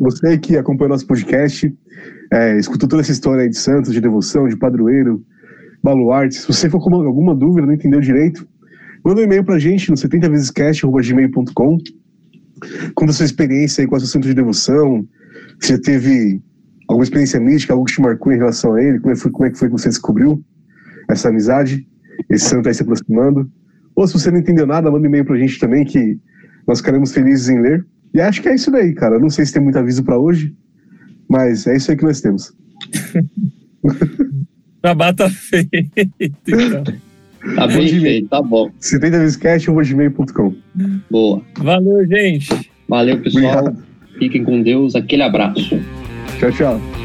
Você 0.00 0.38
que 0.38 0.56
acompanha 0.56 0.90
nosso 0.90 1.06
podcast, 1.06 1.74
é, 2.32 2.58
escutou 2.58 2.88
toda 2.88 3.02
essa 3.02 3.12
história 3.12 3.42
aí 3.42 3.48
de 3.48 3.58
santos, 3.58 3.92
de 3.92 4.00
devoção, 4.00 4.48
de 4.48 4.56
padroeiro, 4.56 5.24
baluarte. 5.82 6.36
Se 6.36 6.46
você 6.46 6.70
for 6.70 6.80
com 6.80 6.94
alguma 6.94 7.34
dúvida, 7.34 7.66
não 7.66 7.74
entendeu 7.74 8.00
direito, 8.00 8.46
manda 9.04 9.20
um 9.20 9.24
e-mail 9.24 9.44
pra 9.44 9.58
gente 9.58 9.90
no 9.90 9.96
70vezescast.gmail.com 9.96 11.78
Conta 12.94 13.12
a 13.12 13.14
sua 13.14 13.26
experiência 13.26 13.82
aí 13.82 13.86
com 13.86 13.98
sua 13.98 14.08
santo 14.08 14.26
de 14.26 14.34
devoção, 14.34 15.06
se 15.60 15.68
você 15.68 15.80
teve 15.80 16.42
alguma 16.88 17.04
experiência 17.04 17.38
mística, 17.40 17.72
algo 17.72 17.84
que 17.84 17.94
te 17.94 18.00
marcou 18.00 18.32
em 18.32 18.36
relação 18.36 18.74
a 18.74 18.82
ele, 18.82 18.98
como 18.98 19.12
é, 19.12 19.16
foi, 19.16 19.30
como 19.30 19.44
é 19.44 19.50
que 19.50 19.58
foi 19.58 19.68
que 19.68 19.72
você 19.72 19.88
descobriu 19.88 20.42
essa 21.08 21.28
amizade, 21.28 21.86
esse 22.30 22.46
santo 22.46 22.68
aí 22.68 22.74
se 22.74 22.82
aproximando. 22.82 23.50
Ou 23.94 24.06
se 24.06 24.14
você 24.14 24.30
não 24.30 24.38
entendeu 24.38 24.66
nada, 24.66 24.90
manda 24.90 25.04
um 25.04 25.06
e-mail 25.06 25.24
pra 25.24 25.36
gente 25.36 25.58
também, 25.58 25.84
que 25.84 26.18
nós 26.66 26.78
ficaremos 26.78 27.12
felizes 27.12 27.48
em 27.48 27.60
ler. 27.60 27.86
E 28.12 28.20
acho 28.20 28.42
que 28.42 28.48
é 28.48 28.54
isso 28.54 28.70
daí, 28.70 28.94
cara. 28.94 29.18
Não 29.18 29.30
sei 29.30 29.44
se 29.44 29.52
tem 29.52 29.62
muito 29.62 29.78
aviso 29.78 30.02
para 30.02 30.18
hoje. 30.18 30.54
Mas 31.28 31.66
é 31.66 31.76
isso 31.76 31.90
aí 31.90 31.96
que 31.96 32.04
nós 32.04 32.20
temos. 32.20 32.52
Babá 34.82 35.12
tá 35.14 35.28
feito. 35.28 35.70
Então. 36.18 36.84
Tá 37.54 37.66
bem 37.66 38.00
feito, 38.00 38.28
tá 38.28 38.42
bom. 38.42 38.70
70 38.80 39.18
vezes 39.18 39.36
cast, 39.36 39.70
gmail.com. 39.70 40.54
Boa. 41.10 41.42
Valeu, 41.58 42.06
gente. 42.06 42.70
Valeu, 42.88 43.20
pessoal. 43.20 43.58
Obrigado. 43.58 43.84
Fiquem 44.18 44.44
com 44.44 44.62
Deus. 44.62 44.94
Aquele 44.94 45.22
abraço. 45.22 45.78
Tchau, 46.38 46.52
tchau. 46.52 46.97